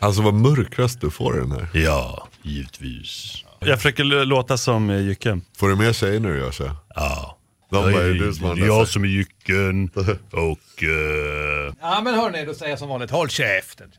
Alltså 0.00 0.22
vad 0.22 0.34
mörk 0.34 0.78
röst 0.78 1.00
du 1.00 1.10
får 1.10 1.36
i 1.36 1.40
den 1.40 1.52
här. 1.52 1.68
Ja, 1.72 2.28
givetvis. 2.42 3.32
Jag 3.60 3.78
försöker 3.78 4.04
låta 4.04 4.56
som 4.58 4.90
eh, 4.90 5.00
Jycken. 5.00 5.42
Får 5.58 5.68
du 5.68 5.76
mer 5.76 5.92
tjejer 5.92 6.20
när 6.20 6.28
du 6.32 6.38
gör 6.38 6.50
så? 6.50 6.70
Ja. 6.94 7.38
De 7.70 7.76
bara, 7.76 7.90
är 7.92 7.96
det 8.04 8.12
det 8.12 8.26
du 8.26 8.32
som 8.34 8.44
har 8.44 8.52
är 8.52 8.56
den 8.56 8.66
jag 8.66 8.88
som 8.88 9.04
är 9.04 9.08
Jycken 9.08 9.90
och... 10.32 10.82
eh, 10.82 11.74
Ja 11.80 12.00
men 12.04 12.14
hörni, 12.14 12.44
då 12.44 12.54
säger 12.54 12.70
jag 12.72 12.78
som 12.78 12.88
vanligt, 12.88 13.10
håll 13.10 13.28
käften. 13.28 13.90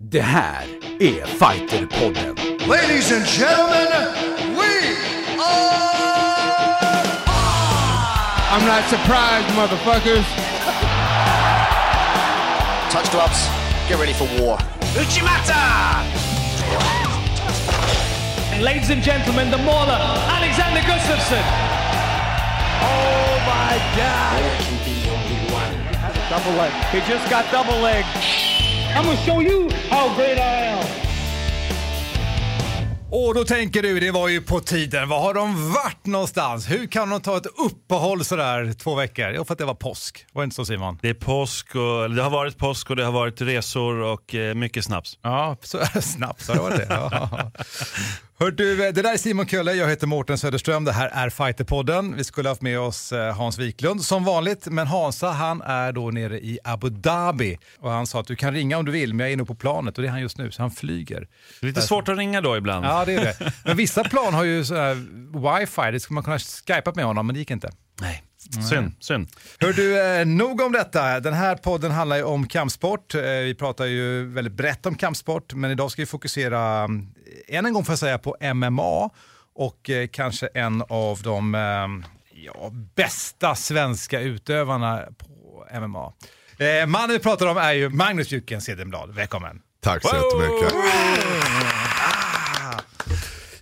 Det 0.00 0.20
här 0.20 0.64
är 1.00 1.26
Fighterpodden. 1.26 2.36
Ladies 2.68 3.12
and 3.12 3.26
gentlemen, 3.26 4.12
we 4.56 4.96
are 5.38 6.04
I'm 8.52 8.66
not 8.66 8.84
surprised 8.90 9.56
motherfuckers. 9.56 10.26
Touch 12.92 13.10
gloves. 13.10 13.63
Get 13.86 13.98
ready 13.98 14.14
for 14.14 14.24
war. 14.40 14.56
Uchimata! 14.96 16.02
Ladies 18.58 18.88
and 18.88 19.02
gentlemen, 19.02 19.50
the 19.50 19.58
mauler, 19.58 20.00
Alexander 20.30 20.80
Gustafsson. 20.80 21.42
Oh 22.80 23.42
my 23.44 23.76
God! 23.94 24.42
Double 26.30 26.52
leg. 26.52 26.72
He 26.92 27.00
just 27.00 27.28
got 27.28 27.44
double 27.52 27.78
leg. 27.80 28.06
I'm 28.96 29.04
gonna 29.04 29.18
show 29.18 29.40
you 29.40 29.68
how 29.90 30.14
great 30.14 30.38
I 30.38 30.62
am. 30.64 31.03
Och 33.16 33.34
då 33.34 33.44
tänker 33.44 33.82
du, 33.82 34.00
det 34.00 34.10
var 34.10 34.28
ju 34.28 34.40
på 34.42 34.60
tiden. 34.60 35.08
Var 35.08 35.20
har 35.20 35.34
de 35.34 35.72
varit 35.72 36.06
någonstans? 36.06 36.70
Hur 36.70 36.86
kan 36.86 37.10
de 37.10 37.20
ta 37.20 37.36
ett 37.36 37.46
uppehåll 37.46 38.24
sådär 38.24 38.72
två 38.72 38.94
veckor? 38.94 39.30
Jo, 39.30 39.44
för 39.44 39.52
att 39.52 39.58
det 39.58 39.64
var 39.64 39.74
påsk. 39.74 40.26
Var 40.32 40.42
det 40.42 40.44
inte 40.44 40.56
så 40.56 40.64
Simon? 40.64 40.98
Det 41.02 41.08
är 41.08 41.14
påsk 41.14 41.74
och, 41.74 42.10
det 42.10 42.22
har 42.22 42.30
varit 42.30 42.58
påsk 42.58 42.90
och 42.90 42.96
det 42.96 43.04
har 43.04 43.12
varit 43.12 43.40
resor 43.40 44.00
och 44.00 44.34
eh, 44.34 44.54
mycket 44.54 44.84
snaps. 44.84 45.18
Ja, 45.22 45.56
så 45.62 45.78
snabbt 46.02 46.48
har 46.48 46.54
det 46.54 46.60
varit 46.60 46.76
det. 46.76 46.86
Ja. 46.90 47.50
Hör 48.38 48.50
du, 48.50 48.76
det 48.76 49.02
där 49.02 49.12
är 49.12 49.16
Simon 49.16 49.46
Kölle, 49.46 49.72
jag 49.72 49.88
heter 49.88 50.06
Mårten 50.06 50.38
Söderström, 50.38 50.84
det 50.84 50.92
här 50.92 51.08
är 51.08 51.30
Fighterpodden. 51.30 52.16
Vi 52.16 52.24
skulle 52.24 52.48
haft 52.48 52.62
med 52.62 52.80
oss 52.80 53.12
eh, 53.12 53.36
Hans 53.36 53.58
Wiklund 53.58 54.04
som 54.04 54.24
vanligt, 54.24 54.66
men 54.66 54.86
Hansa 54.86 55.30
han 55.30 55.62
är 55.62 55.92
då 55.92 56.10
nere 56.10 56.38
i 56.40 56.58
Abu 56.64 56.90
Dhabi 56.90 57.58
och 57.78 57.90
han 57.90 58.06
sa 58.06 58.20
att 58.20 58.26
du 58.26 58.36
kan 58.36 58.54
ringa 58.54 58.78
om 58.78 58.84
du 58.84 58.92
vill, 58.92 59.14
men 59.14 59.24
jag 59.24 59.28
är 59.28 59.32
inne 59.32 59.44
på 59.44 59.54
planet 59.54 59.98
och 59.98 60.02
det 60.02 60.08
är 60.08 60.10
han 60.10 60.20
just 60.20 60.38
nu, 60.38 60.50
så 60.50 60.62
han 60.62 60.70
flyger. 60.70 61.28
Lite 61.60 61.82
svårt 61.82 62.08
att 62.08 62.18
ringa 62.18 62.40
då 62.40 62.56
ibland. 62.56 62.86
Ja, 62.86 63.04
det 63.04 63.14
är 63.14 63.24
det. 63.24 63.52
Men 63.64 63.76
vissa 63.76 64.04
plan 64.04 64.34
har 64.34 64.44
ju 64.44 64.64
så 64.64 64.74
här 64.74 64.94
wifi, 65.60 65.92
det 65.92 66.00
skulle 66.00 66.14
man 66.14 66.24
kunna 66.24 66.38
skypa 66.38 66.92
med 66.94 67.04
honom, 67.04 67.26
men 67.26 67.34
det 67.34 67.38
gick 67.38 67.50
inte. 67.50 67.70
Nej, 68.00 68.22
synd. 68.70 68.92
synd. 69.00 69.28
Hör 69.60 69.72
du, 69.72 70.02
eh, 70.02 70.26
nog 70.26 70.60
om 70.60 70.72
detta. 70.72 71.20
Den 71.20 71.34
här 71.34 71.56
podden 71.56 71.90
handlar 71.90 72.16
ju 72.16 72.22
om 72.22 72.46
kampsport. 72.46 73.14
Eh, 73.14 73.20
vi 73.22 73.54
pratar 73.58 73.84
ju 73.84 74.26
väldigt 74.26 74.52
brett 74.54 74.86
om 74.86 74.94
kampsport, 74.94 75.54
men 75.54 75.70
idag 75.70 75.90
ska 75.90 76.02
vi 76.02 76.06
fokusera, 76.06 76.84
mm, 76.84 77.06
än 77.48 77.66
en 77.66 77.72
gång 77.72 77.84
får 77.84 77.92
jag 77.92 77.98
säga, 77.98 78.18
på 78.18 78.36
MMA 78.54 79.10
och 79.54 79.90
eh, 79.90 80.06
kanske 80.06 80.46
en 80.46 80.82
av 80.88 81.20
de 81.22 81.54
eh, 81.54 81.60
ja, 82.44 82.70
bästa 82.94 83.54
svenska 83.54 84.20
utövarna 84.20 85.02
på 85.18 85.66
MMA. 85.80 86.12
Eh, 86.58 86.86
mannen 86.86 87.10
vi 87.10 87.18
pratar 87.18 87.46
om 87.46 87.56
är 87.56 87.72
ju 87.72 87.88
Magnus 87.88 88.32
Jycken 88.32 88.60
Cederblad. 88.60 89.14
Välkommen! 89.14 89.60
Tack 89.80 90.02
så 90.02 90.16
jättemycket. 90.16 90.72
Ja, 90.72 90.80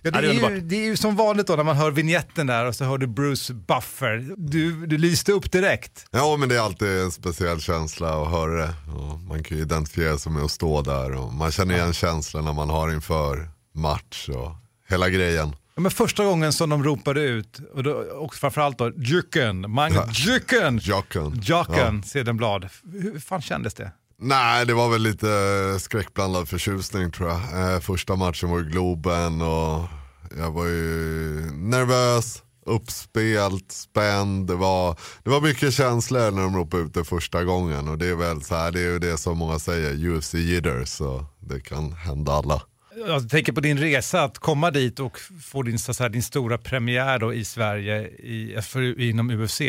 det, 0.01 0.05
Ja, 0.05 0.11
det 0.21 0.27
är 0.27 0.33
ju, 0.51 0.61
det 0.61 0.75
är 0.75 0.85
ju 0.85 0.97
som 0.97 1.15
vanligt 1.15 1.47
då 1.47 1.55
när 1.55 1.63
man 1.63 1.75
hör 1.75 1.91
vignetten 1.91 2.47
där 2.47 2.65
och 2.65 2.75
så 2.75 2.85
hör 2.85 2.97
du 2.97 3.07
Bruce 3.07 3.53
Buffer. 3.53 4.33
Du, 4.37 4.85
du 4.85 4.97
lyste 4.97 5.31
upp 5.31 5.51
direkt. 5.51 6.05
Ja 6.11 6.37
men 6.37 6.49
det 6.49 6.55
är 6.55 6.59
alltid 6.59 6.87
en 6.87 7.11
speciell 7.11 7.61
känsla 7.61 8.23
att 8.23 8.31
höra 8.31 8.51
det. 8.51 8.73
Och 8.95 9.19
man 9.19 9.43
kan 9.43 9.57
ju 9.57 9.63
identifiera 9.63 10.17
sig 10.17 10.31
med 10.31 10.43
att 10.43 10.51
stå 10.51 10.81
där 10.81 11.11
och 11.11 11.33
man 11.33 11.51
känner 11.51 11.75
igen 11.75 11.93
känslan 11.93 12.45
när 12.45 12.53
man 12.53 12.69
har 12.69 12.93
inför 12.93 13.49
match 13.73 14.29
och 14.29 14.51
hela 14.89 15.09
grejen. 15.09 15.55
Ja, 15.75 15.81
men 15.81 15.91
första 15.91 16.25
gången 16.25 16.53
som 16.53 16.69
de 16.69 16.83
ropade 16.83 17.21
ut, 17.21 17.59
och, 17.73 17.83
då, 17.83 17.91
och 17.93 18.35
framförallt 18.35 18.77
då 18.77 18.91
Jycken, 18.97 19.71
Magnus 19.71 20.25
Jycken, 20.27 20.79
Jocken. 20.83 21.41
Jycken 21.43 22.03
Cederblad. 22.03 22.69
Hur 22.93 23.19
fan 23.19 23.41
kändes 23.41 23.73
det? 23.73 23.91
Nej, 24.19 24.65
det 24.65 24.73
var 24.73 24.89
väl 24.89 25.01
lite 25.01 25.27
skräckblandad 25.79 26.49
förtjusning 26.49 27.11
tror 27.11 27.29
jag. 27.29 27.73
Eh, 27.73 27.79
första 27.79 28.15
matchen 28.15 28.49
var 28.49 28.59
i 28.59 28.63
Globen 28.63 29.41
och 29.41 29.85
jag 30.37 30.51
var 30.51 30.65
ju 30.65 30.81
nervös, 31.53 32.43
uppspelt, 32.65 33.71
spänd. 33.71 34.47
Det 34.47 34.55
var, 34.55 34.97
det 35.23 35.29
var 35.29 35.41
mycket 35.41 35.73
känslor 35.73 36.31
när 36.31 36.41
de 36.41 36.55
ropade 36.55 36.83
ut 36.83 36.93
det 36.93 37.03
första 37.03 37.43
gången 37.43 37.87
och 37.87 37.97
det 37.97 38.07
är 38.07 38.15
väl 38.15 38.41
så 38.43 38.55
här, 38.55 38.71
det 38.71 38.79
är 38.79 38.91
ju 38.91 38.99
det 38.99 39.17
som 39.17 39.37
många 39.37 39.59
säger, 39.59 40.09
UFC 40.09 40.33
jitters, 40.33 40.89
så 40.89 41.25
det 41.39 41.59
kan 41.59 41.91
hända 41.91 42.31
alla. 42.31 42.61
Jag 42.97 43.29
tänker 43.29 43.51
på 43.51 43.61
din 43.61 43.77
resa, 43.77 44.23
att 44.23 44.37
komma 44.37 44.71
dit 44.71 44.99
och 44.99 45.19
få 45.41 45.63
din, 45.63 45.79
så 45.79 45.93
säga, 45.93 46.09
din 46.09 46.23
stora 46.23 46.57
premiär 46.57 47.19
då 47.19 47.33
i 47.33 47.45
Sverige 47.45 48.07
i, 48.07 48.57
för, 48.61 49.01
inom 49.01 49.29
UFC 49.29 49.61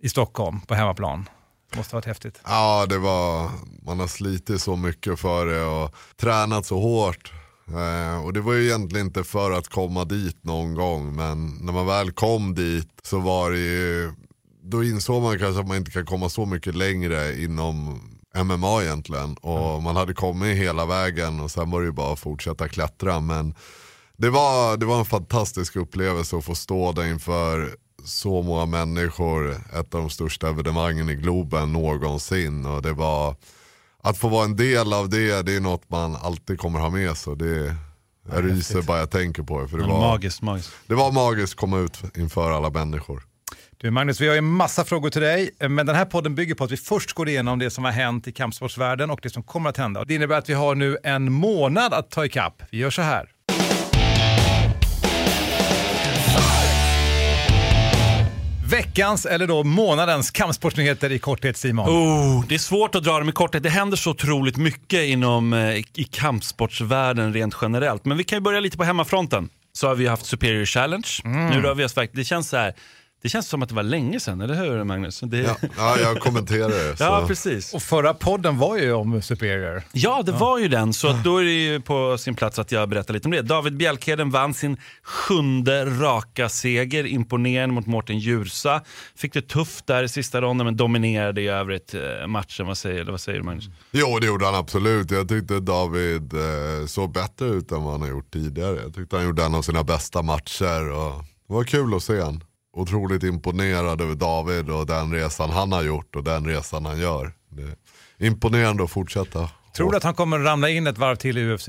i 0.00 0.08
Stockholm 0.08 0.60
på 0.60 0.74
hemmaplan. 0.74 1.28
Det 1.70 1.76
måste 1.76 1.96
ha 1.96 1.98
varit 1.98 2.06
häftigt. 2.06 2.40
Ja, 2.44 2.86
det 2.88 2.98
var, 2.98 3.50
man 3.82 4.00
har 4.00 4.06
slitit 4.06 4.60
så 4.60 4.76
mycket 4.76 5.20
för 5.20 5.46
det 5.46 5.64
och 5.64 5.94
tränat 6.16 6.66
så 6.66 6.80
hårt. 6.80 7.32
Eh, 7.68 8.24
och 8.24 8.32
det 8.32 8.40
var 8.40 8.52
ju 8.52 8.64
egentligen 8.64 9.06
inte 9.06 9.24
för 9.24 9.50
att 9.50 9.68
komma 9.68 10.04
dit 10.04 10.44
någon 10.44 10.74
gång, 10.74 11.16
men 11.16 11.58
när 11.60 11.72
man 11.72 11.86
väl 11.86 12.12
kom 12.12 12.54
dit 12.54 12.88
så 13.02 13.20
var 13.20 13.50
det 13.50 13.58
ju, 13.58 14.12
då 14.62 14.84
insåg 14.84 15.22
man 15.22 15.38
kanske 15.38 15.60
att 15.60 15.68
man 15.68 15.76
inte 15.76 15.90
kan 15.90 16.06
komma 16.06 16.28
så 16.28 16.46
mycket 16.46 16.74
längre 16.74 17.42
inom 17.42 18.00
MMA 18.34 18.82
egentligen. 18.82 19.34
Och 19.34 19.82
man 19.82 19.96
hade 19.96 20.14
kommit 20.14 20.56
hela 20.58 20.86
vägen 20.86 21.40
och 21.40 21.50
sen 21.50 21.70
var 21.70 21.80
det 21.80 21.86
ju 21.86 21.92
bara 21.92 22.12
att 22.12 22.18
fortsätta 22.18 22.68
klättra. 22.68 23.20
Men 23.20 23.54
det 24.16 24.30
var, 24.30 24.76
det 24.76 24.86
var 24.86 24.98
en 24.98 25.04
fantastisk 25.04 25.76
upplevelse 25.76 26.36
att 26.36 26.44
få 26.44 26.54
stå 26.54 26.92
där 26.92 27.06
inför 27.06 27.76
så 28.04 28.42
många 28.42 28.66
människor, 28.66 29.50
ett 29.50 29.94
av 29.94 30.00
de 30.00 30.10
största 30.10 30.48
evenemangen 30.48 31.10
i 31.10 31.14
Globen 31.14 31.72
någonsin. 31.72 32.66
Och 32.66 32.82
det 32.82 32.92
var, 32.92 33.36
att 34.02 34.18
få 34.18 34.28
vara 34.28 34.44
en 34.44 34.56
del 34.56 34.92
av 34.92 35.08
det, 35.08 35.42
det 35.42 35.56
är 35.56 35.60
något 35.60 35.90
man 35.90 36.16
alltid 36.16 36.58
kommer 36.58 36.78
ha 36.80 36.90
med 36.90 37.16
sig. 37.16 37.36
Det, 37.36 37.76
jag 38.32 38.44
ryser 38.44 38.82
bara 38.82 38.98
jag 38.98 39.10
tänker 39.10 39.42
på 39.42 39.60
det. 39.60 39.68
För 39.68 39.78
det, 39.78 39.86
var, 39.86 40.00
Magiskt, 40.00 40.42
magiskt. 40.42 40.70
det 40.86 40.94
var 40.94 41.12
magiskt 41.12 41.52
att 41.52 41.60
komma 41.60 41.78
ut 41.78 42.16
inför 42.16 42.50
alla 42.50 42.70
människor. 42.70 43.22
Du 43.84 43.90
Magnus, 43.90 44.20
vi 44.20 44.26
har 44.26 44.34
ju 44.34 44.38
en 44.38 44.44
massa 44.44 44.84
frågor 44.84 45.10
till 45.10 45.22
dig, 45.22 45.50
men 45.58 45.86
den 45.86 45.96
här 45.96 46.04
podden 46.04 46.34
bygger 46.34 46.54
på 46.54 46.64
att 46.64 46.70
vi 46.70 46.76
först 46.76 47.12
går 47.12 47.28
igenom 47.28 47.58
det 47.58 47.70
som 47.70 47.84
har 47.84 47.90
hänt 47.90 48.28
i 48.28 48.32
kampsportsvärlden 48.32 49.10
och 49.10 49.20
det 49.22 49.30
som 49.30 49.42
kommer 49.42 49.70
att 49.70 49.76
hända. 49.76 50.04
Det 50.04 50.14
innebär 50.14 50.38
att 50.38 50.48
vi 50.48 50.54
har 50.54 50.74
nu 50.74 50.98
en 51.02 51.32
månad 51.32 51.94
att 51.94 52.10
ta 52.10 52.24
ikapp. 52.24 52.62
Vi 52.70 52.78
gör 52.78 52.90
så 52.90 53.02
här. 53.02 53.28
Veckans, 58.70 59.26
eller 59.26 59.46
då 59.46 59.64
månadens 59.64 60.30
kampsportsnyheter 60.30 61.12
i 61.12 61.18
korthet 61.18 61.56
Simon. 61.56 61.88
Oh, 61.88 62.46
det 62.48 62.54
är 62.54 62.58
svårt 62.58 62.94
att 62.94 63.04
dra 63.04 63.18
dem 63.18 63.28
i 63.28 63.32
korthet. 63.32 63.62
Det 63.62 63.70
händer 63.70 63.96
så 63.96 64.10
otroligt 64.10 64.56
mycket 64.56 65.04
inom 65.04 65.52
eh, 65.52 65.76
i 65.76 66.08
kampsportsvärlden 66.10 67.32
rent 67.32 67.56
generellt. 67.62 68.04
Men 68.04 68.16
vi 68.16 68.24
kan 68.24 68.36
ju 68.36 68.40
börja 68.40 68.60
lite 68.60 68.76
på 68.76 68.84
hemmafronten. 68.84 69.48
Så 69.72 69.88
har 69.88 69.94
vi 69.94 70.06
haft 70.06 70.26
Superior 70.26 70.64
Challenge. 70.64 71.08
Nu 71.24 71.60
rör 71.60 71.74
vi 71.74 71.84
oss 71.84 71.96
verkligen. 71.96 72.20
Det 72.20 72.24
känns 72.24 72.48
så 72.48 72.56
här. 72.56 72.74
Det 73.24 73.30
känns 73.30 73.48
som 73.48 73.62
att 73.62 73.68
det 73.68 73.74
var 73.74 73.82
länge 73.82 74.20
sedan, 74.20 74.40
eller 74.40 74.54
hur 74.54 74.84
Magnus? 74.84 75.20
Det... 75.20 75.38
Ja, 75.38 75.56
ja 75.76 75.98
jag 75.98 76.20
kommenterar 76.20 76.68
det. 76.68 76.96
Ja, 77.04 77.24
precis. 77.28 77.74
Och 77.74 77.82
förra 77.82 78.14
podden 78.14 78.58
var 78.58 78.76
ju 78.76 78.92
om 78.92 79.22
Superior. 79.22 79.82
Ja, 79.92 80.22
det 80.22 80.32
var 80.32 80.58
ju 80.58 80.68
den. 80.68 80.92
Så 80.92 81.08
att 81.08 81.24
då 81.24 81.38
är 81.38 81.44
det 81.44 81.50
ju 81.50 81.80
på 81.80 82.18
sin 82.18 82.34
plats 82.34 82.58
att 82.58 82.72
jag 82.72 82.88
berättar 82.88 83.14
lite 83.14 83.28
om 83.28 83.32
det. 83.32 83.42
David 83.42 83.76
Bjelkheden 83.76 84.30
vann 84.30 84.54
sin 84.54 84.76
sjunde 85.02 85.84
raka 85.84 86.48
seger, 86.48 87.06
imponerande 87.06 87.74
mot 87.74 87.86
Mårten 87.86 88.18
Djursa. 88.18 88.82
Fick 89.16 89.32
det 89.32 89.48
tufft 89.48 89.86
där 89.86 90.02
i 90.02 90.08
sista 90.08 90.40
ronden 90.40 90.64
men 90.64 90.76
dominerade 90.76 91.40
i 91.42 91.48
övrigt 91.48 91.94
eh, 91.94 92.26
matchen. 92.26 92.66
Vad 92.66 92.78
säger, 92.78 93.04
vad 93.04 93.20
säger 93.20 93.38
du 93.38 93.44
Magnus? 93.44 93.68
Jo 93.92 94.18
det 94.20 94.26
gjorde 94.26 94.44
han 94.44 94.54
absolut. 94.54 95.10
Jag 95.10 95.28
tyckte 95.28 95.60
David 95.60 96.32
eh, 96.32 96.86
såg 96.86 97.12
bättre 97.12 97.46
ut 97.46 97.72
än 97.72 97.82
vad 97.82 97.92
han 97.92 98.00
har 98.00 98.08
gjort 98.08 98.32
tidigare. 98.32 98.76
Jag 98.82 98.94
tyckte 98.94 99.16
han 99.16 99.24
gjorde 99.24 99.44
en 99.44 99.54
av 99.54 99.62
sina 99.62 99.84
bästa 99.84 100.22
matcher. 100.22 100.90
Och 100.90 101.24
det 101.48 101.54
var 101.54 101.64
kul 101.64 101.94
att 101.94 102.02
se 102.02 102.20
han. 102.20 102.44
Otroligt 102.76 103.22
imponerad 103.22 104.00
över 104.00 104.14
David 104.14 104.70
och 104.70 104.86
den 104.86 105.12
resan 105.12 105.50
han 105.50 105.72
har 105.72 105.82
gjort 105.82 106.16
och 106.16 106.24
den 106.24 106.46
resan 106.46 106.84
han 106.84 106.98
gör. 106.98 107.32
Det 107.48 107.62
är 107.62 108.26
imponerande 108.26 108.84
att 108.84 108.90
fortsätta. 108.90 109.50
Tror 109.76 109.90
du 109.90 109.96
att 109.96 110.02
han 110.02 110.14
kommer 110.14 110.38
ramla 110.38 110.68
in 110.68 110.86
ett 110.86 110.98
varv 110.98 111.16
till 111.16 111.38
i 111.38 111.54
UFC? 111.54 111.68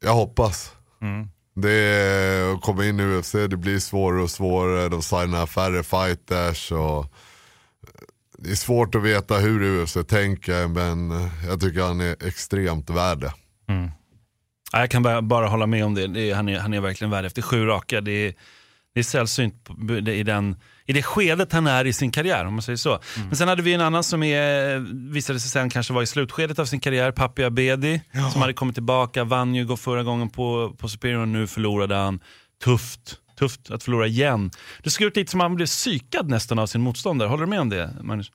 Jag 0.00 0.14
hoppas. 0.14 0.72
Det 1.54 1.72
är, 1.72 2.54
att 2.54 2.60
komma 2.60 2.84
in 2.84 3.00
i 3.00 3.02
UFC, 3.02 3.32
det 3.32 3.56
blir 3.56 3.78
svårare 3.78 4.22
och 4.22 4.30
svårare. 4.30 4.88
De 4.88 5.02
signar 5.02 5.46
färre 5.46 5.82
fighters. 5.82 6.72
Och 6.72 7.06
det 8.38 8.50
är 8.50 8.54
svårt 8.54 8.94
att 8.94 9.02
veta 9.02 9.34
hur 9.34 9.82
UFC 9.82 9.96
tänker 10.08 10.68
men 10.68 11.10
jag 11.48 11.60
tycker 11.60 11.82
han 11.82 12.00
är 12.00 12.26
extremt 12.26 12.90
värd 12.90 13.18
det. 13.18 13.32
Ja, 14.72 14.80
jag 14.80 14.90
kan 14.90 15.02
bara, 15.02 15.22
bara 15.22 15.48
hålla 15.48 15.66
med 15.66 15.84
om 15.84 15.94
det. 15.94 16.06
det 16.06 16.30
är, 16.30 16.34
han, 16.34 16.48
är, 16.48 16.58
han 16.58 16.74
är 16.74 16.80
verkligen 16.80 17.10
värd 17.10 17.24
efter 17.24 17.42
sju 17.42 17.66
raka. 17.66 18.00
Det 18.00 18.12
är, 18.12 18.34
Det 18.94 19.00
är 19.00 19.04
sällsynt 19.04 19.68
i, 20.08 20.22
den, 20.22 20.56
i 20.86 20.92
det 20.92 21.02
skedet 21.02 21.52
han 21.52 21.66
är 21.66 21.84
i 21.84 21.92
sin 21.92 22.10
karriär, 22.10 22.44
om 22.44 22.54
man 22.54 22.62
säger 22.62 22.76
så. 22.76 22.90
Mm. 22.90 23.28
Men 23.28 23.36
sen 23.36 23.48
hade 23.48 23.62
vi 23.62 23.74
en 23.74 23.80
annan 23.80 24.04
som 24.04 24.22
är, 24.22 24.78
visade 25.12 25.40
sig 25.40 25.50
sen 25.50 25.70
kanske 25.70 25.92
var 25.92 26.02
i 26.02 26.06
slutskedet 26.06 26.58
av 26.58 26.64
sin 26.64 26.80
karriär, 26.80 27.12
Papi 27.12 27.44
Abedi, 27.44 28.00
som 28.32 28.40
hade 28.40 28.52
kommit 28.52 28.74
tillbaka, 28.74 29.24
vann 29.24 29.54
ju 29.54 29.76
förra 29.76 30.02
gången 30.02 30.30
på, 30.30 30.76
på 30.78 30.88
Superior 30.88 31.20
och 31.20 31.28
nu 31.28 31.46
förlorade 31.46 31.94
han. 31.94 32.20
Tufft. 32.64 33.16
Tufft 33.38 33.70
att 33.70 33.82
förlora 33.82 34.06
igen. 34.06 34.50
Det 34.82 34.90
såg 34.90 35.06
ut 35.06 35.16
lite 35.16 35.30
som 35.30 35.40
att 35.40 35.44
han 35.44 35.54
blev 35.54 35.66
psykad 35.66 36.28
nästan 36.28 36.58
av 36.58 36.66
sin 36.66 36.80
motståndare. 36.80 37.28
Håller 37.28 37.44
du 37.44 37.50
med 37.50 37.60
om 37.60 37.68
det, 37.68 37.96
Magnus? 38.02 38.30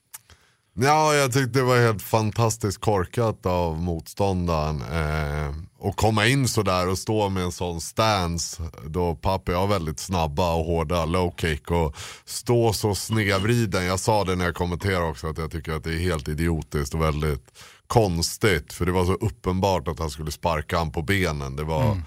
Ja, 0.74 1.14
jag 1.14 1.32
tyckte 1.32 1.58
det 1.58 1.64
var 1.64 1.80
helt 1.80 2.02
fantastiskt 2.02 2.80
korkat 2.80 3.46
av 3.46 3.78
motståndaren. 3.82 4.82
Eh, 4.82 5.54
och 5.78 5.96
komma 5.96 6.26
in 6.26 6.48
sådär 6.48 6.88
och 6.88 6.98
stå 6.98 7.28
med 7.28 7.42
en 7.42 7.52
sån 7.52 7.80
stance 7.80 8.62
då 8.86 9.14
Papi 9.14 9.52
har 9.52 9.66
väldigt 9.66 10.00
snabba 10.00 10.54
och 10.54 10.64
hårda 10.64 11.04
low 11.04 11.34
kick 11.40 11.70
och 11.70 11.96
stå 12.24 12.72
så 12.72 12.94
snedvriden. 12.94 13.84
Jag 13.84 14.00
sa 14.00 14.24
det 14.24 14.36
när 14.36 14.44
jag 14.44 14.54
kommenterade 14.54 15.06
också 15.06 15.26
att 15.26 15.38
jag 15.38 15.50
tycker 15.50 15.72
att 15.72 15.84
det 15.84 15.92
är 15.92 15.98
helt 15.98 16.28
idiotiskt 16.28 16.94
och 16.94 17.02
väldigt 17.02 17.58
konstigt. 17.86 18.72
För 18.72 18.86
det 18.86 18.92
var 18.92 19.04
så 19.04 19.14
uppenbart 19.14 19.88
att 19.88 19.98
han 19.98 20.10
skulle 20.10 20.30
sparka 20.30 20.78
han 20.78 20.92
på 20.92 21.02
benen. 21.02 21.56
Det 21.56 21.64
var... 21.64 22.02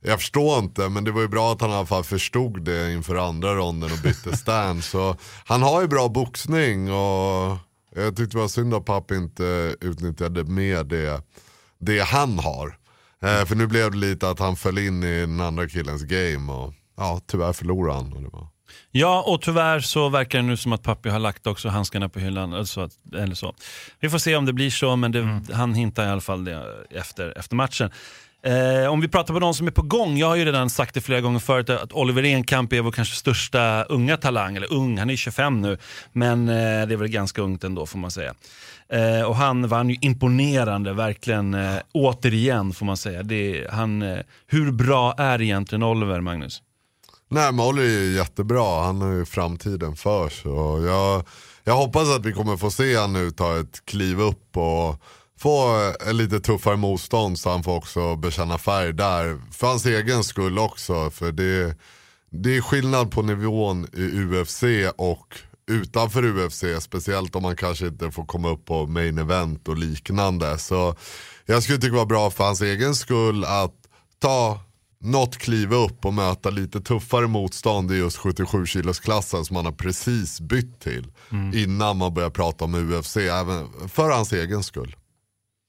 Jag 0.00 0.20
förstår 0.20 0.58
inte, 0.58 0.88
men 0.88 1.04
det 1.04 1.10
var 1.10 1.20
ju 1.20 1.28
bra 1.28 1.52
att 1.52 1.60
han 1.60 1.70
i 1.70 1.74
alla 1.74 1.86
fall 1.86 2.04
förstod 2.04 2.64
det 2.64 2.92
inför 2.92 3.14
andra 3.14 3.54
ronden 3.54 3.92
och 3.92 3.98
bytte 3.98 4.36
stand. 4.36 4.84
Så 4.84 5.16
han 5.44 5.62
har 5.62 5.80
ju 5.80 5.88
bra 5.88 6.08
boxning 6.08 6.92
och 6.92 7.56
jag 7.96 8.16
tyckte 8.16 8.36
det 8.36 8.40
var 8.40 8.48
synd 8.48 8.74
att 8.74 8.84
Papp 8.84 9.10
inte 9.10 9.76
utnyttjade 9.80 10.44
mer 10.44 10.84
det, 10.84 11.22
det 11.78 12.00
han 12.00 12.38
har. 12.38 12.76
Eh, 13.22 13.44
för 13.44 13.54
nu 13.54 13.66
blev 13.66 13.90
det 13.90 13.96
lite 13.96 14.28
att 14.28 14.38
han 14.38 14.56
föll 14.56 14.78
in 14.78 15.02
i 15.04 15.20
den 15.20 15.40
andra 15.40 15.68
killens 15.68 16.02
game 16.02 16.52
och 16.52 16.74
ja, 16.96 17.20
tyvärr 17.26 17.52
förlorade 17.52 17.94
han. 17.98 18.12
Och 18.12 18.22
det 18.22 18.28
var... 18.28 18.48
Ja, 18.90 19.22
och 19.26 19.42
tyvärr 19.42 19.80
så 19.80 20.08
verkar 20.08 20.38
det 20.38 20.44
nu 20.44 20.56
som 20.56 20.72
att 20.72 20.82
Pappi 20.82 21.08
har 21.08 21.18
lagt 21.18 21.46
också 21.46 21.68
handskarna 21.68 22.08
på 22.08 22.18
hyllan. 22.18 22.52
Eller 22.52 22.64
så, 22.64 22.80
att- 22.80 23.14
eller 23.14 23.34
så. 23.34 23.54
Vi 24.00 24.10
får 24.10 24.18
se 24.18 24.36
om 24.36 24.44
det 24.44 24.52
blir 24.52 24.70
så, 24.70 24.96
men 24.96 25.12
det, 25.12 25.40
han 25.52 25.74
hintar 25.74 26.06
i 26.06 26.08
alla 26.08 26.20
fall 26.20 26.44
det 26.44 26.64
efter, 26.90 27.38
efter 27.38 27.56
matchen. 27.56 27.90
Eh, 28.46 28.88
om 28.90 29.00
vi 29.00 29.08
pratar 29.08 29.34
på 29.34 29.40
någon 29.40 29.54
som 29.54 29.66
är 29.66 29.70
på 29.70 29.82
gång, 29.82 30.16
jag 30.16 30.26
har 30.26 30.36
ju 30.36 30.44
redan 30.44 30.70
sagt 30.70 30.94
det 30.94 31.00
flera 31.00 31.20
gånger 31.20 31.38
förut 31.38 31.70
att 31.70 31.92
Oliver 31.92 32.22
Enkamp 32.22 32.72
är 32.72 32.80
vår 32.80 32.92
kanske 32.92 33.16
största 33.16 33.82
unga 33.82 34.16
talang, 34.16 34.56
eller 34.56 34.72
ung, 34.72 34.98
han 34.98 35.10
är 35.10 35.16
25 35.16 35.60
nu, 35.60 35.78
men 36.12 36.48
eh, 36.48 36.54
det 36.54 36.94
är 36.94 36.96
väl 36.96 37.08
ganska 37.08 37.42
ungt 37.42 37.64
ändå 37.64 37.86
får 37.86 37.98
man 37.98 38.10
säga. 38.10 38.34
Eh, 38.88 39.22
och 39.22 39.36
han 39.36 39.68
vann 39.68 39.90
ju 39.90 39.96
imponerande, 40.00 40.92
verkligen, 40.92 41.54
eh, 41.54 41.76
återigen 41.92 42.72
får 42.72 42.86
man 42.86 42.96
säga. 42.96 43.22
Det, 43.22 43.66
han, 43.70 44.02
eh, 44.02 44.18
hur 44.46 44.72
bra 44.72 45.14
är 45.18 45.42
egentligen 45.42 45.82
Oliver, 45.82 46.20
Magnus? 46.20 46.62
Nej 47.28 47.52
men 47.52 47.66
Oliver 47.66 47.88
är 47.88 48.16
jättebra, 48.16 48.84
han 48.84 49.00
har 49.00 49.12
ju 49.12 49.24
framtiden 49.24 49.96
för 49.96 50.28
sig. 50.28 50.50
Jag, 50.86 51.24
jag 51.64 51.76
hoppas 51.76 52.16
att 52.16 52.26
vi 52.26 52.32
kommer 52.32 52.56
få 52.56 52.70
se 52.70 52.96
han 52.96 53.12
nu 53.12 53.30
ta 53.30 53.60
ett 53.60 53.84
kliv 53.84 54.20
upp 54.20 54.56
och 54.56 55.02
få 55.38 55.92
en 56.06 56.16
lite 56.16 56.40
tuffare 56.40 56.76
motstånd 56.76 57.38
så 57.38 57.50
han 57.50 57.62
får 57.62 57.76
också 57.76 58.16
bekänna 58.16 58.58
färg 58.58 58.92
där. 58.92 59.40
För 59.52 59.66
hans 59.66 59.86
egen 59.86 60.24
skull 60.24 60.58
också. 60.58 61.10
För 61.10 61.32
det, 61.32 61.76
det 62.30 62.56
är 62.56 62.60
skillnad 62.60 63.10
på 63.10 63.22
nivån 63.22 63.86
i 63.92 64.20
UFC 64.20 64.62
och 64.96 65.38
utanför 65.70 66.24
UFC. 66.24 66.64
Speciellt 66.80 67.36
om 67.36 67.42
man 67.42 67.56
kanske 67.56 67.86
inte 67.86 68.10
får 68.10 68.24
komma 68.24 68.50
upp 68.50 68.64
på 68.64 68.86
main 68.86 69.18
event 69.18 69.68
och 69.68 69.78
liknande. 69.78 70.58
Så 70.58 70.94
jag 71.46 71.62
skulle 71.62 71.78
tycka 71.78 71.92
det 71.92 71.98
var 71.98 72.06
bra 72.06 72.30
för 72.30 72.44
hans 72.44 72.60
egen 72.60 72.94
skull 72.94 73.44
att 73.44 73.74
ta 74.18 74.60
något 75.00 75.38
kliv 75.38 75.72
upp 75.72 76.04
och 76.04 76.14
möta 76.14 76.50
lite 76.50 76.80
tuffare 76.80 77.26
motstånd 77.26 77.92
i 77.92 77.96
just 77.96 78.16
77 78.16 78.66
kilos 78.66 79.00
klassen 79.00 79.44
som 79.44 79.56
han 79.56 79.64
har 79.64 79.72
precis 79.72 80.40
bytt 80.40 80.80
till. 80.80 81.12
Innan 81.54 81.96
man 81.96 82.14
börjar 82.14 82.30
prata 82.30 82.64
om 82.64 82.74
UFC, 82.74 83.16
även 83.16 83.88
för 83.88 84.10
hans 84.10 84.32
egen 84.32 84.62
skull. 84.62 84.96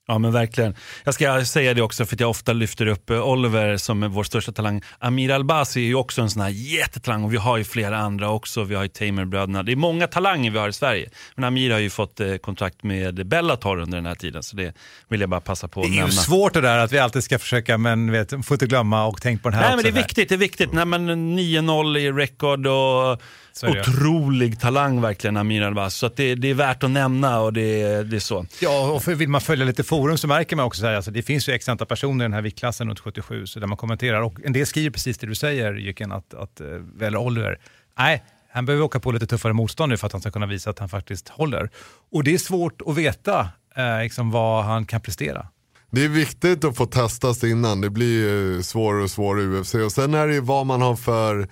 Ja 0.10 0.18
men 0.18 0.32
verkligen. 0.32 0.76
Jag 1.04 1.14
ska 1.14 1.46
säga 1.46 1.74
det 1.74 1.82
också 1.82 2.06
för 2.06 2.16
att 2.16 2.20
jag 2.20 2.30
ofta 2.30 2.54
lyfter 2.54 2.86
upp 2.88 3.10
eh, 3.10 3.28
Oliver 3.28 3.78
som 3.78 4.04
är 4.04 4.08
vår 4.08 4.24
största 4.24 4.52
talang. 4.52 4.82
Amir 5.00 5.32
Albasi 5.32 5.80
är 5.80 5.86
ju 5.86 5.96
också 5.96 6.22
en 6.22 6.30
sån 6.30 6.42
här 6.42 6.50
jättetalang 6.50 7.24
och 7.24 7.34
vi 7.34 7.38
har 7.38 7.58
ju 7.58 7.64
flera 7.64 7.98
andra 7.98 8.30
också. 8.30 8.64
Vi 8.64 8.76
har 8.76 8.84
ju 8.84 8.90
Tamer-bröderna. 8.90 9.64
Det 9.64 9.72
är 9.72 9.76
många 9.76 10.08
talanger 10.08 10.52
vi 10.52 10.60
har 10.60 10.70
i 10.70 10.74
Sverige. 10.74 11.10
Men 11.36 11.44
Amir 11.44 11.72
har 11.72 11.80
ju 11.80 11.90
fått 11.90 12.20
eh, 12.20 12.36
kontrakt 12.36 12.84
med 12.84 13.28
Bellator 13.28 13.80
under 13.80 13.98
den 13.98 14.06
här 14.06 14.16
tiden 14.16 14.44
så 14.44 14.56
det 14.56 14.74
vill 15.08 15.22
jag 15.22 15.30
bara 15.30 15.42
passa 15.42 15.68
på 15.68 15.80
att 15.82 15.86
Det 15.86 15.90
är 15.90 15.94
ju 15.94 15.98
nämna. 16.00 16.12
svårt 16.12 16.54
det 16.54 16.62
där 16.62 16.78
att 16.78 16.92
vi 16.92 17.00
alltid 17.00 17.24
ska 17.24 17.40
försöka, 17.40 17.78
men 17.78 18.12
vet, 18.12 18.30
får 18.30 18.54
inte 18.56 18.66
glömma 18.66 19.06
och 19.06 19.22
tänk 19.22 19.44
på 19.44 19.50
den 19.50 19.60
här 19.60 19.68
Nej 19.68 19.76
men 19.76 19.84
det 19.84 19.90
är 20.00 20.04
viktigt, 20.04 20.30
det 20.30 20.36
är 20.36 20.40
viktigt. 20.40 20.74
Nej, 20.74 20.86
men 20.86 21.10
9-0 21.40 21.98
i 21.98 22.12
record 22.12 22.68
och. 22.68 23.22
Otrolig 23.64 24.60
talang 24.60 25.02
verkligen 25.02 25.38
Amir 25.38 25.62
Albasi. 25.62 25.98
Så 25.98 26.06
att 26.06 26.16
det, 26.16 26.36
det 26.36 26.50
är 26.50 26.54
värt 26.54 26.84
att 26.84 26.92
nämna 26.92 27.40
och 27.40 27.54
det, 27.54 28.04
det 28.04 28.16
är 28.16 28.20
så. 28.20 28.46
Ja, 28.62 28.92
och 28.92 29.04
för 29.04 29.16
vill 29.16 29.30
man 29.30 29.42
följa 29.42 29.66
lite 29.66 29.84
forum 29.84 30.18
så 30.18 30.28
märker 30.28 30.56
man 30.56 30.66
också 30.66 30.82
så 30.82 30.88
här, 30.88 30.94
alltså 30.94 31.12
det 31.12 31.22
finns 31.22 31.50
ju 31.50 31.54
x 31.54 31.70
antal 31.70 31.88
personer 31.88 32.26
i 32.26 32.26
den 32.26 32.34
här 32.34 32.42
viktklassen 32.42 32.88
runt 32.88 33.00
77, 33.00 33.46
så 33.46 33.60
där 33.60 33.68
man 33.68 33.78
kommenterar. 33.78 34.22
Och 34.22 34.40
en 34.44 34.54
del 34.54 34.66
skriver 34.66 34.90
precis 34.90 35.18
det 35.18 35.28
du 35.28 35.36
säger, 35.36 35.74
Jycken, 35.74 36.12
att, 36.12 36.34
att 36.34 36.62
eh, 36.62 36.68
väl 36.96 37.18
Oliver, 37.18 37.60
nej, 37.98 38.24
han 38.52 38.66
behöver 38.66 38.86
åka 38.86 39.00
på 39.00 39.12
lite 39.12 39.28
tuffare 39.28 39.54
motstånd 39.54 39.90
nu 39.90 39.98
för 39.98 40.08
att 40.08 40.14
han 40.14 40.22
ska 40.22 40.32
kunna 40.32 40.46
visa 40.46 40.70
att 40.70 40.80
han 40.80 40.90
faktiskt 40.90 41.30
håller. 41.30 41.70
Och 42.12 42.24
det 42.24 42.34
är 42.34 42.38
svårt 42.38 42.82
att 42.86 42.96
veta 42.96 43.50
eh, 43.76 44.00
liksom 44.04 44.32
vad 44.32 44.64
han 44.64 44.86
kan 44.86 45.02
prestera. 45.02 45.48
Det 45.92 46.06
är 46.06 46.10
viktigt 46.10 46.64
att 46.64 46.78
få 46.78 46.86
testas 46.86 47.44
innan, 47.44 47.82
det 47.82 47.90
blir 47.90 48.20
ju 48.20 48.64
svårare 48.64 49.04
och 49.04 49.12
svårare 49.12 49.44
i 49.44 49.48
UFC. 49.48 49.76
Och 49.76 49.92
sen 49.92 50.14
är 50.14 50.28
det 50.28 50.34
ju 50.34 50.42
vad 50.42 50.66
man 50.66 50.82
har 50.82 50.96
för 50.96 51.48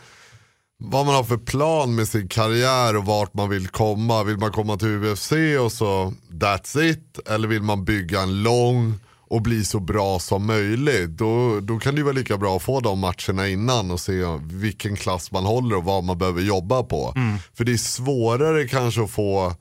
vad 0.78 1.06
man 1.06 1.16
har 1.16 1.24
för 1.24 1.38
plan 1.38 1.96
med 1.96 2.08
sin 2.08 2.28
karriär 2.28 2.96
och 2.96 3.06
vart 3.06 3.34
man 3.34 3.50
vill 3.50 3.68
komma. 3.68 4.24
Vill 4.24 4.38
man 4.38 4.52
komma 4.52 4.78
till 4.78 5.04
UFC 5.06 5.32
och 5.62 5.72
så 5.72 6.14
that's 6.30 6.82
it? 6.82 7.20
Eller 7.30 7.48
vill 7.48 7.62
man 7.62 7.86
bygga 7.86 8.22
en 8.22 8.44
lång 8.44 8.94
och 9.28 9.42
bli 9.42 9.66
så 9.66 9.80
bra 9.80 10.20
som 10.20 10.46
möjligt? 10.46 11.10
Då, 11.10 11.60
då 11.60 11.80
kan 11.80 11.96
det 11.96 12.00
ju 12.00 12.04
vara 12.04 12.14
lika 12.14 12.38
bra 12.38 12.56
att 12.56 12.64
få 12.64 12.80
de 12.80 13.00
matcherna 13.00 13.48
innan 13.48 13.92
och 13.92 14.00
se 14.00 14.24
vilken 14.42 14.96
klass 14.96 15.32
man 15.32 15.46
håller 15.46 15.76
och 15.76 15.84
vad 15.84 16.04
man 16.04 16.18
behöver 16.18 16.42
jobba 16.42 16.84
på. 16.84 17.14
För 17.54 17.64
det 17.64 17.74
är 17.74 17.78
svårare 17.78 18.68
kanske 18.68 19.04
att 19.04 19.12
få 19.12 19.54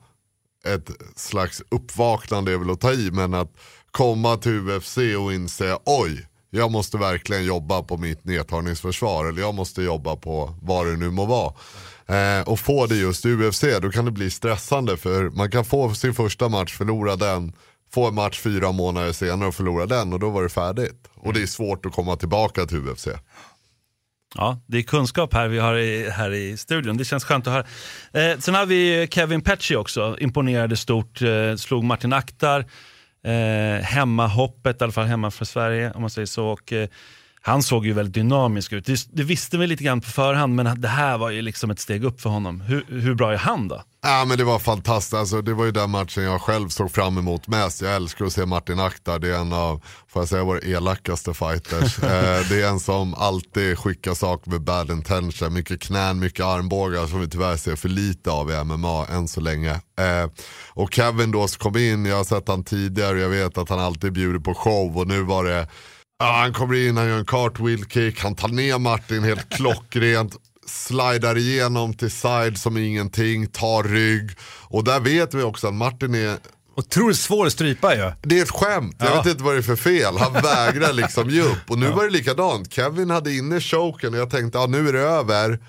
ett 0.67 0.89
slags 1.15 1.63
uppvaknande 1.69 2.53
är 2.53 2.57
väl 2.57 2.69
att 2.69 2.81
ta 2.81 2.93
i, 2.93 3.11
men 3.11 3.33
att 3.33 3.51
komma 3.91 4.37
till 4.37 4.69
UFC 4.69 4.97
och 4.97 5.33
inse 5.33 5.77
oj, 5.85 6.27
jag 6.55 6.71
måste 6.71 6.97
verkligen 6.97 7.45
jobba 7.45 7.83
på 7.83 7.97
mitt 7.97 8.25
nedtagningsförsvar 8.25 9.25
eller 9.25 9.41
jag 9.41 9.55
måste 9.55 9.81
jobba 9.81 10.15
på 10.15 10.55
vad 10.61 10.87
det 10.87 10.97
nu 10.97 11.11
må 11.11 11.25
vara. 11.25 11.53
Eh, 12.07 12.47
och 12.47 12.59
få 12.59 12.85
det 12.85 12.95
just 12.95 13.25
i 13.25 13.33
UFC, 13.33 13.63
då 13.81 13.91
kan 13.91 14.05
det 14.05 14.11
bli 14.11 14.31
stressande 14.31 14.97
för 14.97 15.29
man 15.29 15.51
kan 15.51 15.65
få 15.65 15.93
sin 15.93 16.13
första 16.13 16.49
match, 16.49 16.73
förlora 16.73 17.15
den, 17.15 17.53
få 17.93 18.07
en 18.07 18.15
match 18.15 18.39
fyra 18.39 18.71
månader 18.71 19.11
senare 19.11 19.47
och 19.47 19.55
förlora 19.55 19.85
den 19.85 20.13
och 20.13 20.19
då 20.19 20.29
var 20.29 20.43
det 20.43 20.49
färdigt. 20.49 21.07
Och 21.15 21.33
det 21.33 21.41
är 21.41 21.47
svårt 21.47 21.85
att 21.85 21.91
komma 21.93 22.15
tillbaka 22.15 22.65
till 22.65 22.89
UFC. 22.89 23.07
Ja, 24.37 24.59
det 24.67 24.77
är 24.77 24.81
kunskap 24.81 25.33
här 25.33 25.47
vi 25.47 25.59
har 25.59 25.75
i, 25.75 26.09
här 26.09 26.33
i 26.33 26.57
studion. 26.57 26.97
Det 26.97 27.05
känns 27.05 27.23
skönt 27.23 27.47
att 27.47 27.53
höra. 27.53 28.31
Eh, 28.31 28.39
sen 28.39 28.55
har 28.55 28.65
vi 28.65 29.07
Kevin 29.11 29.41
Petchy 29.41 29.75
också. 29.75 30.17
Imponerade 30.19 30.77
stort. 30.77 31.21
Eh, 31.21 31.55
slog 31.55 31.83
Martin 31.83 32.13
Aktar. 32.13 32.65
Eh, 33.25 33.81
hemmahoppet, 33.81 34.81
i 34.81 34.83
alla 34.83 34.93
fall 34.93 35.05
hemma 35.05 35.31
för 35.31 35.45
Sverige 35.45 35.91
om 35.91 36.01
man 36.01 36.09
säger 36.09 36.25
så. 36.25 36.47
Och, 36.47 36.73
eh, 36.73 36.89
han 37.47 37.63
såg 37.63 37.85
ju 37.85 37.93
väldigt 37.93 38.13
dynamisk 38.13 38.73
ut. 38.73 38.85
Det, 38.85 39.07
det 39.11 39.23
visste 39.23 39.57
vi 39.57 39.67
lite 39.67 39.83
grann 39.83 40.01
på 40.01 40.09
förhand, 40.09 40.55
men 40.55 40.81
det 40.81 40.87
här 40.87 41.17
var 41.17 41.29
ju 41.29 41.41
liksom 41.41 41.71
ett 41.71 41.79
steg 41.79 42.03
upp 42.03 42.21
för 42.21 42.29
honom. 42.29 42.61
Hur, 42.61 42.85
hur 42.89 43.15
bra 43.15 43.33
är 43.33 43.37
han 43.37 43.67
då? 43.67 43.83
Ja 44.01 44.25
men 44.27 44.37
det 44.37 44.43
var 44.43 44.59
fantastiskt, 44.59 45.13
alltså, 45.13 45.41
det 45.41 45.53
var 45.53 45.65
ju 45.65 45.71
den 45.71 45.89
matchen 45.89 46.23
jag 46.23 46.41
själv 46.41 46.69
såg 46.69 46.91
fram 46.91 47.17
emot 47.17 47.47
mest. 47.47 47.81
Jag 47.81 47.95
älskar 47.95 48.25
att 48.25 48.33
se 48.33 48.45
Martin 48.45 48.79
Aktar, 48.79 49.19
det 49.19 49.35
är 49.35 49.39
en 49.39 49.53
av, 49.53 49.81
får 50.07 50.21
jag 50.21 50.29
säga, 50.29 50.43
våra 50.43 50.59
elakaste 50.59 51.33
fighters. 51.33 51.99
eh, 52.03 52.49
det 52.49 52.61
är 52.61 52.67
en 52.67 52.79
som 52.79 53.13
alltid 53.13 53.79
skickar 53.79 54.13
saker 54.13 54.51
med 54.51 54.61
bad 54.61 54.91
intention, 54.91 55.53
mycket 55.53 55.81
knän, 55.81 56.19
mycket 56.19 56.45
armbågar 56.45 57.07
som 57.07 57.19
vi 57.19 57.27
tyvärr 57.27 57.57
ser 57.57 57.75
för 57.75 57.89
lite 57.89 58.31
av 58.31 58.51
i 58.51 58.63
MMA 58.63 59.05
än 59.05 59.27
så 59.27 59.41
länge. 59.41 59.71
Eh, 59.71 60.29
och 60.69 60.93
Kevin 60.93 61.31
då 61.31 61.47
som 61.47 61.59
kom 61.59 61.77
in, 61.77 62.05
jag 62.05 62.17
har 62.17 62.23
sett 62.23 62.47
han 62.47 62.63
tidigare, 62.63 63.19
jag 63.19 63.29
vet 63.29 63.57
att 63.57 63.69
han 63.69 63.79
alltid 63.79 64.13
bjuder 64.13 64.39
på 64.39 64.53
show 64.53 64.97
och 64.97 65.07
nu 65.07 65.21
var 65.21 65.43
det 65.43 65.67
Ja, 66.19 66.31
han 66.31 66.53
kommer 66.53 66.87
in, 66.87 66.97
han 66.97 67.07
gör 67.07 67.17
en 67.19 67.25
cartwheel 67.25 67.85
kick, 67.85 68.19
han 68.23 68.35
tar 68.35 68.47
ner 68.47 68.79
Martin 68.79 69.23
helt 69.23 69.49
klockrent, 69.55 70.35
slidar 70.67 71.37
igenom 71.37 71.93
till 71.93 72.11
side 72.11 72.57
som 72.57 72.77
ingenting, 72.77 73.47
tar 73.47 73.83
rygg. 73.83 74.31
Och 74.63 74.83
där 74.83 74.99
vet 74.99 75.33
vi 75.33 75.43
också 75.43 75.67
att 75.67 75.73
Martin 75.73 76.15
är, 76.15 76.37
Otroligt 76.77 77.17
svår 77.17 77.45
att 77.45 77.53
strypa 77.53 77.95
ju. 77.95 78.11
det 78.21 78.39
är 78.39 78.43
ett 78.43 78.51
skämt, 78.51 78.95
jag 78.99 79.07
Ja. 79.09 79.15
vet 79.21 79.25
inte 79.31 79.43
vad 79.43 79.53
det 79.55 79.59
är 79.59 79.61
för 79.61 79.75
fel. 79.75 80.17
Han 80.17 80.33
vägrar 80.33 80.93
liksom 81.03 81.29
ge 81.29 81.41
upp. 81.41 81.69
Och 81.69 81.79
nu 81.79 81.89
var 81.89 82.03
det 82.03 82.09
likadant, 82.09 82.73
Kevin 82.73 83.09
hade 83.09 83.33
inne 83.33 83.61
choken 83.61 84.13
och 84.13 84.19
jag 84.19 84.29
tänkte, 84.29 84.57
ja 84.59 84.65
nu 84.67 84.89
är 84.89 84.93
det 84.93 84.99
över. 84.99 85.59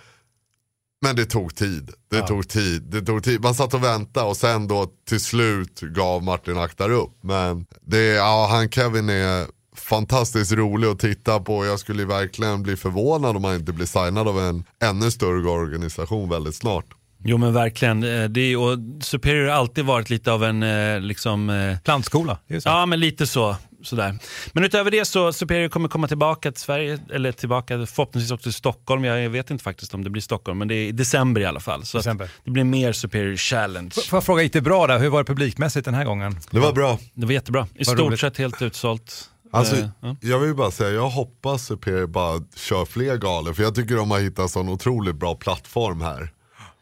Men 1.03 1.17
det 1.17 1.25
tog 1.27 1.55
tid. 1.57 1.91
Det 2.11 2.23
tog 2.23 2.49
tid. 2.49 2.83
Det 2.83 3.01
tog 3.03 3.25
tid. 3.25 3.41
Man 3.43 3.55
satt 3.55 3.75
och 3.75 3.85
väntade 3.85 4.27
och 4.27 4.37
sen 4.37 4.69
då 4.69 4.87
till 5.09 5.21
slut 5.21 5.81
gav 5.81 6.23
Martin 6.23 6.59
Aktar 6.59 6.91
upp. 6.91 7.19
Men 7.23 7.67
det, 7.83 8.05
ja, 8.07 8.49
han 8.51 8.69
Kevin 8.71 9.09
är 9.09 9.47
fantastiskt 9.77 10.53
rolig 10.53 10.89
att 10.89 10.99
titta 10.99 11.41
på. 11.41 11.67
Jag 11.67 11.79
skulle 11.81 12.05
verkligen 12.05 12.63
bli 12.63 12.77
förvånad 12.77 13.37
om 13.37 13.45
han 13.45 13.55
inte 13.55 13.73
blir 13.73 13.87
signad 13.87 14.29
av 14.29 14.41
en 14.41 14.65
ännu 14.83 15.11
större 15.11 15.49
organisation 15.49 16.29
väldigt 16.31 16.55
snart. 16.55 16.85
Jo 17.25 17.39
men 17.39 17.53
verkligen. 17.53 18.03
Eh, 18.05 18.25
Det 18.29 18.41
är, 18.41 18.57
och 18.57 18.79
Superior 19.01 19.47
har 19.49 19.55
alltid 19.57 19.85
varit 19.85 20.11
lite 20.11 20.33
av 20.33 20.45
en 20.45 20.63
eh, 20.63 21.01
liksom, 21.01 21.51
eh, 21.51 21.79
Plantskola. 21.85 22.39
Ja, 22.65 22.87
men 22.87 23.01
lite 23.01 23.27
så. 23.27 23.57
Sådär. 23.83 24.19
Men 24.53 24.65
utöver 24.65 24.91
det 24.91 25.05
så 25.05 25.33
Superior 25.33 25.69
kommer 25.69 25.89
komma 25.89 26.09
tillbaka 26.09 26.53
till 26.53 26.61
Sverige, 26.63 26.99
eller 27.13 27.33
tillbaka 27.33 27.87
förhoppningsvis 27.87 28.31
också 28.33 28.43
till 28.43 28.53
Stockholm. 28.53 29.05
Jag, 29.05 29.21
jag 29.23 29.31
vet 29.31 29.51
inte 29.51 29.65
faktiskt 29.65 29.95
om 29.95 30.05
det 30.05 30.11
blir 30.11 30.23
Stockholm, 30.23 30.59
men 30.59 30.69
det 30.69 30.75
är 30.75 30.87
i 30.89 30.93
december 30.93 31.41
i 31.41 31.45
alla 31.45 31.61
fall. 31.61 31.85
Så 31.85 31.99
det 32.45 32.51
blir 32.51 32.65
mer 32.65 32.93
Superior 32.93 33.37
Challenge. 33.37 33.91
Får 33.91 34.17
jag 34.17 34.25
fråga, 34.25 34.43
gick 34.43 34.53
det 34.53 34.61
bra 34.61 34.87
där? 34.87 34.99
Hur 34.99 35.09
var 35.09 35.19
det 35.19 35.25
publikmässigt 35.25 35.85
den 35.85 35.95
här 35.95 36.05
gången? 36.05 36.39
Det 36.51 36.59
var 36.61 36.73
bra. 36.73 36.99
Det 37.15 37.27
var 37.27 37.33
jättebra. 37.33 37.69
I 37.75 37.79
Vad 37.79 37.87
stort 37.87 37.99
roligt. 37.99 38.21
sett 38.21 38.37
helt 38.39 38.63
utsålt. 38.63 39.31
Alltså, 39.51 39.77
Eh, 39.77 39.89
ja. 40.01 40.17
Jag 40.21 40.39
vill 40.39 40.55
bara 40.55 40.71
säga, 40.71 40.91
jag 40.91 41.11
hoppas 41.11 41.67
Superior 41.67 42.07
bara 42.07 42.43
kör 42.55 42.85
fler 42.85 43.17
galor. 43.17 43.53
För 43.53 43.63
jag 43.63 43.75
tycker 43.75 43.97
de 43.97 44.11
har 44.11 44.19
hittat 44.21 44.51
sån 44.51 44.69
otroligt 44.69 45.17
bra 45.17 45.35
plattform 45.35 46.01
här. 46.01 46.33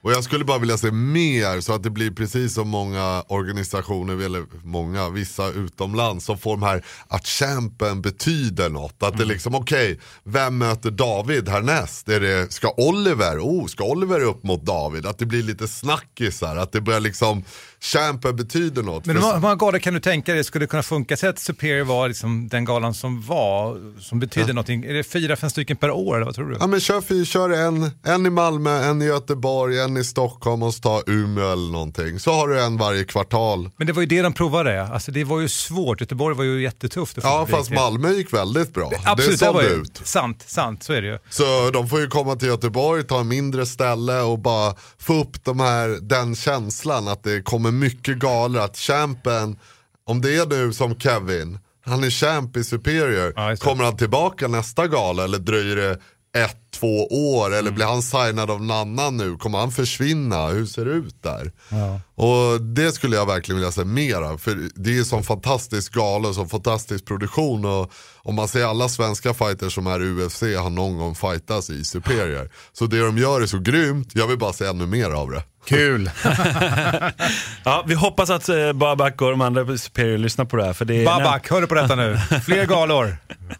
Och 0.04 0.12
jag 0.12 0.24
skulle 0.24 0.44
bara 0.44 0.58
vilja 0.58 0.78
se 0.78 0.90
mer 0.90 1.60
så 1.60 1.72
att 1.72 1.82
det 1.82 1.90
blir 1.90 2.10
precis 2.10 2.54
som 2.54 2.68
många 2.68 3.24
organisationer, 3.28 4.24
eller 4.24 4.44
många, 4.62 5.08
vissa 5.08 5.48
utomlands 5.48 6.24
som 6.24 6.38
får 6.38 6.50
de 6.50 6.62
här 6.62 6.84
att 7.08 7.26
champen 7.26 8.02
betyder 8.02 8.68
något. 8.70 9.02
Att 9.02 9.18
det 9.18 9.24
liksom, 9.24 9.54
okej, 9.54 10.00
vem 10.24 10.58
möter 10.58 10.90
David 10.90 11.48
härnäst? 11.48 12.08
Är 12.08 12.20
det, 12.20 12.52
ska 12.52 12.74
Oliver, 12.76 13.38
oh, 13.38 13.66
ska 13.66 13.84
Oliver 13.84 14.20
upp 14.20 14.42
mot 14.42 14.62
David? 14.62 15.06
Att 15.06 15.18
det 15.18 15.26
blir 15.26 15.42
lite 15.42 15.68
snackisar, 15.68 16.56
att 16.56 16.72
det 16.72 16.80
börjar 16.80 17.00
liksom, 17.00 17.44
champen 17.84 18.36
betyder 18.36 18.82
något. 18.82 19.06
Men 19.06 19.16
hur 19.16 19.40
många- 19.40 19.54
galor 19.56 19.78
kan 19.78 19.94
du 19.94 20.00
tänka 20.00 20.34
dig 20.34 20.44
skulle 20.44 20.66
kunna 20.66 20.82
funka? 20.82 21.16
Säg 21.16 21.28
att 21.28 21.38
Superior 21.38 21.84
var 21.84 22.08
liksom 22.08 22.48
den 22.48 22.64
galan 22.64 22.94
som 22.94 23.22
var, 23.22 23.78
som 24.00 24.20
betydde 24.20 24.52
någonting. 24.52 24.84
Är 24.84 24.92
det 24.94 25.04
fyra, 25.04 25.36
fem 25.36 25.50
stycken 25.50 25.76
per 25.76 25.90
år 25.90 26.16
eller 26.16 26.24
vad 26.26 26.34
tror 26.34 26.48
du? 26.50 26.56
Ja 26.60 26.66
men 26.66 26.80
kör, 26.80 27.00
fy- 27.00 27.24
kör 27.24 27.50
en, 27.50 27.90
en 28.04 28.26
i 28.26 28.30
Malmö, 28.30 28.84
en 28.84 29.02
i 29.02 29.04
Göteborg, 29.04 29.80
en 29.80 29.96
i 29.96 30.04
Stockholm 30.04 30.62
och 30.62 30.74
så 30.74 30.80
ta 30.80 31.02
Umeå 31.06 31.52
eller 31.52 31.72
någonting. 31.72 32.18
Så 32.18 32.32
har 32.32 32.48
du 32.48 32.60
en 32.62 32.76
varje 32.76 33.04
kvartal. 33.04 33.70
Men 33.76 33.86
det 33.86 33.92
var 33.92 34.00
ju 34.02 34.06
det 34.06 34.22
de 34.22 34.32
provade. 34.32 34.82
Alltså 34.86 35.12
det 35.12 35.24
var 35.24 35.40
ju 35.40 35.48
svårt. 35.48 36.00
Göteborg 36.00 36.36
var 36.36 36.44
ju 36.44 36.62
jättetufft. 36.62 37.18
Ja 37.22 37.46
fast. 37.50 37.70
Malmö 37.70 38.10
gick 38.10 38.32
väldigt 38.32 38.74
bra. 38.74 38.90
Absolut, 39.04 39.40
det 39.40 39.46
det 39.46 39.52
var 39.52 39.60
sålde 39.62 39.76
ju 39.76 39.80
ut. 39.82 40.00
sant, 40.04 40.44
sant, 40.46 40.82
så 40.82 40.92
är 40.92 41.02
det 41.02 41.08
ju. 41.08 41.18
Så 41.30 41.70
de 41.70 41.88
får 41.88 42.00
ju 42.00 42.06
komma 42.06 42.36
till 42.36 42.48
Göteborg, 42.48 43.04
ta 43.04 43.20
en 43.20 43.28
mindre 43.28 43.66
ställe 43.66 44.20
och 44.20 44.38
bara 44.38 44.74
få 44.98 45.14
upp 45.20 45.44
de 45.44 45.60
här, 45.60 45.88
den 46.02 46.34
känslan 46.36 47.08
att 47.08 47.22
det 47.22 47.42
kommer 47.42 47.70
mycket 47.78 48.18
galor. 48.18 48.62
Att 48.62 48.76
champen, 48.76 49.58
om 50.04 50.20
det 50.20 50.36
är 50.36 50.46
nu 50.46 50.72
som 50.72 51.00
Kevin, 51.00 51.58
han 51.84 52.04
är 52.04 52.10
champ 52.10 52.56
i 52.56 52.64
Superior. 52.64 53.32
Ja, 53.36 53.56
kommer 53.56 53.84
han 53.84 53.96
tillbaka 53.96 54.48
nästa 54.48 54.86
gala 54.86 55.24
eller 55.24 55.38
dröjer 55.38 55.76
det 55.76 55.98
ett, 56.38 56.63
två 56.74 57.06
år? 57.06 57.46
Eller 57.46 57.58
Mm. 57.60 57.74
blir 57.74 57.86
han 57.86 58.02
signad 58.02 58.50
av 58.50 58.62
någon 58.64 58.70
annan 58.76 59.16
nu? 59.16 59.36
Kommer 59.36 59.58
han 59.58 59.72
försvinna? 59.72 60.46
Hur 60.46 60.66
ser 60.66 60.84
det 60.84 60.90
ut 60.90 61.22
där? 61.22 61.52
Och 62.16 62.60
det 62.60 62.92
skulle 62.92 63.16
jag 63.16 63.26
verkligen 63.26 63.56
vilja 63.58 63.72
se 63.72 63.84
mer 63.84 64.16
av. 64.16 64.38
För 64.38 64.58
det 64.74 64.98
är 64.98 65.04
sån 65.04 65.22
fantastisk 65.22 65.92
gala 65.94 66.28
och 66.28 66.34
sån 66.34 66.48
fantastisk 66.48 67.04
produktion. 67.06 67.64
Och 67.64 67.92
om 68.22 68.34
man 68.34 68.48
ser 68.48 68.64
alla 68.64 68.88
svenska 68.88 69.34
fighters 69.34 69.74
som 69.74 69.86
är 69.86 70.02
i 70.02 70.22
UFC 70.24 70.42
har 70.42 70.70
någon 70.70 70.98
gång 70.98 71.14
fightats 71.14 71.70
i 71.70 71.84
Superior. 71.84 72.50
Så 72.72 72.86
det 72.86 73.00
de 73.00 73.18
gör 73.18 73.40
är 73.40 73.46
så 73.46 73.58
grymt, 73.58 74.08
jag 74.14 74.26
vill 74.26 74.38
bara 74.38 74.52
se 74.52 74.64
ännu 74.66 74.86
mer 74.86 75.10
av 75.10 75.30
det. 75.30 75.42
Kul! 75.66 76.10
Ja, 77.64 77.84
vi 77.86 77.94
hoppas 77.94 78.30
att 78.30 78.48
eh, 78.48 78.72
Babak 78.72 79.22
och 79.22 79.30
de 79.30 79.40
andra 79.40 79.64
på 79.64 79.78
Superior 79.78 80.18
lyssnar 80.18 80.44
på 80.44 80.56
det 80.56 80.64
här. 80.64 80.72
För 80.72 80.84
det 80.84 80.94
är, 80.94 81.04
Babak, 81.06 81.50
hör 81.50 81.60
du 81.60 81.66
på 81.66 81.74
detta 81.74 81.94
nu? 81.94 82.18
Fler 82.44 82.66
galor. 82.66 83.16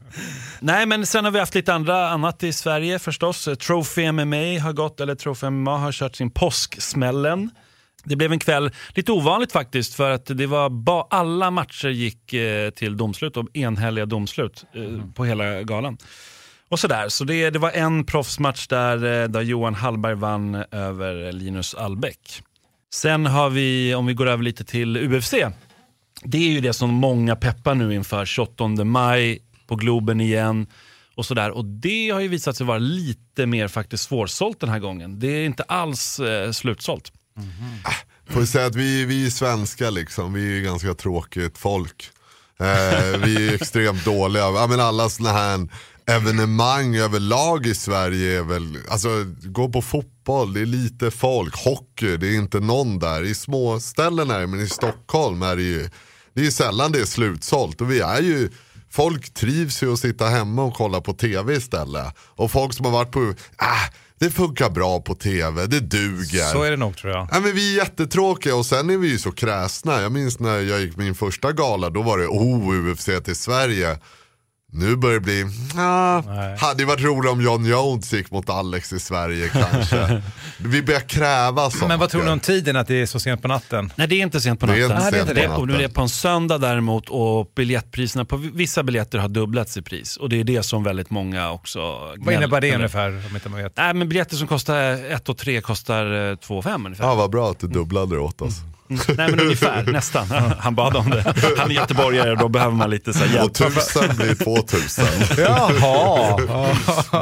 Nej, 0.61 0.87
men 0.87 1.06
sen 1.06 1.25
har 1.25 1.33
vi 1.33 1.38
haft 1.38 1.54
lite 1.54 1.75
andra 1.75 2.09
annat 2.11 2.42
i 2.42 2.52
Sverige 2.52 2.99
förstås. 3.05 3.49
Trophy 3.67 4.13
MMA 4.13 4.61
har 4.61 4.73
gått, 4.73 5.01
eller 5.01 5.15
Trophy 5.15 5.51
MMA 5.51 5.79
har 5.79 5.93
kört 5.93 6.17
sin 6.17 6.31
påsksmällen. 6.31 7.51
Det 8.05 8.17
blev 8.17 8.33
en 8.33 8.39
kväll, 8.39 8.71
lite 8.95 9.13
ovanligt 9.13 9.53
faktiskt, 9.53 9.95
för 9.95 10.11
att 10.11 10.27
det 10.27 10.47
var 10.47 10.71
ba- 10.71 11.07
alla 11.11 11.51
matcher 11.51 11.89
gick 11.89 12.33
eh, 12.33 12.71
till 12.71 12.97
domslut 12.97 13.37
och 13.37 13.57
enhälliga 13.57 14.07
domslut 14.07 14.65
eh, 14.75 15.13
på 15.15 15.25
hela 15.25 15.63
galan. 15.63 15.99
Och 16.69 16.79
sådär, 16.81 17.09
så 17.09 17.25
det, 17.25 17.51
det 17.51 17.59
var 17.59 17.71
en 17.71 18.05
proffsmatch 18.05 18.67
där, 18.67 19.23
eh, 19.23 19.29
där 19.29 19.41
Johan 19.41 19.75
Hallberg 19.75 20.15
vann 20.15 20.55
över 20.71 21.33
Linus 21.33 21.75
Albeck. 21.75 22.43
Sen 22.95 23.27
har 23.27 23.51
vi, 23.51 23.95
om 23.95 24.07
vi 24.07 24.15
går 24.15 24.27
över 24.27 24.45
lite 24.45 24.65
till 24.65 24.97
UFC, 24.97 25.35
det 26.23 26.39
är 26.39 26.51
ju 26.51 26.61
det 26.61 26.73
som 26.73 26.91
många 26.91 27.37
peppar 27.37 27.75
nu 27.75 27.95
inför 27.95 28.25
28 28.25 28.69
maj 28.85 29.43
på 29.67 29.77
Globen 29.77 30.21
igen. 30.21 30.67
Och 31.14 31.26
sådär. 31.26 31.50
Och 31.50 31.64
det 31.64 32.11
har 32.11 32.21
ju 32.21 32.28
visat 32.28 32.56
sig 32.56 32.66
vara 32.66 32.78
lite 32.78 33.47
mer 33.47 33.68
faktiskt 33.68 34.04
svårsålt 34.04 34.61
den 34.61 34.68
här 34.68 34.78
gången. 34.78 35.18
Det 35.18 35.28
är 35.28 35.47
inte 35.47 35.62
alls 35.62 36.21
eh, 36.21 36.52
slutsålt. 36.52 37.12
Får 38.28 38.40
vi 38.40 38.47
säga 38.47 38.66
att 38.66 38.75
vi, 38.75 39.04
vi 39.04 39.26
är 39.26 39.30
svenskar 39.30 39.90
liksom, 39.90 40.33
vi 40.33 40.59
är 40.59 40.62
ganska 40.62 40.94
tråkigt 40.94 41.59
folk. 41.59 42.11
Eh, 42.61 43.18
vi 43.18 43.49
är 43.49 43.54
extremt 43.61 44.04
dåliga. 44.04 44.42
Ja, 44.42 44.66
men 44.66 44.80
alla 44.80 45.09
sådana 45.09 45.38
här 45.38 45.68
evenemang 46.06 46.97
överlag 46.97 47.66
i 47.66 47.75
Sverige 47.75 48.38
är 48.38 48.42
väl, 48.42 48.78
alltså 48.88 49.09
gå 49.42 49.68
på 49.68 49.83
fotboll, 49.83 50.54
det 50.54 50.61
är 50.61 50.66
lite 50.66 51.11
folk. 51.11 51.64
Hockey, 51.64 52.16
det 52.16 52.28
är 52.28 52.35
inte 52.35 52.61
någon 52.61 52.99
där. 52.99 53.23
I 53.23 53.35
små 53.35 53.80
ställen 53.80 54.30
är 54.30 54.40
det, 54.40 54.47
men 54.47 54.61
i 54.61 54.68
Stockholm 54.68 55.42
är 55.42 55.56
det 55.56 55.62
ju, 55.62 55.88
det 56.35 56.47
är 56.47 56.50
sällan 56.50 56.92
det 56.92 57.00
är 57.00 57.04
slutsålt. 57.04 57.80
Och 57.80 57.90
vi 57.90 58.00
är 58.00 58.23
ju, 58.23 58.50
folk 58.95 59.35
trivs 59.35 59.83
ju 59.83 59.93
att 59.93 59.99
sitta 59.99 60.27
hemma 60.27 60.63
och 60.63 60.75
kolla 60.75 61.01
på 61.01 61.13
tv 61.13 61.55
istället. 61.55 62.15
Och 62.19 62.51
folk 62.51 62.75
som 62.75 62.85
har 62.85 62.93
varit 62.93 63.11
på, 63.11 63.35
ah, 63.57 63.89
det 64.19 64.31
funkar 64.31 64.71
bra 64.71 65.01
på 65.01 65.15
tv, 65.15 65.67
det 65.67 65.81
duger. 65.81 66.53
Så 66.53 66.63
är 66.63 66.71
det 66.71 66.77
nog 66.77 66.97
tror 66.97 67.13
jag. 67.13 67.29
Ja, 67.33 67.41
men 67.41 67.55
vi 67.55 67.73
är 67.73 67.77
jättetråkiga 67.77 68.57
och 68.57 68.67
sen 68.67 68.91
är 68.91 68.97
vi 68.97 69.09
ju 69.09 69.19
så 69.19 69.33
kräsna. 69.33 70.03
Jag 70.03 70.13
minns 70.13 70.39
när 70.39 70.61
jag 70.61 70.81
gick 70.81 70.97
min 70.97 71.15
första 71.15 71.53
gala, 71.53 71.91
då 71.91 72.03
var 72.03 72.19
det 72.19 72.27
oh 72.27 72.91
UFC 72.91 73.09
till 73.25 73.37
Sverige. 73.37 73.99
Nu 74.76 74.97
börjar 74.97 75.14
det 75.14 75.21
bli, 75.21 75.45
ah, 75.76 76.23
hade 76.59 76.83
ju 76.83 76.85
varit 76.87 77.02
roligt 77.04 77.31
om 77.33 77.40
John 77.40 77.64
Jones 77.66 78.12
gick 78.12 78.31
mot 78.31 78.50
Alex 78.50 78.93
i 78.93 79.00
Sverige 79.00 79.49
kanske. 79.49 80.23
vi 80.59 80.83
börjar 80.83 81.00
kräva 81.00 81.71
saker. 81.71 81.88
Men 81.88 81.99
vad 81.99 82.11
tror 82.11 82.23
ni 82.23 82.31
om 82.31 82.40
tiden, 82.40 82.76
att 82.76 82.87
det 82.88 82.95
är 83.02 83.07
så 83.07 83.21
sent 83.21 83.43
på 83.43 83.49
natten? 83.49 83.93
Nej, 83.97 84.09
det 84.09 84.14
är 84.14 84.21
inte 84.23 84.40
sent 84.40 84.61
på 84.61 84.66
Det 84.66 84.73
natten. 84.73 84.90
är 84.90 84.95
inte 84.97 85.02
Nej, 85.02 85.12
det 85.12 85.19
är 85.19 85.25
sent 85.26 85.31
inte 85.38 85.49
på 85.49 85.54
det. 85.57 85.61
Och 85.62 85.66
nu 85.66 85.73
är 85.73 85.76
natten. 85.78 85.88
det 85.90 85.95
på 85.95 86.00
en 86.02 86.09
söndag 86.09 86.59
däremot 86.59 87.09
och 87.09 87.52
biljettpriserna 87.57 88.25
på 88.25 88.37
vissa 88.37 88.83
biljetter 88.83 89.19
har 89.19 89.28
dubblats 89.28 89.76
i 89.76 89.83
pris. 89.83 90.16
Och 90.16 90.28
det 90.28 90.40
är 90.40 90.45
det 90.45 90.62
som 90.62 90.83
väldigt 90.85 91.11
många 91.11 91.50
också 91.50 91.81
Vad 92.16 92.35
innebär 92.35 92.61
det 92.61 92.66
gnäller. 92.69 92.78
ungefär? 92.78 93.09
Om 93.31 93.35
inte 93.37 93.49
man 93.49 93.62
vet. 93.62 93.76
Nej, 93.76 93.95
men 93.95 94.09
biljetter 94.09 94.37
som 94.37 94.47
kostar 94.49 95.12
1 95.12 95.28
och 95.28 95.38
3 95.38 95.61
kostar 95.61 96.31
eh, 96.31 96.37
2 96.37 96.57
och 96.59 96.64
5 96.64 96.87
ungefär. 96.87 97.04
Ja 97.04 97.14
vad 97.14 97.31
bra 97.31 97.50
att 97.50 97.59
du 97.61 97.66
dubblade 97.66 98.14
det 98.14 98.21
åt 98.21 98.40
oss. 98.43 98.59
Mm. 98.61 98.74
Nej 98.88 99.31
men 99.31 99.41
ungefär, 99.41 99.83
nästan. 99.93 100.26
Han 100.59 100.75
bad 100.75 100.97
om 100.97 101.11
det. 101.11 101.35
Han 101.59 101.71
är 101.71 101.75
göteborgare 101.75 102.31
och 102.31 102.38
då 102.38 102.49
behöver 102.49 102.75
man 102.76 102.91
lite 102.91 103.12
så 103.12 103.19
här 103.25 103.45
Och 103.45 103.61
hjälp. 103.61 103.75
tusen 103.75 104.17
blir 104.17 104.35
två 104.35 104.57
tusen. 104.62 105.07
Jaha! 105.38 106.37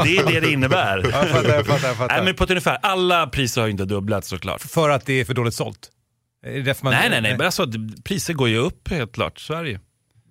Det 0.04 0.16
är 0.16 0.26
det 0.26 0.40
det 0.40 0.52
innebär. 0.52 0.98
Jag 0.98 1.28
fattar, 1.28 1.48
jag 1.54 1.66
fattar, 1.66 1.88
jag 1.88 1.96
fattar. 1.96 2.14
Nej 2.16 2.24
men 2.24 2.34
på 2.34 2.44
ett 2.44 2.50
ungefär, 2.50 2.78
alla 2.82 3.26
priser 3.26 3.60
har 3.60 3.68
ju 3.68 3.72
inte 3.72 3.84
dubblats 3.84 4.28
såklart. 4.28 4.60
För 4.62 4.90
att 4.90 5.06
det 5.06 5.20
är 5.20 5.24
för 5.24 5.34
dåligt 5.34 5.54
sålt? 5.54 5.88
Det. 6.44 6.82
Nej 6.82 7.10
nej 7.10 7.20
nej, 7.20 7.36
men 7.36 7.40
alltså, 7.40 7.66
priser 8.04 8.34
går 8.34 8.48
ju 8.48 8.56
upp 8.56 8.90
helt 8.90 9.12
klart, 9.12 9.40
Sverige. 9.40 9.80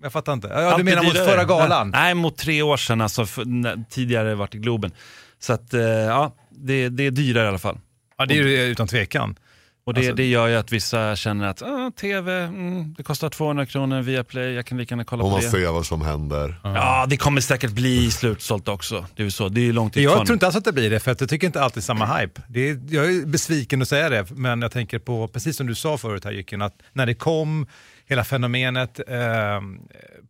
Jag 0.04 0.14
fattar 0.14 0.34
inte. 0.34 0.48
Ja, 0.48 0.78
du 0.78 0.84
menar 0.84 1.04
mot 1.04 1.14
förra 1.14 1.44
galan? 1.44 1.90
Nej, 1.90 2.14
mot 2.14 2.38
tre 2.38 2.62
år 2.62 2.78
sedan, 2.78 3.02
alltså 3.02 3.26
för, 3.26 3.46
när, 3.46 3.84
tidigare 3.90 4.36
varit 4.36 4.56
i 4.56 4.58
Globen. 4.58 4.92
Så 5.40 5.54
att, 5.54 5.74
eh, 5.74 5.82
ja, 5.82 6.36
det, 6.50 6.90
det 6.90 7.04
är 7.06 7.12
dyrare 7.12 7.46
i 7.46 7.48
alla 7.48 7.58
fall. 7.58 7.80
Ja, 8.18 8.26
det 8.26 8.38
är 8.38 8.44
ju 8.44 8.64
utan 8.64 8.88
tvekan. 8.88 9.36
Och 9.84 9.94
det, 9.94 10.00
Alltså- 10.00 10.14
det 10.14 10.26
gör 10.26 10.48
ju 10.48 10.56
att 10.56 10.72
vissa 10.72 11.16
känner 11.16 11.48
att 11.48 11.62
ah, 11.62 11.92
tv, 12.00 12.44
mm, 12.44 12.94
det 12.98 13.04
kostar 13.04 13.30
200 13.30 13.66
kronor 13.66 14.02
via 14.02 14.24
play, 14.24 14.54
jag 14.54 14.66
kan 14.66 14.78
lika 14.78 14.94
gärna 14.94 15.04
kolla 15.04 15.24
Och 15.24 15.30
på 15.30 15.36
man 15.36 15.42
det. 15.42 15.50
ser 15.50 15.72
vad 15.72 15.86
som 15.86 16.02
händer. 16.02 16.56
Ja, 16.64 17.06
det 17.10 17.18
kommer 17.18 17.42
säkert 17.42 17.72
bli 17.72 18.12
slutsålt 18.12 18.68
också. 18.68 19.06
Det 19.16 19.22
är 19.22 19.26
ju 19.26 19.32
så, 19.32 19.50
det 19.50 19.62
är 19.62 19.66
ju 19.66 19.74
långt 19.74 19.98
ifrån. 19.98 20.18
Jag 20.18 20.26
tror 20.26 20.34
inte 20.34 20.46
alls 20.46 20.56
att 20.56 20.66
det 20.66 20.74
blir 20.74 20.90
det, 20.90 21.00
för 21.00 21.12
att 21.12 21.22
jag 21.22 21.30
tycker 21.30 21.48
inte 21.48 21.62
alltid 21.62 21.84
samma 21.84 22.18
hype. 22.18 22.42
Det 22.48 22.70
är, 22.70 22.80
jag 22.90 23.06
är 23.06 23.26
besviken 23.26 23.82
att 23.82 23.88
säga 23.88 24.10
det, 24.10 24.32
men 24.32 24.62
jag 24.62 24.72
tänker 24.72 25.00
på, 25.00 25.28
precis 25.28 25.58
som 25.58 25.68
du 25.68 25.76
sa 25.76 25.98
förut 25.98 26.26
här 26.26 26.32
Jycken, 26.32 26.62
att 26.62 26.76
när 26.94 27.06
det 27.06 27.14
kom, 27.14 27.68
hela 28.08 28.24
fenomenet, 28.24 29.00
eh, 29.08 29.16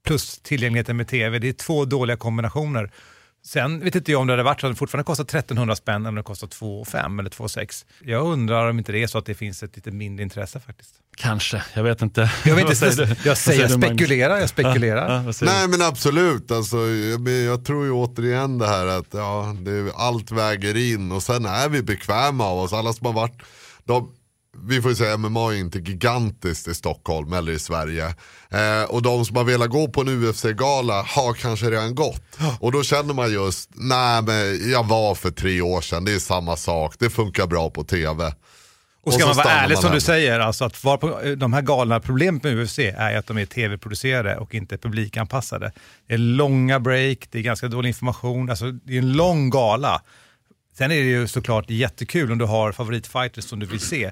plus 0.06 0.40
tillgängligheten 0.40 0.98
med 0.98 1.08
tv, 1.08 1.40
det 1.40 1.50
är 1.50 1.54
två 1.54 1.86
dåliga 1.86 2.18
kombinationer. 2.18 2.92
Sen 3.44 3.80
vet 3.80 3.96
inte 3.96 4.12
jag 4.12 4.22
om 4.22 4.28
det 4.28 4.34
hade 4.34 4.44
varit 4.44 4.62
så 4.62 4.68
att 4.68 4.74
det 4.74 4.78
fortfarande 4.78 5.04
kostar 5.04 5.24
1300 5.24 5.76
spänn 5.76 6.02
eller 6.02 6.10
om 6.10 6.16
det 6.16 6.24
kostar 6.24 6.48
2 6.48 6.86
5 6.86 7.20
eller 7.20 7.30
2 7.30 7.48
6. 7.48 7.86
Jag 8.00 8.26
undrar 8.26 8.70
om 8.70 8.80
inte 8.80 8.92
det 8.92 9.04
är 9.04 9.08
så 9.08 9.18
att 9.18 9.26
det 9.26 9.34
finns 9.34 9.64
ett 9.64 9.76
lite 9.76 9.92
mindre 9.92 10.24
intresse 10.24 10.60
faktiskt. 10.60 10.92
Kanske, 11.18 11.64
jag 11.74 11.84
vet 11.84 12.02
inte. 12.02 12.32
Jag, 12.46 12.56
vet 12.56 12.64
inte, 12.70 12.76
säger 12.76 13.18
jag, 13.26 13.38
säger, 13.38 13.62
jag 13.62 13.72
spekulerar, 13.72 14.38
jag 14.38 14.50
spekulerar. 14.50 15.24
Ja, 15.26 15.34
säger 15.34 15.54
Nej 15.54 15.68
men 15.68 15.82
absolut, 15.82 16.52
alltså, 16.52 16.78
jag, 16.78 17.30
jag 17.30 17.66
tror 17.66 17.86
ju 17.86 17.92
återigen 17.92 18.58
det 18.58 18.68
här 18.68 18.88
att 18.88 19.08
ja, 19.12 19.56
det, 19.60 19.92
allt 19.96 20.32
väger 20.32 20.78
in 20.94 21.12
och 21.12 21.24
sen 21.24 21.46
är 21.46 21.70
vi 21.70 21.84
bekväma 21.84 22.46
av 22.46 22.60
oss. 22.60 22.74
Alla 22.74 22.94
som 22.94 23.06
har 23.06 23.14
varit, 23.14 23.42
de, 23.84 24.12
vi 24.58 24.82
får 24.82 24.92
ju 24.92 24.96
säga 24.96 25.18
MMA 25.18 25.54
är 25.54 25.58
inte 25.58 25.80
gigantiskt 25.80 26.68
i 26.68 26.74
Stockholm 26.74 27.34
eller 27.34 27.52
i 27.52 27.60
Sverige. 27.60 28.06
Eh, 28.50 28.84
och 28.90 29.02
de 29.02 29.26
som 29.26 29.36
har 29.36 29.44
velat 29.44 29.70
gå 29.70 29.88
på 29.88 30.02
en 30.02 30.08
UFC-gala 30.08 31.02
har 31.02 31.34
kanske 31.34 31.70
redan 31.70 31.96
gått. 31.96 32.24
Och 32.60 32.72
då 32.72 32.84
känner 32.84 33.14
man 33.14 33.34
just, 33.34 33.70
nej 33.74 34.22
men 34.22 34.72
jag 34.72 34.88
var 34.88 35.16
för 35.16 35.32
tre 35.32 35.62
år 35.62 35.82
sedan, 35.82 36.06
det 36.06 36.14
är 36.14 36.20
samma 36.20 36.56
sak, 36.56 36.96
det 37.00 37.10
funkar 37.10 37.48
bra 37.48 37.70
på 37.70 37.84
tv. 37.84 38.34
Och 39.04 39.14
ska 39.14 39.22
så 39.22 39.28
man 39.28 39.36
vara 39.36 39.50
ärlig 39.50 39.76
man 39.76 39.82
som 39.82 39.92
du 39.92 40.02
säger, 40.02 40.40
alltså 40.40 40.66
att 40.66 40.84
vara 40.84 40.98
på 40.98 41.20
de 41.38 41.54
här 41.54 41.62
galna 41.62 42.00
problemet 42.00 42.44
med 42.44 42.60
UFC 42.60 42.80
är 42.80 43.18
att 43.18 43.28
de 43.28 43.38
är 43.38 43.46
tv-producerade 43.46 44.38
och 44.38 44.56
inte 44.56 44.78
publikanpassade. 44.78 45.72
Det 46.08 46.14
är 46.14 46.18
långa 46.18 46.80
break, 46.80 47.18
det 47.32 47.40
är 47.40 47.44
ganska 47.44 47.68
dålig 47.68 47.90
information, 47.90 48.50
alltså 48.50 48.72
det 48.72 48.94
är 48.94 48.98
en 48.98 49.14
lång 49.14 49.50
gala. 49.50 50.02
Sen 50.78 50.92
är 50.92 50.96
det 50.96 51.10
ju 51.10 51.28
såklart 51.28 51.70
jättekul 51.70 52.32
om 52.32 52.38
du 52.38 52.46
har 52.46 52.72
favoritfighters 52.72 53.44
som 53.44 53.60
du 53.60 53.66
vill 53.66 53.80
se. 53.80 54.12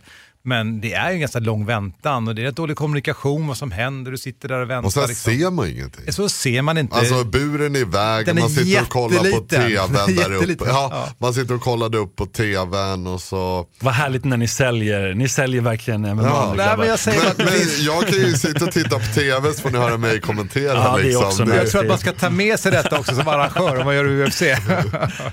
Men 0.50 0.82
det 0.82 0.94
är 0.94 1.10
ju 1.10 1.13
en 1.13 1.20
ganska 1.20 1.39
lång 1.39 1.65
väntan 1.65 2.27
och 2.27 2.36
det 2.36 2.41
är 2.41 2.46
rätt 2.46 2.56
dålig 2.56 2.77
kommunikation 2.77 3.48
vad 3.48 3.58
som 3.58 3.72
händer, 3.72 4.12
du 4.12 4.18
sitter 4.18 4.48
där 4.48 4.60
och 4.60 4.70
väntar. 4.70 4.86
Och 4.88 4.94
sen 4.94 5.08
liksom. 5.08 5.34
ser 5.34 5.51
man 5.51 5.68
ingenting. 5.70 6.13
Så 6.13 6.29
ser 6.29 6.62
man 6.62 6.77
inte. 6.77 6.96
Alltså 6.96 7.24
buren 7.24 7.75
är 7.75 7.79
i 7.79 7.84
vägen, 7.84 8.25
Den 8.25 8.38
är 8.38 8.41
man 8.41 8.50
sitter 8.50 8.82
och 8.82 8.89
kollar 8.89 9.20
på 9.20 9.25
jätteliten. 9.25 9.68
tvn 9.88 10.15
där 10.15 10.24
uppe. 10.25 10.34
Jätteliten, 10.34 10.68
Ja, 10.70 10.89
ja. 10.91 11.08
Man 11.18 11.34
sitter 11.34 11.56
och 11.56 11.62
kollade 11.62 11.98
upp 11.98 12.15
på 12.15 12.25
tvn 12.25 13.08
och 13.08 13.22
så. 13.22 13.65
Vad 13.79 13.94
härligt 13.94 14.25
när 14.25 14.38
ni 14.38 14.48
säljer. 14.48 15.13
Ni 15.13 15.29
säljer 15.29 15.62
verkligen 15.62 16.01
MMA 16.01 16.24
Ja. 16.24 16.53
Nej, 16.58 16.77
men 16.77 16.88
jag 16.88 17.00
säger 17.00 17.20
Men, 17.22 17.32
att 17.32 17.38
men 17.38 17.48
finns- 17.48 17.79
jag 17.79 18.08
kan 18.08 18.18
ju 18.18 18.34
sitta 18.34 18.65
och 18.65 18.72
titta 18.72 19.00
på 19.00 19.06
tv 19.15 19.53
så 19.53 19.62
får 19.62 19.70
ni 19.70 19.77
höra 19.77 19.98
mig 19.98 20.22
kommentera. 20.22 20.74
Ja, 20.74 20.94
det 20.98 21.01
är 21.01 21.06
liksom. 21.06 21.24
också 21.25 21.46
Det- 21.46 21.56
jag 21.56 21.70
tror 21.72 21.82
att 21.82 21.88
man 21.88 21.98
ska 21.98 22.12
ta 22.12 22.29
med 22.29 22.60
sig 22.60 22.72
detta 22.72 23.00
också 23.00 23.15
som 23.15 23.27
arrangör 23.27 23.77
om 23.79 23.86
man 23.86 23.96
gör 23.96 24.06
UFC. 24.06 24.41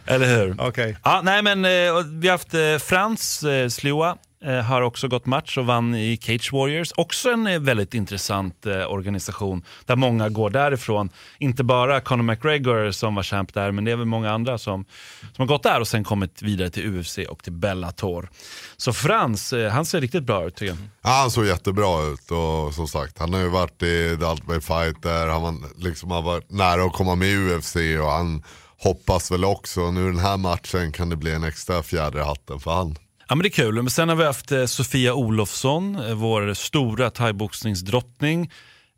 Eller 0.06 0.36
hur? 0.36 0.54
Okej. 0.68 0.96
Ja, 1.04 1.20
nej, 1.24 1.42
men, 1.42 1.64
eh, 1.64 1.70
vi 2.20 2.28
har 2.28 2.32
haft 2.32 2.54
eh, 2.54 2.60
Frans 2.88 3.42
eh, 3.42 3.68
Slua. 3.68 4.16
Eh, 4.44 4.60
har 4.60 4.82
också 4.82 5.08
gått 5.08 5.26
match 5.26 5.58
och 5.58 5.66
vann 5.66 5.94
i 5.94 6.18
Cage 6.22 6.52
Warriors. 6.52 6.92
Också 6.96 7.30
en 7.30 7.46
eh, 7.46 7.60
väldigt 7.60 7.94
intressant 7.94 8.66
eh, 8.66 8.92
organisation 8.92 9.64
där 9.84 9.96
många 9.96 10.28
går 10.28 10.50
därifrån. 10.50 11.10
Inte 11.38 11.64
bara 11.64 12.00
Conor 12.00 12.22
McGregor 12.22 12.90
som 12.90 13.14
var 13.14 13.22
champ 13.22 13.54
där, 13.54 13.72
men 13.72 13.84
det 13.84 13.90
är 13.90 13.96
väl 13.96 14.06
många 14.06 14.32
andra 14.32 14.58
som, 14.58 14.84
som 15.20 15.42
har 15.42 15.46
gått 15.46 15.62
där 15.62 15.80
och 15.80 15.88
sen 15.88 16.04
kommit 16.04 16.42
vidare 16.42 16.70
till 16.70 16.98
UFC 16.98 17.18
och 17.28 17.42
till 17.42 17.52
Bellator. 17.52 18.30
Så 18.76 18.92
Frans, 18.92 19.52
eh, 19.52 19.70
han 19.70 19.84
ser 19.84 20.00
riktigt 20.00 20.24
bra 20.24 20.46
ut 20.46 20.54
tycker 20.56 20.72
jag. 20.72 20.78
Ja, 21.02 21.10
han 21.10 21.30
såg 21.30 21.46
jättebra 21.46 22.02
ut 22.02 22.30
och 22.30 22.74
som 22.74 22.88
sagt, 22.88 23.18
han 23.18 23.32
har 23.32 23.40
ju 23.40 23.48
varit 23.48 23.82
i 23.82 24.16
The 24.20 24.24
Ultimate 24.24 24.60
Fighter, 24.60 25.28
han 25.28 25.42
var, 25.42 25.54
liksom, 25.76 26.10
har 26.10 26.22
varit 26.22 26.50
nära 26.50 26.84
att 26.84 26.92
komma 26.92 27.14
med 27.14 27.28
i 27.28 27.54
UFC 27.54 27.76
och 27.76 28.10
han 28.10 28.42
hoppas 28.78 29.30
väl 29.30 29.44
också, 29.44 29.90
nu 29.90 30.06
den 30.06 30.18
här 30.18 30.36
matchen 30.36 30.92
kan 30.92 31.08
det 31.08 31.16
bli 31.16 31.32
en 31.32 31.44
extra 31.44 31.82
fjäder 31.82 32.18
i 32.18 32.22
hatten 32.22 32.60
för 32.60 32.70
han. 32.70 32.96
Ja 33.28 33.34
men 33.34 33.42
det 33.42 33.48
är 33.48 33.50
kul. 33.50 33.74
Men 33.74 33.90
sen 33.90 34.08
har 34.08 34.16
vi 34.16 34.24
haft 34.24 34.52
eh, 34.52 34.64
Sofia 34.64 35.14
Olofsson, 35.14 35.96
eh, 35.96 36.14
vår 36.14 36.54
stora 36.54 37.10
thaiboxningsdrottning. 37.10 38.50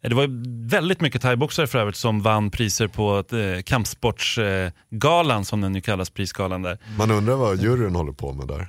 Eh, 0.03 0.09
det 0.09 0.15
var 0.15 0.29
väldigt 0.69 1.01
mycket 1.01 1.23
thaiboxare 1.23 1.67
för 1.67 1.79
övrigt 1.79 1.97
som 1.97 2.23
vann 2.23 2.51
priser 2.51 2.89
på 2.89 3.37
eh, 3.37 3.63
kampsportsgalan, 3.63 5.45
som 5.45 5.61
den 5.61 5.73
nu 5.73 5.81
kallas, 5.81 6.11
prisgalan 6.11 6.63
där. 6.63 6.79
Man 6.99 7.11
undrar 7.11 7.35
vad 7.35 7.63
juryn 7.63 7.95
håller 7.95 8.13
på 8.13 8.33
med 8.33 8.49
där. 8.49 8.69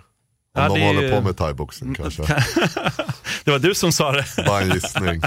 Om 0.57 0.63
Ja, 0.63 0.67
de 0.69 0.73
det 0.79 0.81
är 0.83 0.87
håller 0.87 1.01
ju- 1.01 1.07
Mm, 1.07 1.21
på 1.21 1.27
med 1.27 1.37
thaiboxning 1.37 1.95
kanske. 1.95 2.23
Det 3.45 3.51
var 3.51 3.59
du 3.59 3.75
som 3.75 3.91
sa 3.91 4.11
det. 4.11 4.25
Bara 4.47 4.61
en 4.61 4.71
gissning. 4.71 5.21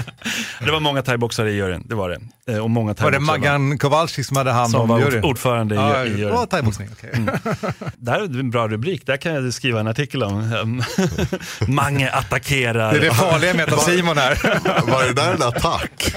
Det 0.65 0.71
var 0.71 0.79
många 0.79 1.01
thaiboxare 1.01 1.51
i 1.51 1.55
juryn, 1.55 1.83
det 1.85 1.95
var 1.95 2.09
det. 2.09 2.19
Eh, 2.53 2.57
Och 2.59 2.69
många 2.69 2.93
Var 2.93 3.11
det 3.11 3.19
Maggan 3.19 3.77
Kowalski 3.77 4.23
som 4.23 4.37
hade 4.37 4.51
hand 4.51 4.71
som 4.71 4.81
om 4.81 4.87
var 4.89 4.99
juryn? 4.99 5.23
ordförande 5.23 5.75
i, 5.75 5.77
Ja, 5.77 6.05
i 6.05 6.09
det 6.09 6.17
juryn. 6.17 6.33
var 6.35 6.45
thaiboxning. 6.45 6.89
okej. 6.93 7.25
Det 7.97 8.11
här 8.11 8.19
är 8.19 8.23
en 8.39 8.49
bra 8.51 8.67
rubrik, 8.67 9.05
där 9.05 9.17
kan 9.17 9.33
jag 9.33 9.53
skriva 9.53 9.79
en 9.79 9.87
artikel 9.87 10.23
om. 10.23 10.83
Mange 11.67 12.09
attackerar. 12.11 12.91
Det 12.91 12.97
är 12.97 13.01
det 13.01 13.13
farliga 13.13 13.53
med 13.53 13.63
att 13.63 13.71
ha 13.73 13.79
Simon 13.85 14.17
här. 14.17 14.61
Var 14.91 15.03
det 15.03 15.13
där 15.13 15.33
en 15.33 15.41
attack? 15.43 16.13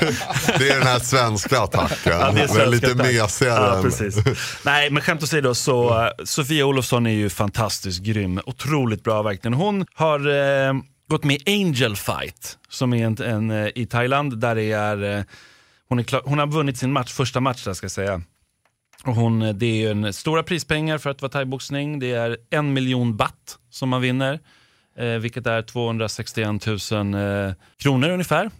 Det 0.58 0.68
är 0.68 0.78
den 0.78 0.86
här 0.86 0.98
svenska 0.98 1.60
attacken. 1.60 2.12
Ja, 2.20 2.30
det 2.34 2.40
är 2.40 2.60
är 2.60 2.66
lite 2.66 2.86
attack. 2.92 3.06
mesigare. 3.12 3.76
Ja, 3.76 3.82
precis. 3.82 4.16
Nej, 4.64 4.90
men 4.90 5.02
skämt 5.02 5.22
åsido 5.22 5.54
så 5.54 6.10
Sofia 6.24 6.66
Olofsson 6.66 7.06
är 7.06 7.10
ju 7.10 7.30
fantastiskt 7.30 8.02
grym. 8.02 8.40
Otroligt 8.46 8.95
bra 9.04 9.22
verkligen. 9.22 9.54
Hon 9.54 9.86
har 9.94 10.28
eh, 10.68 10.74
gått 11.08 11.24
med 11.24 11.36
i 11.36 11.52
Angel 11.52 11.96
Fight 11.96 12.58
som 12.68 12.94
är 12.94 13.06
en, 13.06 13.22
en, 13.22 13.50
eh, 13.50 13.68
i 13.74 13.86
Thailand 13.86 14.38
där 14.38 14.54
det 14.54 14.72
är, 14.72 15.18
eh, 15.18 15.24
hon, 15.88 15.98
är 15.98 16.02
klar, 16.02 16.22
hon 16.24 16.38
har 16.38 16.46
vunnit 16.46 16.78
sin 16.78 16.92
match, 16.92 17.12
första 17.12 17.40
match 17.40 17.64
där 17.64 17.72
ska 17.72 17.84
jag 17.84 17.90
säga. 17.90 18.22
Och 19.04 19.14
hon, 19.14 19.42
eh, 19.42 19.54
det 19.54 19.84
är 19.84 19.90
en 19.90 20.12
stora 20.12 20.42
prispengar 20.42 20.98
för 20.98 21.10
att 21.10 21.22
vara 21.22 21.32
thaiboxning. 21.32 21.98
Det 21.98 22.12
är 22.12 22.36
en 22.50 22.72
miljon 22.72 23.16
baht 23.16 23.58
som 23.70 23.88
man 23.88 24.00
vinner. 24.00 24.40
Eh, 24.98 25.06
vilket 25.06 25.46
är 25.46 25.62
261 25.62 26.66
000 26.66 27.14
eh, 27.14 27.54
kronor 27.76 28.08
ungefär. 28.10 28.50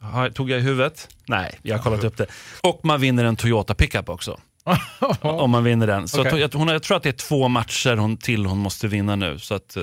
Har, 0.00 0.30
tog 0.30 0.50
jag 0.50 0.58
i 0.58 0.62
huvudet? 0.62 1.08
Nej, 1.26 1.58
jag 1.62 1.76
har 1.76 1.84
kollat 1.84 2.04
upp 2.04 2.16
det. 2.16 2.26
Och 2.62 2.80
man 2.84 3.00
vinner 3.00 3.24
en 3.24 3.36
Toyota 3.36 3.74
pickup 3.74 4.08
också. 4.08 4.40
om 5.20 5.50
man 5.50 5.64
vinner 5.64 5.86
den. 5.86 6.08
Så 6.08 6.20
Okej. 6.20 6.42
att, 6.42 6.54
hon, 6.54 6.68
jag 6.68 6.82
tror 6.82 6.96
att 6.96 7.02
det 7.02 7.08
är 7.08 7.12
två 7.12 7.48
matcher 7.48 7.96
hon, 7.96 8.16
till 8.16 8.46
hon 8.46 8.58
måste 8.58 8.88
vinna 8.88 9.16
nu. 9.16 9.38
Så 9.38 9.54
att, 9.54 9.76
eh, 9.76 9.82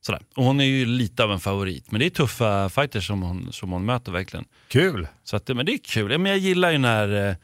sådär. 0.00 0.22
Och 0.36 0.44
hon 0.44 0.60
är 0.60 0.64
ju 0.64 0.86
lite 0.86 1.24
av 1.24 1.32
en 1.32 1.40
favorit. 1.40 1.90
Men 1.90 2.00
det 2.00 2.06
är 2.06 2.10
tuffa 2.10 2.68
fighters 2.68 3.06
som 3.06 3.22
hon, 3.22 3.52
som 3.52 3.72
hon 3.72 3.84
möter 3.84 4.12
verkligen. 4.12 4.44
Kul. 4.68 5.08
Så 5.24 5.36
att, 5.36 5.48
men 5.48 5.66
det 5.66 5.72
är 5.72 5.78
kul. 5.78 6.12
Ja, 6.12 6.18
Men 6.18 6.30
jag 6.30 6.38
gillar 6.38 6.70
ju 6.70 6.78
när 6.78 7.28
eh, 7.28 7.34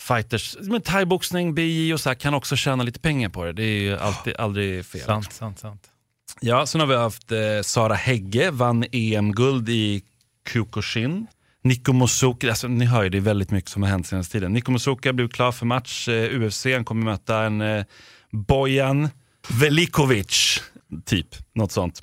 fighters, 0.00 0.56
men 0.60 0.80
thaiboxning, 0.80 1.54
BJ 1.54 1.94
och 1.94 2.00
så 2.00 2.10
här, 2.10 2.14
kan 2.14 2.34
också 2.34 2.56
tjäna 2.56 2.82
lite 2.82 3.00
pengar 3.00 3.28
på 3.28 3.44
det. 3.44 3.52
Det 3.52 3.62
är 3.62 3.80
ju 3.80 3.98
alltid, 3.98 4.36
aldrig 4.36 4.86
fel. 4.86 5.00
Sant, 5.00 5.32
sant, 5.32 5.58
sant. 5.58 5.88
Ja, 6.40 6.66
sen 6.66 6.80
har 6.80 6.88
vi 6.88 6.96
haft 6.96 7.32
eh, 7.32 7.38
Sara 7.62 7.94
Hägge, 7.94 8.50
vann 8.50 8.84
EM-guld 8.92 9.68
i 9.68 10.02
Kyokushin. 10.52 11.26
Niko 11.64 11.92
Mosuke, 11.92 12.48
alltså, 12.48 12.68
ni 12.68 12.84
hör 12.84 13.02
ju 13.02 13.08
det 13.08 13.18
är 13.18 13.20
väldigt 13.22 13.50
mycket 13.50 13.70
som 13.70 13.82
har 13.82 13.90
hänt 13.90 14.06
senaste 14.06 14.32
tiden. 14.32 14.52
Niko 14.52 14.72
Mosuke 14.72 15.12
blev 15.12 15.28
klar 15.28 15.52
för 15.52 15.66
match, 15.66 16.08
eh, 16.08 16.40
UFC, 16.40 16.66
han 16.74 16.84
kommer 16.84 17.04
möta 17.04 17.42
en 17.42 17.60
eh, 17.60 17.84
Bojan 18.30 19.08
Velikovic, 19.48 20.62
typ. 21.04 21.28
Något 21.54 21.72
sånt. 21.72 22.02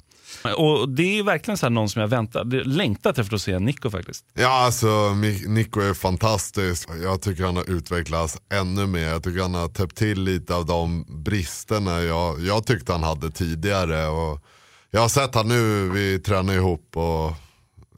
Och 0.57 0.89
det 0.89 1.19
är 1.19 1.23
verkligen 1.23 1.57
så 1.57 1.65
här 1.65 1.71
någon 1.71 1.89
som 1.89 2.01
jag 2.01 2.07
väntar, 2.07 2.45
längtat 2.65 3.17
efter 3.17 3.35
att 3.35 3.41
se 3.41 3.59
Niko 3.59 3.89
faktiskt. 3.89 4.25
Ja, 4.33 4.65
alltså 4.65 5.13
Nico 5.47 5.79
är 5.79 5.93
fantastisk. 5.93 6.89
Jag 7.03 7.21
tycker 7.21 7.43
han 7.43 7.55
har 7.55 7.69
utvecklats 7.69 8.37
ännu 8.53 8.87
mer. 8.87 9.07
Jag 9.07 9.23
tycker 9.23 9.41
han 9.41 9.53
har 9.53 9.67
täppt 9.67 9.95
till 9.95 10.23
lite 10.23 10.55
av 10.55 10.65
de 10.65 11.05
bristerna 11.23 12.01
jag, 12.01 12.41
jag 12.41 12.65
tyckte 12.65 12.91
han 12.91 13.03
hade 13.03 13.31
tidigare. 13.31 14.07
Och 14.07 14.43
jag 14.91 15.01
har 15.01 15.09
sett 15.09 15.35
han 15.35 15.47
nu, 15.47 15.89
vi 15.89 16.19
tränar 16.19 16.53
ihop 16.53 16.97
och 16.97 17.33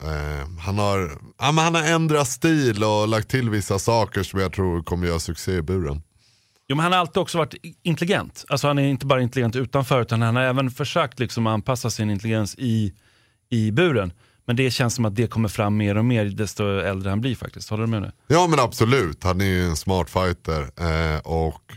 eh, 0.04 0.48
han, 0.58 0.78
har, 0.78 1.18
ja, 1.38 1.52
men 1.52 1.64
han 1.64 1.74
har 1.74 1.82
ändrat 1.82 2.28
stil 2.28 2.84
och 2.84 3.08
lagt 3.08 3.28
till 3.28 3.50
vissa 3.50 3.78
saker 3.78 4.22
som 4.22 4.40
jag 4.40 4.52
tror 4.52 4.82
kommer 4.82 5.06
göra 5.06 5.20
succé 5.20 5.52
i 5.52 5.62
buren. 5.62 6.02
Jo, 6.68 6.76
men 6.76 6.82
han 6.82 6.92
har 6.92 6.98
alltid 6.98 7.16
också 7.16 7.38
varit 7.38 7.54
intelligent. 7.82 8.44
Alltså 8.48 8.66
han 8.66 8.78
är 8.78 8.82
inte 8.82 9.06
bara 9.06 9.22
intelligent 9.22 9.56
utanför 9.56 10.02
utan 10.02 10.22
han 10.22 10.36
har 10.36 10.42
även 10.42 10.70
försökt 10.70 11.18
liksom 11.18 11.46
anpassa 11.46 11.90
sin 11.90 12.10
intelligens 12.10 12.54
i, 12.58 12.92
i 13.50 13.70
buren. 13.70 14.12
Men 14.46 14.56
det 14.56 14.70
känns 14.70 14.94
som 14.94 15.04
att 15.04 15.16
det 15.16 15.26
kommer 15.26 15.48
fram 15.48 15.76
mer 15.76 15.96
och 15.96 16.04
mer 16.04 16.24
desto 16.24 16.64
äldre 16.64 17.10
han 17.10 17.20
blir 17.20 17.36
faktiskt. 17.36 17.70
Håller 17.70 17.84
du 17.84 17.90
med 17.90 18.02
nu? 18.02 18.12
Ja 18.26 18.46
men 18.46 18.60
absolut, 18.60 19.24
han 19.24 19.40
är 19.40 19.44
ju 19.44 19.64
en 19.64 19.76
smart 19.76 20.10
fighter. 20.10 20.60
Eh, 20.62 21.18
och, 21.18 21.72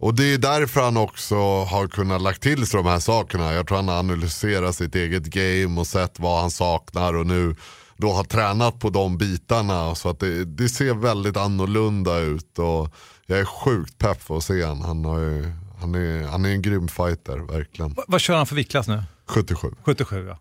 och 0.00 0.14
det 0.14 0.34
är 0.34 0.38
därför 0.38 0.80
han 0.80 0.96
också 0.96 1.34
har 1.64 1.88
kunnat 1.88 2.22
lagt 2.22 2.42
till 2.42 2.66
sig 2.66 2.78
de 2.82 2.86
här 2.86 3.00
sakerna. 3.00 3.52
Jag 3.52 3.66
tror 3.66 3.76
han 3.76 3.88
har 3.88 3.98
analyserat 3.98 4.74
sitt 4.74 4.94
eget 4.94 5.24
game 5.26 5.80
och 5.80 5.86
sett 5.86 6.18
vad 6.18 6.40
han 6.40 6.50
saknar 6.50 7.14
och 7.14 7.26
nu 7.26 7.56
då 7.96 8.12
har 8.12 8.24
tränat 8.24 8.78
på 8.80 8.90
de 8.90 9.18
bitarna. 9.18 9.94
Så 9.94 10.08
att 10.08 10.18
det, 10.20 10.44
det 10.44 10.68
ser 10.68 10.94
väldigt 10.94 11.36
annorlunda 11.36 12.18
ut. 12.18 12.58
Och 12.58 12.94
jag 13.26 13.38
är 13.38 13.44
sjukt 13.44 13.98
pepp 13.98 14.22
för 14.22 14.36
att 14.36 14.44
se 14.44 14.64
han. 14.64 14.80
Han, 14.82 15.04
har 15.04 15.18
ju, 15.18 15.52
han, 15.80 15.94
är, 15.94 16.26
han 16.26 16.44
är 16.44 16.50
en 16.50 16.62
grym 16.62 16.88
fighter, 16.88 17.38
verkligen. 17.38 17.94
Va- 17.94 18.04
Vad 18.08 18.20
kör 18.20 18.36
han 18.36 18.46
för 18.46 18.56
viktklass 18.56 18.88
nu? 18.88 19.02
77. 19.26 19.68
77 19.84 20.26
ja. 20.28 20.38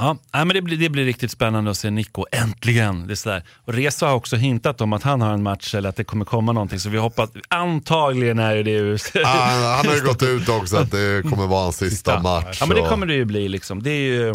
Ja, 0.00 0.16
nej, 0.34 0.44
men 0.44 0.48
det, 0.54 0.62
blir, 0.62 0.76
det 0.76 0.88
blir 0.88 1.04
riktigt 1.04 1.30
spännande 1.30 1.70
att 1.70 1.76
se 1.76 1.90
Nico, 1.90 2.24
äntligen. 2.32 3.06
Det 3.06 3.12
är 3.12 3.16
sådär. 3.16 3.44
Och 3.64 3.74
Reza 3.74 4.06
har 4.06 4.14
också 4.14 4.36
hintat 4.36 4.80
om 4.80 4.92
att 4.92 5.02
han 5.02 5.20
har 5.20 5.32
en 5.32 5.42
match 5.42 5.74
eller 5.74 5.88
att 5.88 5.96
det 5.96 6.04
kommer 6.04 6.24
komma 6.24 6.52
någonting. 6.52 6.80
Så 6.80 6.88
vi 6.88 6.98
hoppas, 6.98 7.30
antagligen 7.48 8.38
är 8.38 8.56
ju 8.56 8.62
det 8.62 9.00
Ah, 9.24 9.28
han, 9.28 9.62
han 9.62 9.86
har 9.86 9.94
ju 9.94 10.00
gått 10.04 10.22
ut 10.22 10.48
också 10.48 10.76
att 10.76 10.90
det 10.90 11.22
kommer 11.30 11.46
vara 11.46 11.62
hans 11.62 11.76
sista 11.76 12.20
match. 12.22 12.58
Ja 12.60 12.66
men 12.66 12.76
det 12.82 12.88
kommer 12.88 13.06
det 13.06 13.14
ju 13.14 13.24
bli 13.24 13.48
liksom. 13.48 13.82
Det 13.82 13.90
är 13.90 14.00
ju... 14.12 14.34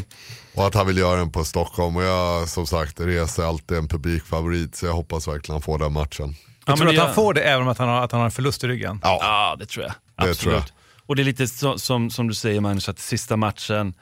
Och 0.56 0.67
att 0.67 0.75
han 0.75 0.88
vill 0.88 0.97
göra 0.97 1.15
den 1.19 1.32
på 1.32 1.43
Stockholm. 1.43 1.95
Och 1.95 2.04
jag 2.04 2.49
som 2.49 2.65
sagt, 2.67 2.99
Reza 2.99 3.43
är 3.43 3.47
alltid 3.47 3.78
en 3.78 3.88
publikfavorit. 3.88 4.75
Så 4.75 4.86
jag 4.86 4.93
hoppas 4.93 5.28
verkligen 5.28 5.54
han 5.54 5.62
får 5.62 5.78
den 5.80 5.93
matchen. 5.93 6.36
Jag 6.65 6.73
Ja, 6.73 6.75
tror 6.78 6.86
men 6.88 6.99
att 6.99 7.06
han 7.06 7.13
får 7.15 7.34
det 7.34 7.41
även 7.41 7.62
om 7.62 7.67
att 7.67 7.78
han 7.78 7.89
har, 7.89 8.01
att 8.01 8.12
han 8.12 8.19
har 8.21 8.25
en 8.25 8.32
förlust 8.32 8.63
i 8.63 8.67
ryggen. 8.67 8.99
Ja, 9.04 9.17
Ja, 9.21 9.56
det 9.60 9.65
tror 9.65 9.84
jag. 9.86 9.91
Det 9.91 9.97
Absolut. 10.15 10.39
tror 10.39 10.54
jag. 10.54 10.63
Och 11.08 11.15
det 11.15 11.21
är 11.21 11.23
lite 11.23 11.47
så, 11.47 11.78
som, 11.80 12.10
som 12.10 12.28
du 12.28 12.34
säger 12.34 12.62
Magnus, 12.62 12.89
att 12.89 12.99
sista 12.99 13.38
matchen, 13.38 13.93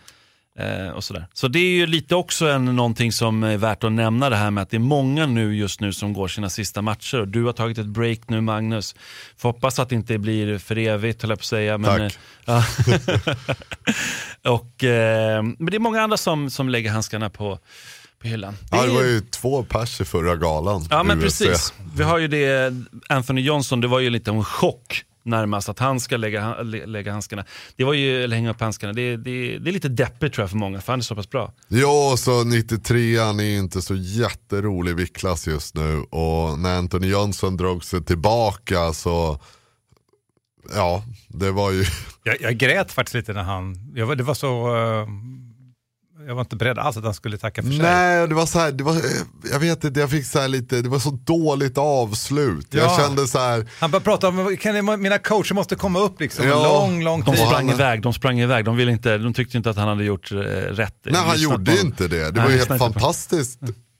och 0.95 1.03
sådär. 1.03 1.27
Så 1.33 1.47
det 1.47 1.59
är 1.59 1.69
ju 1.71 1.85
lite 1.85 2.15
också 2.15 2.47
en, 2.47 2.65
någonting 2.65 3.11
som 3.11 3.43
är 3.43 3.57
värt 3.57 3.83
att 3.83 3.91
nämna 3.91 4.29
det 4.29 4.35
här 4.35 4.51
med 4.51 4.61
att 4.61 4.69
det 4.69 4.77
är 4.77 4.79
många 4.79 5.25
nu 5.25 5.55
just 5.55 5.79
nu 5.79 5.93
som 5.93 6.13
går 6.13 6.27
sina 6.27 6.49
sista 6.49 6.81
matcher. 6.81 7.19
Och 7.19 7.27
du 7.27 7.43
har 7.43 7.53
tagit 7.53 7.77
ett 7.77 7.85
break 7.85 8.19
nu 8.27 8.41
Magnus. 8.41 8.95
Får 9.37 9.49
hoppas 9.49 9.79
att 9.79 9.89
det 9.89 9.95
inte 9.95 10.17
blir 10.17 10.57
för 10.57 10.77
evigt 10.77 11.21
höll 11.21 11.29
jag 11.29 11.39
på 11.39 11.41
att 11.41 11.45
säga. 11.45 11.77
Men, 11.77 12.09
Tack. 12.09 12.17
eh, 12.47 12.63
ja. 14.43 14.51
och, 14.51 14.83
eh, 14.83 15.43
men 15.43 15.65
det 15.65 15.75
är 15.77 15.79
många 15.79 16.01
andra 16.01 16.17
som, 16.17 16.49
som 16.49 16.69
lägger 16.69 16.91
handskarna 16.91 17.29
på, 17.29 17.59
på 18.21 18.27
hyllan. 18.27 18.57
Ja, 18.71 18.85
det 18.85 18.93
var 18.93 19.03
ju 19.03 19.21
två 19.21 19.63
pers 19.63 20.01
i 20.01 20.05
förra 20.05 20.35
galan. 20.35 20.87
Ja 20.89 21.03
men 21.03 21.17
UFC. 21.17 21.23
precis. 21.23 21.73
Vi 21.95 22.03
har 22.03 22.17
ju 22.17 22.27
det, 22.27 22.73
Anthony 23.09 23.41
Johnson, 23.41 23.81
det 23.81 23.87
var 23.87 23.99
ju 23.99 24.09
lite 24.09 24.31
en 24.31 24.43
chock 24.43 25.03
närmast 25.25 25.69
att 25.69 25.79
han 25.79 25.99
ska 25.99 26.17
lägga, 26.17 26.61
lä- 26.63 26.85
lägga 26.85 27.11
handskarna. 27.11 27.45
Det 27.75 27.83
var 27.83 27.93
ju, 27.93 28.23
eller 28.23 28.35
hänga 28.35 28.49
upp 28.51 28.61
handskarna. 28.61 28.93
Det, 28.93 29.17
det, 29.17 29.57
det 29.59 29.69
är 29.69 29.73
lite 29.73 29.89
deppigt 29.89 30.33
tror 30.33 30.43
jag 30.43 30.49
för 30.49 30.57
många, 30.57 30.81
för 30.81 30.93
han 30.93 30.99
är 30.99 31.03
så 31.03 31.15
pass 31.15 31.29
bra. 31.29 31.53
Ja, 31.67 32.15
så 32.17 32.43
93 32.43 33.17
an 33.19 33.39
är 33.39 33.57
inte 33.57 33.81
så 33.81 33.95
jätterolig 33.95 34.95
viktklass 34.95 35.47
just 35.47 35.75
nu. 35.75 35.97
Och 36.09 36.59
när 36.59 36.77
Anthony 36.77 37.07
Johnson 37.07 37.57
drog 37.57 37.83
sig 37.83 38.03
tillbaka 38.03 38.93
så, 38.93 39.39
ja, 40.75 41.03
det 41.27 41.51
var 41.51 41.71
ju, 41.71 41.83
Jag, 42.23 42.41
jag 42.41 42.57
grät 42.57 42.91
faktiskt 42.91 43.15
lite 43.15 43.33
när 43.33 43.43
han, 43.43 43.91
jag, 43.95 44.17
det 44.17 44.23
var 44.23 44.33
så, 44.33 44.75
eh, 44.75 45.07
jag 46.27 46.35
var 46.35 46.41
inte 46.41 46.55
beredd 46.55 46.77
alls 46.79 46.97
att 46.97 47.03
han 47.03 47.13
skulle 47.13 47.37
tacka 47.37 47.61
för 47.63 47.69
sig. 47.69 47.79
nej 47.79 48.27
det 48.27 48.35
var 48.35 48.45
så 48.45 48.59
här, 48.59 48.71
det 48.71 48.83
var, 48.83 49.01
jag 49.51 49.59
vet 49.59 49.83
inte, 49.83 49.99
jag 49.99 50.09
fick 50.09 50.25
så 50.25 50.39
här 50.39 50.47
lite, 50.47 50.81
det 50.81 50.89
var 50.89 50.99
så 50.99 51.09
dåligt 51.23 51.77
avslut. 51.77 52.67
Jag 52.69 52.83
Ja. 52.85 52.97
kände 52.97 53.27
så 53.27 53.39
här, 53.39 53.67
Han 53.79 53.91
började 53.91 54.03
prata 54.03 54.27
om, 54.27 54.57
kan 54.61 54.75
jag, 54.75 54.99
mina 54.99 55.17
coacher 55.19 55.53
måste 55.53 55.75
komma 55.75 55.99
upp 55.99 56.19
liksom, 56.19 56.47
Ja. 56.47 56.55
en 56.57 56.63
lång, 56.63 57.03
lång 57.03 57.19
De 57.23 57.31
tid. 57.35 57.39
sprang 57.47 57.65
han- 57.67 57.75
iväg, 57.75 58.01
de 58.01 58.13
sprang 58.13 58.39
iväg. 58.39 58.65
De, 58.65 58.75
ville 58.75 58.91
inte, 58.91 59.17
de 59.17 59.33
tyckte 59.33 59.57
inte 59.57 59.69
att 59.69 59.77
han 59.77 59.87
hade 59.87 60.03
gjort 60.03 60.31
eh, 60.31 60.37
rätt. 60.37 60.95
nej 61.05 61.21
han 61.25 61.39
gjorde 61.39 61.71
på 61.75 61.85
inte 61.85 62.07
det. 62.07 62.17
Det 62.17 62.31
Nej, 62.31 62.43
var 62.43 62.49
ju 62.51 62.57
helt 62.57 62.79
fantastiskt 62.79 63.59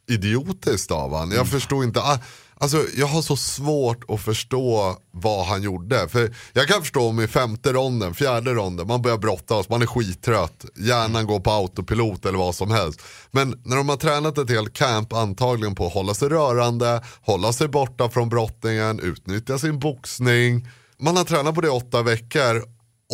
idiotiskt 0.09 0.91
av 0.91 1.15
han. 1.17 1.31
Jag 1.31 1.47
förstod 1.47 1.83
inte, 1.83 1.99
ah, 1.99 2.19
alltså 2.57 2.85
jag 2.97 3.07
har 3.07 3.21
så 3.21 3.35
svårt 3.35 4.11
att 4.11 4.21
förstå 4.21 4.97
vad 5.11 5.45
han 5.45 5.63
gjorde. 5.63 6.07
För 6.07 6.35
jag 6.53 6.67
kan 6.67 6.81
förstå 6.81 7.07
om 7.07 7.19
i 7.19 7.27
femte 7.27 7.73
ronden, 7.73 8.13
fjärde 8.13 8.53
ronden, 8.53 8.87
man 8.87 9.01
börjar 9.01 9.17
brottas, 9.17 9.69
man 9.69 9.81
är 9.81 9.85
skittrött, 9.85 10.65
hjärnan 10.75 11.27
går 11.27 11.39
på 11.39 11.51
autopilot 11.51 12.25
eller 12.25 12.37
vad 12.37 12.55
som 12.55 12.71
helst. 12.71 13.01
Men 13.31 13.61
när 13.65 13.77
de 13.77 13.89
har 13.89 13.97
tränat 13.97 14.37
ett 14.37 14.49
helt 14.49 14.73
camp 14.73 15.13
antagligen 15.13 15.75
på 15.75 15.87
att 15.87 15.93
hålla 15.93 16.13
sig 16.13 16.29
rörande, 16.29 17.03
hålla 17.21 17.53
sig 17.53 17.67
borta 17.67 18.09
från 18.09 18.29
brottningen, 18.29 18.99
utnyttja 18.99 19.59
sin 19.59 19.79
boxning. 19.79 20.67
Man 20.99 21.17
har 21.17 21.23
tränat 21.23 21.55
på 21.55 21.61
det 21.61 21.69
åtta 21.69 22.01
veckor 22.01 22.63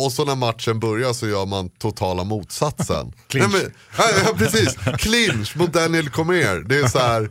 och 0.04 0.12
så 0.12 0.24
när 0.24 0.36
matchen 0.36 0.80
börjar 0.80 1.12
så 1.12 1.28
gör 1.28 1.46
man 1.46 1.68
totala 1.68 2.24
motsatsen. 2.24 3.12
Nej, 3.34 3.48
men, 3.48 3.72
ja, 3.98 4.34
precis, 4.36 4.74
clinch 4.98 5.56
mot 5.56 5.72
Daniel 5.72 6.10
Cormier. 6.10 6.64
Det 6.68 6.78
är 6.78 6.88
så 6.88 6.98
här, 6.98 7.30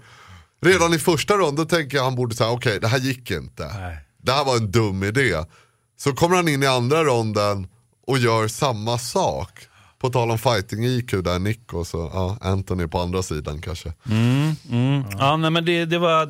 redan 0.61 0.93
i 0.93 0.99
första 0.99 1.37
ronden 1.37 1.67
tänker 1.67 1.97
jag 1.97 2.03
han 2.03 2.15
borde 2.15 2.35
säga 2.35 2.49
okej 2.49 2.79
det 2.79 2.87
här 2.87 2.99
gick 2.99 3.31
inte. 3.31 3.71
Nej. 3.79 3.97
Det 4.17 4.31
här 4.31 4.45
var 4.45 4.57
en 4.57 4.71
dum 4.71 5.03
idé. 5.03 5.43
Så 5.97 6.13
kommer 6.13 6.35
han 6.35 6.47
in 6.47 6.63
i 6.63 6.67
andra 6.67 7.03
ronden 7.03 7.67
och 8.07 8.17
gör 8.17 8.47
samma 8.47 8.97
sak. 8.97 9.59
På 9.99 10.09
tal 10.09 10.31
om 10.31 10.37
fighting 10.37 10.85
IQ 10.85 11.11
där 11.11 11.39
Nick 11.39 11.73
och 11.73 11.87
så 11.87 12.11
ja, 12.13 12.37
Anthony 12.41 12.87
på 12.87 12.99
andra 12.99 13.23
sidan 13.23 13.61
kanske. 13.61 13.93
Mm. 14.09 15.03
Ja, 15.19 15.37
nej, 15.37 15.51
men 15.51 15.65
det, 15.65 15.85
det 15.85 15.97
var 15.97 16.29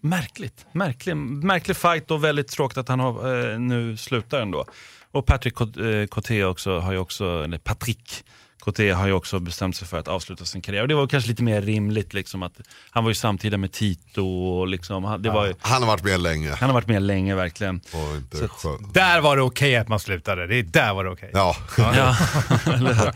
märkligt. 0.00 0.66
Märklig, 0.72 1.16
märklig 1.16 1.76
fight 1.76 2.10
och 2.10 2.24
väldigt 2.24 2.48
tråkigt 2.48 2.78
att 2.78 2.88
han 2.88 3.00
har, 3.00 3.52
eh, 3.52 3.58
nu 3.58 3.96
slutar 3.96 4.40
ändå. 4.40 4.64
Och 5.12 5.26
Patrick 5.26 5.60
eh, 5.60 6.06
Coté 6.06 6.44
också 6.44 6.78
har 6.78 6.92
ju 6.92 6.98
också, 6.98 7.44
eller 7.44 7.58
Patrick 7.58 8.24
Coté 8.64 8.90
har 8.92 9.06
ju 9.06 9.12
också 9.12 9.38
bestämt 9.38 9.76
sig 9.76 9.88
för 9.88 9.98
att 9.98 10.08
avsluta 10.08 10.44
sin 10.44 10.62
karriär. 10.62 10.82
Och 10.82 10.88
det 10.88 10.94
var 10.94 11.06
kanske 11.06 11.28
lite 11.30 11.42
mer 11.42 11.62
rimligt 11.62 12.14
liksom 12.14 12.42
att 12.42 12.60
han 12.90 13.04
var 13.04 13.10
ju 13.10 13.14
samtida 13.14 13.56
med 13.56 13.72
Tito 13.72 14.26
och 14.26 14.68
liksom, 14.68 15.04
han- 15.04 15.22
det 15.22 15.30
var 15.30 15.46
ju, 15.46 15.54
Han 15.60 15.82
har 15.82 15.88
varit 15.90 16.04
med 16.04 16.20
länge 16.20 16.50
han 16.54 16.68
har 16.68 16.74
varit 16.74 16.88
med 16.88 17.02
länge 17.02 17.34
verkligen. 17.34 17.80
och 17.92 18.16
inte 18.16 18.36
Så 18.36 18.44
att-. 18.74 18.94
Där 18.94 19.20
var 19.20 19.36
det 19.36 19.42
okej 19.42 19.76
att 19.76 19.88
man 19.88 20.00
slutade, 20.00 20.46
det 20.46 20.56
är 20.58 20.62
där 20.62 20.94
var 20.94 21.04
det 21.04 21.10
okej. 21.10 21.30
Ja. 21.32 21.56
Ja, 21.78 22.12
hur? 22.64 23.12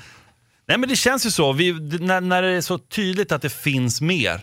Nej 0.68 0.78
men 0.78 0.88
det 0.88 0.96
känns 0.96 1.26
ju 1.26 1.30
så, 1.30 1.52
vi, 1.52 1.72
när, 2.00 2.20
när 2.20 2.42
det 2.42 2.48
är 2.50 2.60
så 2.60 2.78
tydligt 2.78 3.32
att 3.32 3.42
det 3.42 3.50
finns 3.52 4.00
mer 4.00 4.40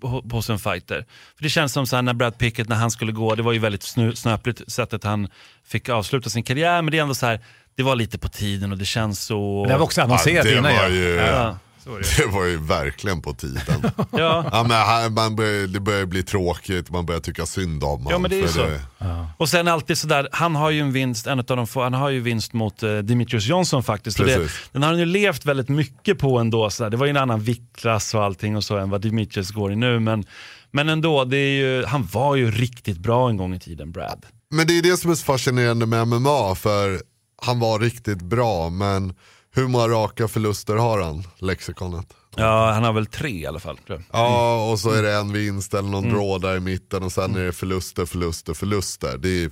på- 0.00 0.24
hos 0.30 0.50
en 0.50 0.58
fighter. 0.58 1.04
För 1.36 1.42
Det 1.42 1.48
känns 1.50 1.72
som 1.72 1.86
så 1.86 1.96
här 1.96 2.02
när 2.02 2.12
Brad 2.14 2.38
Pickett, 2.38 2.68
när 2.68 2.76
han 2.76 2.90
skulle 2.90 3.12
gå, 3.12 3.34
det 3.34 3.42
var 3.42 3.52
ju 3.52 3.58
väldigt 3.58 3.82
snöpligt 4.18 4.72
sättet 4.72 5.04
han 5.04 5.28
fick 5.66 5.88
avsluta 5.88 6.30
sin 6.30 6.42
karriär, 6.42 6.82
men 6.82 6.90
det 6.92 6.98
är 6.98 7.02
ändå 7.02 7.14
så 7.14 7.26
här, 7.26 7.40
det 7.76 7.82
var 7.82 7.96
lite 7.96 8.18
på 8.18 8.28
tiden 8.28 8.72
och 8.72 8.78
det 8.78 8.84
känns 8.84 9.20
så... 9.24 9.64
Det 9.68 9.72
var 9.76 9.84
också 9.84 10.02
annonserat 10.02 10.46
Ja, 10.46 10.52
det 10.52 10.58
innan 10.58 10.76
var 10.76 10.88
ju. 10.88 11.14
Ja, 11.14 11.58
så 11.84 11.90
var 11.90 11.98
det. 11.98 12.22
Det 12.22 12.26
var 12.26 12.44
ju 12.44 12.56
verkligen 12.56 13.22
på 13.22 13.34
tiden. 13.34 13.62
Ja, 14.12 14.44
Ja, 14.52 14.62
men 14.62 14.70
här, 14.70 15.10
man 15.10 15.36
börjar, 15.36 15.66
det 15.66 15.80
börjar 15.80 16.06
bli 16.06 16.22
tråkigt, 16.22 16.90
man 16.90 17.06
börjar 17.06 17.20
tycka 17.20 17.46
synd 17.46 17.84
om 17.84 17.90
Ja, 18.00 18.04
honom, 18.04 18.22
men 18.22 18.30
det 18.30 18.36
är 18.36 18.40
ju 18.40 18.48
för 18.48 18.78
så. 18.98 19.26
Och 19.38 19.48
sen 19.48 19.68
alltid 19.68 19.98
sådär, 19.98 20.28
han 20.32 20.56
har 20.56 20.70
ju 20.70 20.80
en 20.80 20.92
vinst, 20.92 21.26
en 21.26 21.38
av 21.38 21.44
de 21.44 21.66
få, 21.66 21.82
han 21.82 21.94
har 21.94 22.10
ju 22.10 22.20
vinst 22.20 22.52
mot 22.52 22.82
eh, 22.82 22.98
Dimitrios 22.98 23.46
Johnson 23.46 23.82
faktiskt. 23.82 24.18
Det, 24.18 24.24
Precis. 24.24 24.70
den 24.72 24.82
har 24.82 24.90
han 24.90 24.98
ju 24.98 25.04
levt 25.04 25.44
väldigt 25.46 25.68
mycket 25.68 26.18
på 26.18 26.38
ändå. 26.38 26.70
Sådär. 26.70 26.90
Det 26.90 26.96
var 26.96 27.06
ju 27.06 27.10
en 27.10 27.16
annan 27.16 27.40
viktklass 27.40 28.14
och 28.14 28.24
allting 28.24 28.56
och 28.56 28.64
så 28.64 28.76
än 28.76 28.90
vad 28.90 29.00
Dimitrios 29.00 29.50
går 29.50 29.72
i 29.72 29.76
nu. 29.76 30.00
Men, 30.00 30.24
men 30.70 30.88
ändå, 30.88 31.24
det 31.24 31.36
är 31.36 31.50
ju, 31.58 31.84
han 31.84 32.08
var 32.12 32.36
ju 32.36 32.50
riktigt 32.50 32.98
bra 32.98 33.28
en 33.30 33.36
gång 33.36 33.54
i 33.54 33.60
tiden, 33.60 33.92
Brad. 33.92 34.26
Men 34.50 34.66
det 34.66 34.78
är 34.78 34.82
det 34.82 34.96
som 34.96 35.10
är 35.10 35.14
så 35.14 35.24
fascinerande 35.24 35.86
med 35.86 36.08
MMA, 36.08 36.54
för 36.54 37.00
han 37.42 37.58
var 37.60 37.78
riktigt 37.78 38.22
bra, 38.22 38.70
men 38.70 39.14
hur 39.54 39.68
många 39.68 39.88
raka 39.88 40.28
förluster 40.28 40.76
har 40.76 41.00
han, 41.02 41.24
lexikonet? 41.38 42.06
Ja, 42.36 42.70
han 42.72 42.84
har 42.84 42.92
väl 42.92 43.06
tre 43.06 43.30
i 43.30 43.46
alla 43.46 43.60
fall. 43.60 43.80
Jag. 43.86 44.02
Ja, 44.12 44.70
och 44.72 44.78
så 44.80 44.90
är 44.90 45.02
det 45.02 45.14
en 45.14 45.32
vinst 45.32 45.74
eller 45.74 45.88
någon 45.88 46.04
Mm. 46.04 46.16
draw 46.16 46.38
där 46.48 46.56
i 46.56 46.60
mitten 46.60 47.02
och 47.02 47.12
sen 47.12 47.36
är 47.36 47.44
det 47.44 47.52
förluster, 47.52 48.06
förluster, 48.06 48.54
förluster. 48.54 49.18
Det 49.18 49.28
är, 49.44 49.50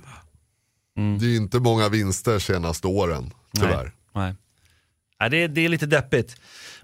Mm. 0.97 1.19
det 1.19 1.25
är 1.25 1.35
inte 1.37 1.59
många 1.59 1.89
vinster 1.89 2.39
senaste 2.39 2.87
åren, 2.87 3.33
tyvärr. 3.55 3.93
Nej. 4.15 4.23
Nej. 4.23 4.35
Det, 5.29 5.37
är, 5.37 5.47
det 5.47 5.65
är 5.65 5.69
lite 5.69 5.85
deppigt. 5.85 6.35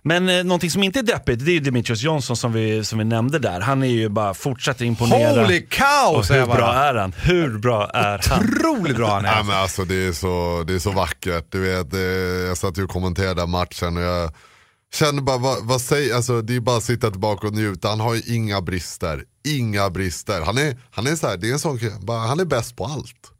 Men 0.04 0.30
eh, 0.30 0.44
någonting 0.44 0.72
som 0.72 0.84
inte 0.84 1.00
är 1.00 1.04
deppigt, 1.04 1.46
det 1.46 1.52
är 1.52 1.54
ju 1.54 1.60
Dimitrios 1.60 2.04
Johnson 2.04 2.38
som 2.38 2.54
vi, 2.54 2.86
som 2.86 3.00
vi 3.00 3.06
nämnde 3.06 3.40
där. 3.40 3.60
Han 3.60 3.84
är 3.84 3.88
ju 3.88 4.10
bara 4.10 4.34
fortsätter 4.34 4.86
imponera. 4.86 5.42
Holy 5.42 5.66
cow 5.70 6.16
och 6.16 6.26
säger 6.26 6.42
hur 6.42 6.48
jag 6.48 6.58
bra 6.58 6.74
är 6.74 6.94
han? 6.94 7.14
Hur 7.18 7.58
bra 7.58 7.90
är 7.90 8.22
han? 8.30 8.44
Otroligt 8.44 8.96
bra 8.96 9.14
han 9.14 9.26
är. 9.26 9.36
Nej, 9.36 9.44
men 9.44 9.58
alltså, 9.58 9.86
det, 9.86 9.96
är 9.96 10.12
så, 10.12 10.64
det 10.68 10.74
är 10.74 10.80
så 10.80 10.92
vackert. 10.92 11.46
Du 11.50 11.60
vet, 11.60 11.94
eh, 11.94 12.00
jag 12.48 12.58
satt 12.58 12.78
ju 12.78 12.84
och 12.84 12.90
kommenterade 12.90 13.48
matchen 13.48 13.98
och 13.98 14.04
jag 14.04 14.32
kände 14.94 15.22
bara, 15.22 15.38
vad, 15.38 15.66
vad 15.66 15.82
säger, 15.82 16.16
alltså, 16.16 16.42
det 16.42 16.56
är 16.56 16.60
bara 16.60 16.78
att 16.78 16.84
sitta 16.84 17.12
tillbaka 17.12 17.48
och 17.48 17.54
njuta. 17.54 17.88
Han 17.88 18.00
har 18.00 18.16
ju 18.16 18.22
inga 18.36 18.62
brister. 18.62 19.24
Inga 19.48 19.90
brister. 19.90 20.42
Han 20.42 20.58
är, 20.58 20.78
han 20.92 21.08
är, 21.08 21.16
så 21.16 21.28
här, 21.28 21.38
det 21.38 21.50
är 21.50 21.54
en 21.54 21.60
sån, 21.60 21.80
bara, 22.02 22.20
han 22.20 22.40
är 22.40 22.46
bäst 22.46 22.76
på 22.76 22.86
allt. 22.86 23.32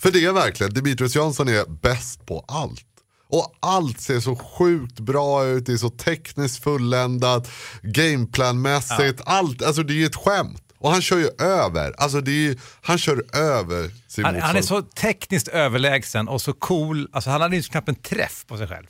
För 0.00 0.10
det 0.10 0.24
är 0.24 0.32
verkligen, 0.32 0.74
Dimitrios 0.74 1.16
Johnson 1.16 1.48
är 1.48 1.64
bäst 1.82 2.26
på 2.26 2.44
allt. 2.48 2.93
Och 3.34 3.54
allt 3.60 4.00
ser 4.00 4.20
så 4.20 4.36
sjukt 4.36 5.00
bra 5.00 5.46
ut, 5.46 5.66
det 5.66 5.72
är 5.72 5.76
så 5.76 5.90
tekniskt 5.90 6.64
fulländat, 6.64 7.50
gameplanmässigt, 7.82 9.20
allt, 9.26 9.62
alltså 9.62 9.82
det 9.82 9.92
är 9.92 9.96
ju 9.96 10.06
ett 10.06 10.16
skämt. 10.16 10.62
Och 10.78 10.90
han 10.90 11.02
kör 11.02 11.18
ju 11.18 11.28
över, 11.38 11.94
alltså 11.98 12.20
det 12.20 12.30
är 12.30 12.48
ju, 12.48 12.56
han 12.82 12.98
kör 12.98 13.36
över 13.36 13.90
sin 14.08 14.24
Han, 14.24 14.40
han 14.40 14.56
är 14.56 14.62
så 14.62 14.82
tekniskt 14.82 15.48
överlägsen 15.48 16.28
och 16.28 16.42
så 16.42 16.52
cool. 16.52 17.08
Alltså 17.12 17.30
han 17.30 17.40
hade 17.40 17.56
ju 17.56 17.62
knappt 17.62 17.88
en 17.88 17.94
träff 17.94 18.44
på 18.46 18.56
sig 18.56 18.66
själv. 18.66 18.86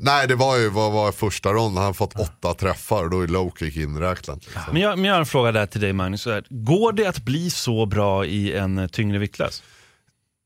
Nej 0.00 0.28
det 0.28 0.34
var 0.34 0.56
ju 0.56 0.68
vad 0.68 0.92
var 0.92 1.12
första 1.12 1.52
ronden, 1.52 1.84
han 1.84 1.94
fått 1.94 2.20
åtta 2.20 2.54
träffar 2.54 3.04
och 3.04 3.10
då 3.10 3.20
är 3.20 3.26
low 3.26 3.52
kick 3.58 3.76
inräknat. 3.76 4.38
Liksom. 4.44 4.62
Men 4.72 4.82
jag, 4.82 4.98
men 4.98 5.04
jag 5.04 5.14
har 5.14 5.20
en 5.20 5.26
fråga 5.26 5.52
där 5.52 5.66
till 5.66 5.80
dig 5.80 5.92
Magnus. 5.92 6.28
Går 6.50 6.92
det 6.92 7.06
att 7.06 7.24
bli 7.24 7.50
så 7.50 7.86
bra 7.86 8.26
i 8.26 8.52
en 8.52 8.88
tyngre 8.88 9.18
viktklass? 9.18 9.62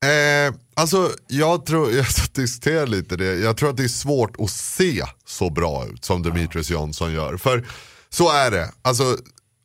Eh, 0.05 0.55
alltså 0.75 1.11
jag 1.27 1.65
tror, 1.65 1.91
jag 1.95 2.05
diskuterar 2.33 2.87
lite 2.87 3.15
det, 3.15 3.35
jag 3.35 3.57
tror 3.57 3.69
att 3.69 3.77
det 3.77 3.83
är 3.83 3.87
svårt 3.87 4.35
att 4.39 4.49
se 4.49 5.03
så 5.25 5.49
bra 5.49 5.85
ut 5.87 6.05
som 6.05 6.23
Demetrius 6.23 6.69
Johnson 6.69 7.13
gör. 7.13 7.37
För 7.37 7.67
så 8.09 8.31
är 8.31 8.51
det, 8.51 8.71
alltså 8.81 9.17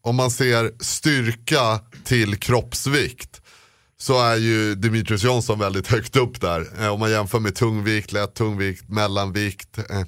om 0.02 0.16
man 0.16 0.30
ser 0.30 0.72
styrka 0.80 1.80
till 2.04 2.36
kroppsvikt 2.36 3.42
så 3.98 4.20
är 4.20 4.36
ju 4.36 4.74
Demetrius 4.74 5.24
Johnson 5.24 5.58
väldigt 5.58 5.86
högt 5.86 6.16
upp 6.16 6.40
där. 6.40 6.66
Eh, 6.80 6.88
om 6.88 7.00
man 7.00 7.10
jämför 7.10 7.40
med 7.40 7.54
tungvikt, 7.54 8.12
lätt 8.12 8.34
tungvikt, 8.34 8.88
mellanvikt. 8.88 9.78
Eh, 9.78 10.02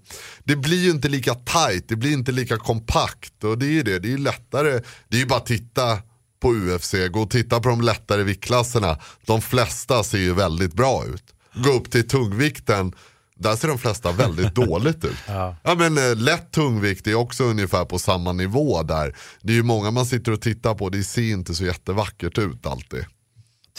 det 0.45 0.57
blir 0.57 0.79
ju 0.85 0.91
inte 0.91 1.09
lika 1.09 1.35
tight, 1.35 1.89
det 1.89 1.97
blir 1.97 2.13
inte 2.13 2.33
lika 2.33 2.57
kompakt. 2.57 3.45
Och 3.45 3.59
det 3.59 3.67
är 3.67 3.71
ju 3.71 3.83
det, 3.83 3.99
det 3.99 4.09
är 4.09 4.11
ju 4.11 4.19
lättare. 4.19 4.81
Det 5.09 5.17
är 5.17 5.21
ju 5.21 5.27
bara 5.27 5.39
att 5.39 5.47
titta 5.47 5.99
på 6.45 6.55
UFC, 6.55 6.95
gå 7.11 7.23
och 7.23 7.31
titta 7.31 7.61
på 7.61 7.69
de 7.69 7.81
lättare 7.81 8.23
viktklasserna. 8.23 8.99
De 9.27 9.43
flesta 9.43 10.03
ser 10.05 10.19
ju 10.19 10.35
väldigt 10.35 10.75
bra 10.75 11.05
ut. 11.07 11.25
Gå 11.55 11.71
upp 11.71 11.91
till 11.91 12.09
tungvikten, 12.09 12.93
där 13.37 13.57
ser 13.57 13.69
de 13.69 13.79
flesta 13.79 14.13
väldigt 14.13 14.55
dåligt 14.65 15.05
ut. 15.05 15.17
Ja. 15.27 15.57
men 15.63 15.99
eh, 15.99 16.17
lätt 16.17 16.51
tungvikt 16.51 17.07
är 17.07 17.15
också 17.15 17.45
ungefär 17.45 17.85
på 17.85 17.99
samma 17.99 18.33
nivå 18.33 18.83
där. 18.83 19.17
Det 19.41 19.53
är 19.53 19.57
ju 19.57 19.63
många 19.63 19.91
man 19.91 20.07
sitter 20.07 20.33
och 20.33 20.41
tittar 20.41 20.75
på, 20.75 20.89
det 20.89 21.05
ser 21.05 21.33
inte 21.33 21.55
så 21.55 21.65
jättevackert 21.65 22.39
ut 22.39 22.67
alltid. 22.67 23.05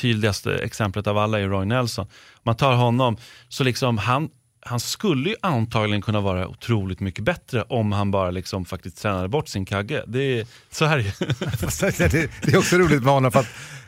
Tydligaste 0.02 0.58
exemplet 0.58 1.08
av 1.08 1.18
alla 1.18 1.40
är 1.40 1.48
Roy 1.48 1.66
Nelson. 1.66 2.08
Man 2.44 2.56
tar 2.56 2.74
honom, 2.74 3.18
så 3.50 3.64
liksom 3.64 3.98
han, 3.98 4.30
han 4.68 4.80
skulle 4.80 5.30
ju 5.30 5.36
antagligen 5.42 6.02
kunna 6.02 6.22
vara 6.22 6.48
otroligt 6.48 7.00
mycket 7.00 7.24
bättre 7.24 7.62
om 7.62 7.92
han 7.92 8.12
bara 8.12 8.32
liksom 8.32 8.66
faktiskt 8.66 8.98
tränade 9.02 9.28
bort 9.28 9.48
sin 9.48 9.66
kagge. 9.66 10.04
Det 10.08 10.40
är, 10.40 10.48
så 10.72 10.86
här 10.86 10.98
är 10.98 11.04
det. 12.10 12.30
det, 12.42 12.54
är 12.54 12.58
också 12.58 12.76
roligt 12.78 13.04
med 13.04 13.14
honom 13.14 13.32
för 13.32 13.40
att 13.40 13.48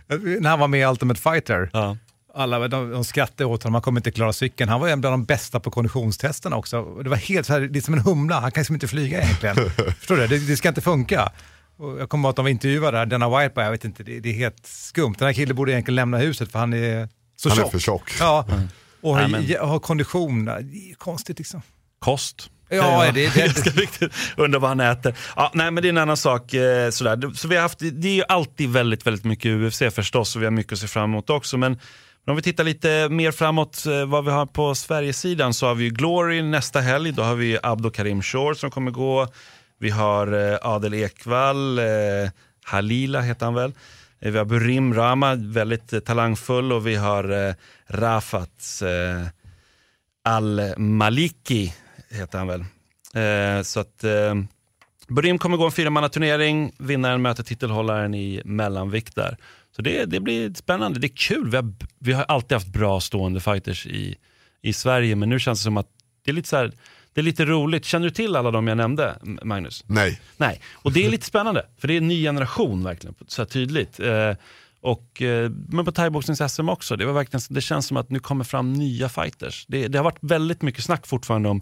eh, 0.10 0.18
när 0.20 0.50
han 0.50 0.60
var 0.60 0.68
med 0.68 0.80
i 0.80 0.86
Ultimate 0.86 1.22
Fighter, 1.22 1.70
Ja. 1.74 1.98
alla 2.34 2.68
de, 2.68 2.92
de 2.92 3.04
skrattade 3.04 3.46
åt 3.46 3.63
honom, 3.63 3.74
han 3.74 3.82
kommer 3.82 4.00
inte 4.00 4.12
klara 4.12 4.34
cykeln. 4.34 4.70
Han 4.70 4.82
var 4.82 4.88
en 4.88 5.06
av 5.06 5.12
de 5.12 5.26
bästa 5.26 5.60
på 5.60 5.72
konditionstesterna 5.72 6.56
också. 6.56 6.84
Det 7.04 7.10
var 7.10 7.18
helt 7.18 7.48
så 7.48 7.54
här, 7.54 7.60
det 7.62 7.80
är 7.80 7.82
som 7.82 7.94
en 7.94 8.00
humla, 8.00 8.40
han 8.40 8.52
kan 8.52 8.62
liksom 8.62 8.76
inte 8.76 8.88
flyga 8.88 9.22
egentligen. 9.22 9.56
Förstår 10.00 10.16
du? 10.18 10.28
Det, 10.28 10.38
det 10.48 10.58
ska 10.58 10.70
inte 10.70 10.82
funka. 10.82 11.32
Och 11.78 12.00
jag 12.02 12.10
kommer 12.10 12.24
ihåg 12.28 12.30
att 12.30 12.36
de 12.36 12.46
var 12.46 12.50
intervjuade 12.50 12.98
där, 12.98 13.06
denna 13.06 13.40
White, 13.40 13.62
jag 13.62 13.72
vet 13.72 13.86
inte, 13.86 14.04
det, 14.04 14.20
det 14.20 14.30
är 14.30 14.34
helt 14.34 14.66
skumt. 14.68 15.16
Den 15.18 15.26
här 15.26 15.34
killen 15.34 15.56
borde 15.56 15.72
egentligen 15.72 15.96
lämna 15.96 16.18
huset 16.18 16.52
för 16.52 16.60
han 16.60 16.74
är 16.74 17.10
så 17.36 17.50
Han 17.50 17.58
är 17.58 17.62
tjock. 17.62 17.72
för 17.72 17.80
tjock. 17.80 18.12
Ja, 18.20 18.46
och 19.10 19.15
Nej, 19.15 19.24
har, 19.24 19.30
men- 19.60 19.70
har 19.70 19.80
kondition, 19.80 20.46
det 20.46 20.52
är 20.52 20.96
konstigt 20.98 21.38
liksom. 21.38 21.62
Kost. 22.00 22.50
Ja, 22.70 23.06
det- 23.06 23.12
det- 23.12 23.36
ganska 23.46 23.70
viktigt. 23.70 24.12
Undrar 24.38 24.60
vad 24.60 24.70
han 24.70 24.80
äter. 24.80 25.15
Ja, 25.36 25.52
nej, 25.54 25.72
men 25.72 25.82
det 25.84 25.88
är 25.88 25.89
en 25.89 25.98
annan 25.98 26.17
sak. 26.17 26.54
Eh, 26.54 26.89
sådär. 26.89 27.34
Så 27.36 27.48
vi 27.48 27.56
har 27.56 27.62
haft, 27.62 27.80
det 27.80 28.08
är 28.08 28.13
ju 28.15 28.24
alltid 28.28 28.70
väldigt, 28.70 29.08
väldigt 29.08 29.26
mycket 29.26 29.52
UFC 29.52 29.82
förstås 29.96 30.36
och 30.36 30.41
vi 30.41 30.46
har 30.46 30.52
mycket 30.52 30.74
att 30.74 30.80
se 30.80 30.88
fram 30.88 31.04
emot 31.04 31.30
också. 31.30 31.58
Men, 31.58 31.80
om 32.28 32.36
vi 32.36 32.41
tittar 32.41 32.63
lite 32.63 33.10
mer 33.10 33.32
framåt 33.32 33.86
eh, 33.86 34.06
vad 34.06 34.26
vi 34.26 34.32
har 34.32 34.46
på 34.46 34.76
Sverigesidan 34.76 35.54
så 35.54 35.67
har 35.67 35.76
vi 35.76 35.84
ju 35.84 35.89
Glory 35.89 36.41
nästa 36.41 36.80
helg. 36.82 37.12
Då 37.12 37.24
har 37.24 37.36
vi 37.36 37.58
Abdo 37.63 37.89
Karim 37.89 38.22
Shore 38.22 38.56
som 38.56 38.72
kommer 38.72 38.91
gå. 38.91 39.28
Vi 39.80 39.89
har 39.89 40.52
eh, 40.52 40.58
Adel 40.62 40.93
Ekvall, 40.93 41.80
eh, 41.80 41.86
Halila 42.63 43.22
heter 43.22 43.46
han 43.46 43.54
väl. 43.56 43.74
Eh, 44.19 44.32
vi 44.32 44.38
har 44.38 44.45
Burim 44.45 44.93
Rama, 44.93 45.36
väldigt 45.36 45.93
eh, 45.93 45.99
talangfull 45.99 46.71
och 46.71 46.88
vi 46.88 46.95
har 46.95 47.47
eh, 47.47 47.53
Rafat 47.88 48.82
eh, 48.82 49.27
Al-Maliki 50.23 51.73
heter 52.10 52.38
han 52.38 52.47
väl. 52.47 52.62
Eh, 53.13 53.63
så 53.63 53.80
att 53.80 54.03
eh, 54.03 54.36
Burim 55.08 55.38
kommer 55.38 55.58
gå 55.58 55.65
en 55.65 55.71
fyramannaturnering, 55.71 56.71
vinnaren 56.77 57.21
möter 57.21 57.43
titelhållaren 57.43 58.13
i 58.13 58.41
mellanvikt 58.45 59.15
där. 59.15 59.38
Så 59.75 59.82
det, 59.82 60.06
det 60.06 60.19
blir 60.19 60.53
spännande, 60.53 60.99
det 60.99 61.08
är 61.08 61.15
kul. 61.15 61.49
Vi 61.49 61.56
har, 61.58 61.73
vi 61.99 62.13
har 62.13 62.23
alltid 62.23 62.56
haft 62.56 62.67
bra 62.73 62.99
stående 62.99 63.39
fighters 63.39 63.86
i, 63.88 64.17
i 64.62 64.73
Sverige, 64.73 65.15
men 65.15 65.30
nu 65.30 65.39
känns 65.39 65.60
det 65.60 65.63
som 65.63 65.77
att 65.77 65.88
det 66.25 66.32
är 66.32 66.36
lite, 66.36 66.49
så 66.49 66.58
här, 66.58 66.71
det 67.17 67.21
är 67.21 67.23
lite 67.23 67.45
roligt. 67.45 67.86
Känner 67.86 68.06
du 68.06 68.12
till 68.12 68.36
alla 68.36 68.51
de 68.51 68.67
jag 68.67 68.77
nämnde, 68.77 69.17
Magnus? 69.43 69.84
Nej. 69.88 70.21
Nej, 70.38 70.62
och 70.73 70.91
det 70.91 71.06
är 71.06 71.10
lite 71.10 71.25
spännande, 71.25 71.65
för 71.77 71.88
det 71.88 71.93
är 71.93 71.97
en 71.97 72.08
ny 72.08 72.23
generation 72.23 72.84
verkligen, 72.84 73.15
så 73.27 73.41
här 73.41 73.47
tydligt. 73.47 73.99
Eh, 73.99 74.34
och, 74.82 75.21
eh, 75.21 75.51
men 75.69 75.86
på 75.86 75.91
thaiboxnings-SM 75.91 76.69
också, 76.71 76.95
det, 76.95 77.06
var 77.06 77.13
verkligen, 77.13 77.41
det 77.49 77.62
känns 77.62 77.88
som 77.88 77.97
att 77.97 78.10
nu 78.10 78.19
kommer 78.19 78.43
fram 78.43 78.73
nya 78.73 79.10
fighters. 79.10 79.65
Det, 79.67 79.88
det 79.88 79.97
har 79.99 80.03
varit 80.03 80.17
väldigt 80.21 80.62
mycket 80.62 80.84
snack 80.84 81.08
fortfarande 81.08 81.49
om 81.49 81.62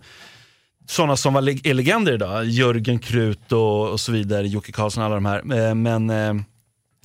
sådana 0.87 1.17
som 1.17 1.33
var 1.33 1.41
leg- 1.41 1.67
är 1.67 1.73
legender 1.73 2.13
idag, 2.13 2.45
Jörgen 2.45 2.99
Krut 2.99 3.51
och, 3.51 3.89
och 3.89 3.99
så 3.99 4.11
vidare, 4.11 4.47
Jocke 4.47 4.71
Karlsson, 4.71 5.03
alla 5.03 5.15
de 5.15 5.25
här. 5.25 5.67
Eh, 5.69 5.75
men 5.75 6.07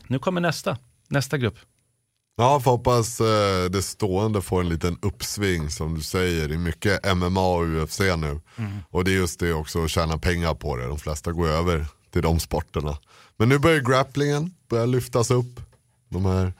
nu 0.07 0.19
kommer 0.19 0.41
nästa, 0.41 0.77
nästa 1.09 1.39
grupp. 1.39 1.59
Ja, 2.41 2.61
får 2.61 2.71
hoppas 2.71 3.21
eh, 3.21 3.71
det 3.71 3.83
stående 3.83 4.43
får 4.43 4.61
en 4.61 4.69
liten 4.69 4.99
uppsving 5.03 5.71
som 5.71 5.95
du 5.95 6.01
säger. 6.01 6.49
Det 6.49 6.55
är 6.55 6.59
mycket 6.59 7.17
MMA 7.17 7.49
och 7.55 7.67
UFC 7.83 8.01
nu. 8.01 8.41
Och 8.91 9.05
det 9.05 9.11
är 9.11 9.15
just 9.15 9.41
det 9.41 9.53
också 9.53 9.85
att 9.85 9.91
tjäna 9.91 10.19
pengar 10.19 10.55
på 10.55 10.77
det. 10.77 10.87
De 10.87 10.99
flesta 10.99 11.33
går 11.33 11.49
över 11.49 11.87
till 12.13 12.23
de 12.23 12.41
sporterna. 12.41 12.97
Men 13.37 13.49
nu 13.49 13.59
börjar 13.59 13.81
grapplingen 13.81 14.51
börja 14.71 14.87
lyftas 14.87 15.31
upp. 15.31 15.61
De 16.09 16.25
här 16.27 16.53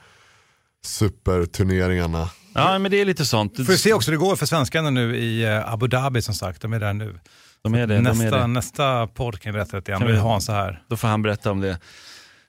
superturneringarna. 0.85 2.31
Ja, 2.55 2.79
men 2.79 2.91
det 2.91 3.01
är 3.01 3.05
lite 3.05 3.27
sånt. 3.27 3.57
Får 3.57 3.65
vi 3.65 3.79
se 3.79 3.93
också 3.93 4.11
hur 4.11 4.19
det 4.19 4.25
går 4.25 4.37
för 4.37 4.47
svenskarna 4.47 4.91
nu 4.91 5.17
i 5.17 5.45
eh, 5.45 5.73
Abu 5.73 5.89
Dhabi 5.89 6.23
som 6.23 6.35
sagt, 6.35 6.63
de 6.63 6.73
är 6.73 6.81
där 6.81 6.93
nu. 6.93 7.19
De 7.63 7.75
är 7.75 7.87
det, 7.87 7.87
de 7.87 8.07
är 8.07 8.15
nästa, 8.15 8.39
det. 8.39 8.47
nästa 8.47 9.07
podd 9.07 9.41
kan 9.41 9.55
jag 9.55 9.55
berätta 9.55 9.77
lite 9.77 9.91
grann, 9.93 10.07
vi- 10.07 10.17
Hans 10.17 10.45
så 10.45 10.53
här. 10.53 10.83
Då 10.89 10.97
får 10.97 11.09
han 11.09 11.23
berätta 11.23 11.51
om 11.51 11.61
det. 11.61 11.79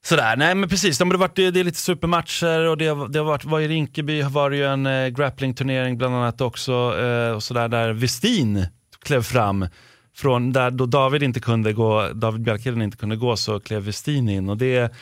Sådär, 0.06 0.36
nej 0.36 0.56
men 0.56 0.70
precis. 0.70 0.98
De 0.98 1.12
har 1.12 1.18
varit, 1.18 1.36
det 1.36 1.46
är 1.46 1.64
lite 1.64 1.78
supermatcher 1.78 2.68
och 2.68 2.78
det 2.78 2.88
har, 2.88 3.08
det 3.08 3.20
har 3.20 3.26
varit, 3.26 3.46
var 3.46 3.60
i 3.60 3.68
Rinkeby 3.68 4.24
var 4.24 4.50
det 4.50 4.56
ju 4.56 4.66
en 4.66 4.86
eh, 4.86 5.08
grapplingturnering 5.08 5.98
bland 5.98 6.16
annat 6.16 6.42
också. 6.42 7.00
Eh, 7.00 7.32
och 7.32 7.44
sådär, 7.44 7.68
där 7.68 7.94
Westin 7.94 8.66
klev 9.04 9.22
fram. 9.22 9.68
Från 10.16 10.54
där 10.54 10.72
då 10.72 10.86
David 10.86 11.24
inte 11.24 11.40
kunde 11.40 11.74
gå, 11.74 12.10
David 12.14 12.42
Bjälkheden 12.42 12.82
inte 12.82 12.98
kunde 12.98 13.16
gå 13.16 13.38
så 13.38 13.60
klev 13.60 13.84
Westin 13.84 14.30
in 14.30 14.50
och 14.50 14.58
det 14.58 14.94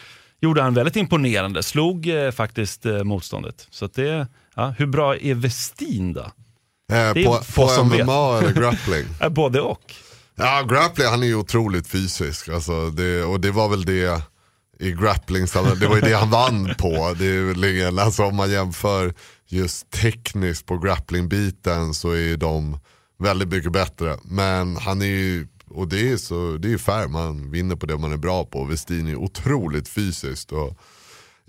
gjorde 0.42 0.62
han 0.62 0.74
väldigt 0.74 0.96
imponerande. 0.96 1.64
Slog 1.64 2.08
eh, 2.08 2.32
faktiskt 2.32 2.86
eh, 2.86 3.04
motståndet. 3.04 3.68
Så 3.70 3.88
det, 3.88 4.28
ja, 4.56 4.74
hur 4.78 4.86
bra 4.86 5.16
är 5.16 5.34
Westin 5.34 6.14
då? 6.14 6.32
Eh, 6.92 7.14
på 7.14 7.40
på 7.56 7.84
MMA 7.84 8.40
eller 8.40 8.54
grappling? 8.62 9.06
Både 9.30 9.62
och. 9.62 9.94
Ja, 10.36 10.66
grappling, 10.70 11.08
han 11.08 11.24
är 11.24 11.28
ju 11.28 11.36
otroligt 11.36 11.88
fysisk. 11.88 12.50
Alltså, 12.50 12.90
det, 12.90 13.24
och 13.24 13.40
det 13.40 13.52
var 13.52 13.70
väl 13.70 13.86
det 13.86 14.22
i 14.80 14.92
grappling, 14.92 15.46
det 15.80 15.88
var 15.88 15.96
ju 15.96 16.02
det 16.02 16.13
han 16.13 16.30
vann 16.30 16.76
på. 16.78 17.15
Det 17.20 17.26
är 17.26 18.00
alltså, 18.00 18.24
om 18.24 18.36
man 18.36 18.52
jämför 18.52 19.13
just 19.48 19.92
tekniskt 19.92 20.65
på 20.65 20.78
grapplingbiten 20.78 21.94
så 21.94 22.12
är 22.12 22.20
ju 22.20 22.38
de 22.38 22.80
väldigt 23.20 23.50
mycket 23.50 23.72
bättre. 23.72 24.18
Men 24.24 24.78
han 24.78 25.02
är 25.02 25.06
ju, 25.06 25.48
och 25.68 25.88
det 25.88 26.12
är, 26.12 26.18
så, 26.18 26.58
det 26.58 26.68
är 26.68 26.70
ju 26.70 26.78
fair, 26.78 27.08
man 27.08 27.52
vinner 27.52 27.76
på 27.76 27.86
det 27.86 27.98
man 27.98 28.13
är 28.13 28.18
bra 28.18 28.46
på. 28.46 28.63
Westin 28.65 29.08
är 29.08 29.15
otroligt 29.15 29.88
fysiskt. 29.88 30.52
Och, 30.52 30.78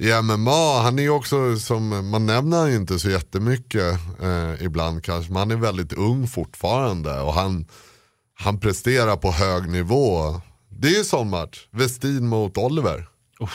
i 0.00 0.22
MMA, 0.22 0.82
han 0.82 0.98
är 0.98 1.02
ju 1.02 1.10
också, 1.10 1.56
som, 1.56 2.10
man 2.10 2.26
nämner 2.26 2.58
han 2.58 2.70
ju 2.70 2.76
inte 2.76 2.98
så 2.98 3.10
jättemycket 3.10 3.98
eh, 4.22 4.64
ibland 4.64 5.04
kanske, 5.04 5.32
men 5.32 5.38
han 5.38 5.50
är 5.50 5.56
väldigt 5.56 5.92
ung 5.92 6.28
fortfarande 6.28 7.20
och 7.20 7.34
han, 7.34 7.66
han 8.34 8.60
presterar 8.60 9.16
på 9.16 9.30
hög 9.30 9.68
nivå. 9.68 10.40
Det 10.68 10.88
är 10.88 10.98
ju 10.98 11.04
sån 11.04 11.30
match, 11.30 11.66
Westin 11.70 12.26
mot 12.26 12.58
Oliver. 12.58 13.08
Ja, 13.40 13.48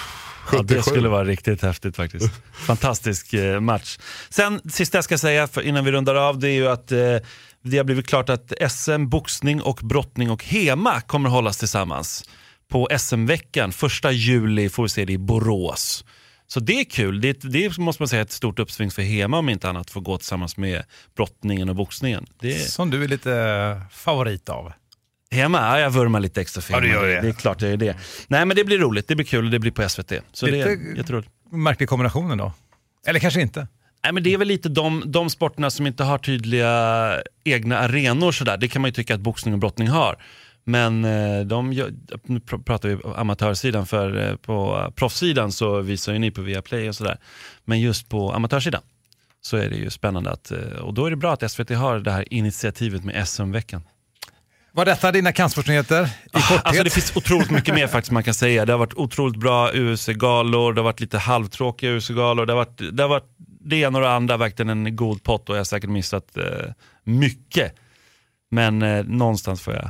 77. 0.45 0.75
det 0.75 0.83
skulle 0.83 1.09
vara 1.09 1.23
riktigt 1.23 1.61
häftigt 1.61 1.95
faktiskt. 1.95 2.29
Fantastisk 2.53 3.33
eh, 3.33 3.59
match. 3.59 3.97
Sen, 4.29 4.61
sista 4.69 4.97
jag 4.97 5.05
ska 5.05 5.17
säga 5.17 5.47
för, 5.47 5.61
innan 5.61 5.85
vi 5.85 5.91
rundar 5.91 6.15
av, 6.15 6.39
det 6.39 6.49
är 6.49 6.53
ju 6.53 6.67
att 6.67 6.91
eh, 6.91 7.17
det 7.61 7.77
har 7.77 7.83
blivit 7.83 8.07
klart 8.07 8.29
att 8.29 8.53
SM, 8.71 9.09
boxning 9.09 9.61
och 9.61 9.79
brottning 9.83 10.31
och 10.31 10.43
HEMA 10.43 11.01
kommer 11.01 11.29
hållas 11.29 11.57
tillsammans 11.57 12.29
på 12.69 12.87
SM-veckan. 12.97 13.71
Första 13.71 14.11
juli 14.11 14.69
får 14.69 14.83
vi 14.83 14.89
se 14.89 15.05
det 15.05 15.13
i 15.13 15.17
Borås. 15.17 16.05
Så 16.47 16.59
det 16.59 16.79
är 16.79 16.83
kul. 16.83 17.21
Det, 17.21 17.33
det 17.41 17.77
måste 17.77 18.01
man 18.01 18.07
säga 18.07 18.19
är 18.19 18.25
ett 18.25 18.31
stort 18.31 18.59
uppsving 18.59 18.91
för 18.91 19.01
HEMA 19.01 19.37
om 19.37 19.49
inte 19.49 19.69
annat, 19.69 19.89
få 19.89 19.99
gå 19.99 20.17
tillsammans 20.17 20.57
med 20.57 20.83
brottningen 21.15 21.69
och 21.69 21.75
boxningen. 21.75 22.25
Det 22.39 22.71
Som 22.71 22.89
du 22.89 23.03
är 23.03 23.07
lite 23.07 23.81
favorit 23.91 24.49
av. 24.49 24.73
HEMA, 25.35 25.57
ja, 25.59 25.79
jag 25.79 25.89
vurmar 25.89 26.19
lite 26.19 26.41
extra 26.41 26.61
för 26.61 26.73
Ja, 26.73 26.79
HEMA. 26.79 26.93
gör 26.93 27.07
det. 27.07 27.21
det 27.21 27.27
är 27.27 27.33
klart 27.33 27.61
jag 27.61 27.71
gör 27.71 27.77
det. 27.77 27.95
Nej 28.27 28.45
men 28.45 28.55
det 28.57 28.63
blir 28.63 28.77
roligt, 28.79 29.07
det 29.07 29.15
blir 29.15 29.25
kul 29.25 29.45
och 29.45 29.51
det 29.51 29.59
blir 29.59 29.71
på 29.71 29.89
SVT. 29.89 30.11
Så 30.31 30.45
det 30.45 30.51
Lite- 30.51 30.69
är 30.69 30.97
jätteroligt. 30.97 31.29
Märklig 31.51 31.89
kombinationen 31.89 32.37
då. 32.37 32.51
Eller 33.07 33.19
kanske 33.19 33.41
inte. 33.41 33.67
Nej, 34.03 34.13
men 34.13 34.23
det 34.23 34.33
är 34.33 34.37
väl 34.37 34.47
lite 34.47 34.69
de, 34.69 35.03
de 35.05 35.29
sporterna 35.29 35.69
som 35.69 35.87
inte 35.87 36.03
har 36.03 36.17
tydliga 36.17 37.13
egna 37.43 37.77
arenor 37.79 38.31
sådär. 38.31 38.57
Det 38.57 38.67
kan 38.67 38.81
man 38.81 38.89
ju 38.89 38.93
tycka 38.93 39.15
att 39.15 39.21
boxning 39.21 39.53
och 39.53 39.59
brottning 39.59 39.87
har. 39.87 40.15
Men 40.63 41.05
eh, 41.05 41.39
de, 41.45 41.69
nu 42.23 42.39
pr- 42.39 42.63
pratar 42.63 42.89
vi 42.89 42.97
amatörsidan, 43.15 43.85
för 43.85 44.29
eh, 44.29 44.35
på 44.35 44.91
proffssidan 44.95 45.51
så 45.51 45.81
visar 45.81 46.13
ju 46.13 46.19
ni 46.19 46.31
på 46.31 46.41
Viaplay 46.41 46.89
och 46.89 46.95
sådär. 46.95 47.17
Men 47.65 47.79
just 47.81 48.09
på 48.09 48.31
amatörsidan 48.33 48.81
så 49.41 49.57
är 49.57 49.69
det 49.69 49.75
ju 49.75 49.89
spännande 49.89 50.31
att, 50.31 50.51
eh, 50.51 50.57
och 50.59 50.93
då 50.93 51.05
är 51.05 51.09
det 51.09 51.15
bra 51.15 51.33
att 51.33 51.51
SVT 51.51 51.69
har 51.69 51.99
det 51.99 52.11
här 52.11 52.33
initiativet 52.33 53.03
med 53.03 53.27
SM-veckan. 53.27 53.81
Var 54.75 54.85
detta 54.85 55.11
dina 55.11 55.31
kampsportsnyheter 55.31 56.03
i 56.03 56.29
korthet? 56.31 56.61
Alltså 56.65 56.83
det 56.83 56.89
finns 56.89 57.15
otroligt 57.15 57.51
mycket 57.51 57.75
mer 57.75 57.87
faktiskt 57.87 58.11
man 58.11 58.23
kan 58.23 58.33
säga. 58.33 58.65
Det 58.65 58.73
har 58.73 58.79
varit 58.79 58.93
otroligt 58.93 59.39
bra 59.39 59.71
UFC-galor, 59.71 60.73
det 60.73 60.81
har 60.81 60.83
varit 60.83 60.99
lite 60.99 61.17
halvtråkiga 61.17 61.91
UFC-galor, 61.91 62.45
det 62.45 62.53
har 62.53 62.57
varit 62.57 62.97
det, 62.97 63.03
har 63.03 63.09
varit 63.09 63.35
det 63.37 63.75
ena 63.75 63.97
och 63.97 64.03
det 64.03 64.11
andra, 64.11 64.37
verkligen 64.37 64.69
en 64.69 64.95
god 64.95 65.23
pott 65.23 65.49
och 65.49 65.55
jag 65.55 65.59
har 65.59 65.65
säkert 65.65 65.89
missat 65.89 66.37
eh, 66.37 66.43
mycket. 67.03 67.75
Men 68.51 68.81
eh, 68.81 69.03
någonstans 69.03 69.61
får 69.61 69.73
jag 69.73 69.89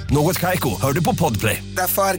Något 0.11 0.39
Kaiko, 0.39 0.81
hör 0.81 0.93
du 0.93 1.03
på 1.03 1.15
Podplay. 1.15 1.63
Därför 1.77 2.01
är 2.01 2.13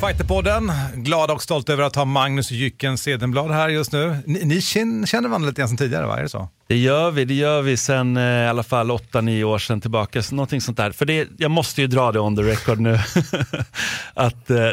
Fighterpodden, 0.00 0.72
glada 0.94 1.32
och 1.32 1.42
stolta 1.42 1.72
över 1.72 1.84
att 1.84 1.96
ha 1.96 2.04
Magnus 2.04 2.50
Jycken 2.50 2.98
Cedenblad 2.98 3.50
här 3.50 3.68
just 3.68 3.92
nu. 3.92 4.16
Ni, 4.26 4.44
ni 4.44 4.60
känner, 4.60 5.28
varandra 5.28 5.48
lite 5.48 5.60
grann 5.60 5.68
sedan 5.68 5.76
tidigare, 5.76 6.06
va? 6.06 6.18
Är 6.18 6.22
det 6.22 6.28
så? 6.28 6.48
Det 6.66 6.76
gör 6.76 7.10
vi, 7.10 7.24
det 7.24 7.34
gör 7.34 7.62
vi 7.62 7.76
sen 7.76 8.16
eh, 8.16 8.22
i 8.22 8.46
alla 8.46 8.62
fall 8.62 8.90
8-9 8.90 9.44
år 9.44 9.58
sedan 9.58 9.80
tillbaka. 9.80 10.22
Så 10.22 10.34
någonting 10.34 10.60
sånt 10.60 10.76
där. 10.76 10.90
För 10.90 11.06
det, 11.06 11.28
jag 11.38 11.50
måste 11.50 11.80
ju 11.80 11.86
dra 11.86 12.12
det 12.12 12.20
on 12.20 12.36
the 12.36 12.42
record 12.42 12.80
nu. 12.80 12.98
att 14.14 14.50
eh, 14.50 14.70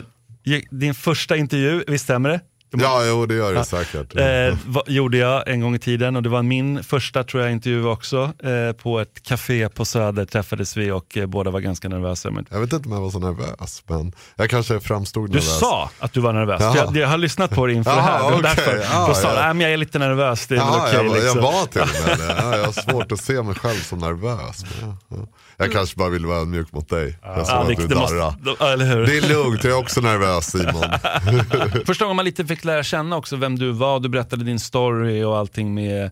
din 0.71 0.93
första 0.93 1.37
intervju, 1.37 1.83
visst 1.87 2.03
stämmer 2.03 2.29
det? 2.29 2.39
Ja, 2.73 3.01
jo 3.05 3.25
det 3.25 3.33
gör 3.35 3.53
det 3.53 3.63
säkert. 3.63 4.15
Eh, 4.15 4.57
va, 4.65 4.83
gjorde 4.87 5.17
jag 5.17 5.47
en 5.47 5.61
gång 5.61 5.75
i 5.75 5.79
tiden 5.79 6.15
och 6.15 6.23
det 6.23 6.29
var 6.29 6.43
min 6.43 6.83
första 6.83 7.23
tror 7.23 7.43
jag 7.43 7.51
intervju 7.51 7.85
också. 7.85 8.33
Eh, 8.43 8.73
på 8.75 8.99
ett 8.99 9.23
café 9.23 9.69
på 9.69 9.85
Söder 9.85 10.25
träffades 10.25 10.77
vi 10.77 10.91
och 10.91 11.17
eh, 11.17 11.25
båda 11.25 11.51
var 11.51 11.59
ganska 11.59 11.89
nervösa. 11.89 12.31
Men 12.31 12.45
Jag 12.49 12.59
vet 12.59 12.73
inte 12.73 12.89
om 12.89 12.95
jag 12.95 13.01
var 13.01 13.09
så 13.11 13.19
nervös, 13.19 13.83
men 13.87 14.13
jag 14.35 14.49
kanske 14.49 14.79
framstod 14.79 15.29
du 15.29 15.33
nervös. 15.33 15.59
sa 15.59 15.89
att 15.99 16.13
du 16.13 16.19
var 16.19 16.33
nervös. 16.33 16.61
Jaha. 16.61 16.75
Jag, 16.77 16.97
jag 16.97 17.07
har 17.07 17.17
lyssnat 17.17 17.51
på 17.51 17.65
det 17.67 17.73
inför 17.73 17.91
det 17.91 17.97
Jaha, 17.97 18.05
här. 18.11 18.17
Det 18.17 18.23
var 18.23 18.31
okej. 18.39 18.41
därför. 18.55 18.77
Ja, 18.91 19.07
Då 19.07 19.13
sa 19.13 19.29
du, 19.29 19.35
ja. 19.35 19.41
"Nej, 19.41 19.53
men 19.53 19.61
jag 19.61 19.73
är 19.73 19.77
lite 19.77 19.99
nervös, 19.99 20.47
det 20.47 20.55
är 20.55 20.59
väl 20.59 20.67
Ja, 20.67 20.81
okej. 20.87 20.93
jag, 20.95 21.03
var- 21.03 21.15
liksom. 21.15 21.37
jag 21.37 21.51
var 21.51 21.65
till 21.65 21.81
och 21.81 21.87
med 22.07 22.17
det. 22.27 22.35
Ja, 22.41 22.57
jag 22.57 22.65
har 22.65 22.71
svårt 22.91 23.11
att 23.11 23.19
se 23.21 23.41
mig 23.41 23.55
själv 23.55 23.79
som 23.79 23.99
nervös. 23.99 24.65
Men, 24.81 24.97
ja, 25.09 25.17
ja. 25.57 25.65
Jag 25.65 25.71
kanske 25.73 25.95
bara 25.97 26.09
ville 26.09 26.27
vara 26.27 26.39
ödmjuk 26.39 26.71
mot 26.71 26.89
dig. 26.89 27.17
Jag 27.21 27.47
såg 27.47 27.55
Ja, 27.55 27.61
att 27.61 27.67
det, 27.67 27.75
du 27.75 27.87
det 27.87 27.95
måste, 27.95 28.15
darrade. 28.15 28.85
ja? 28.85 29.05
Det 29.05 29.17
är 29.17 29.29
lugnt, 29.29 29.63
jag 29.63 29.73
är 29.73 29.77
också 29.77 30.01
nervös 30.01 30.45
Simon. 30.51 30.83
Första 31.85 32.05
gången 32.05 32.15
man 32.15 32.25
lite 32.25 32.45
fick 32.45 32.63
lära 32.65 32.83
känna 32.83 33.15
också 33.17 33.35
vem 33.35 33.59
du 33.59 33.71
var, 33.71 33.99
du 33.99 34.09
berättade 34.09 34.43
din 34.43 34.59
story 34.59 35.23
och 35.23 35.37
allting 35.37 35.73
med 35.73 36.11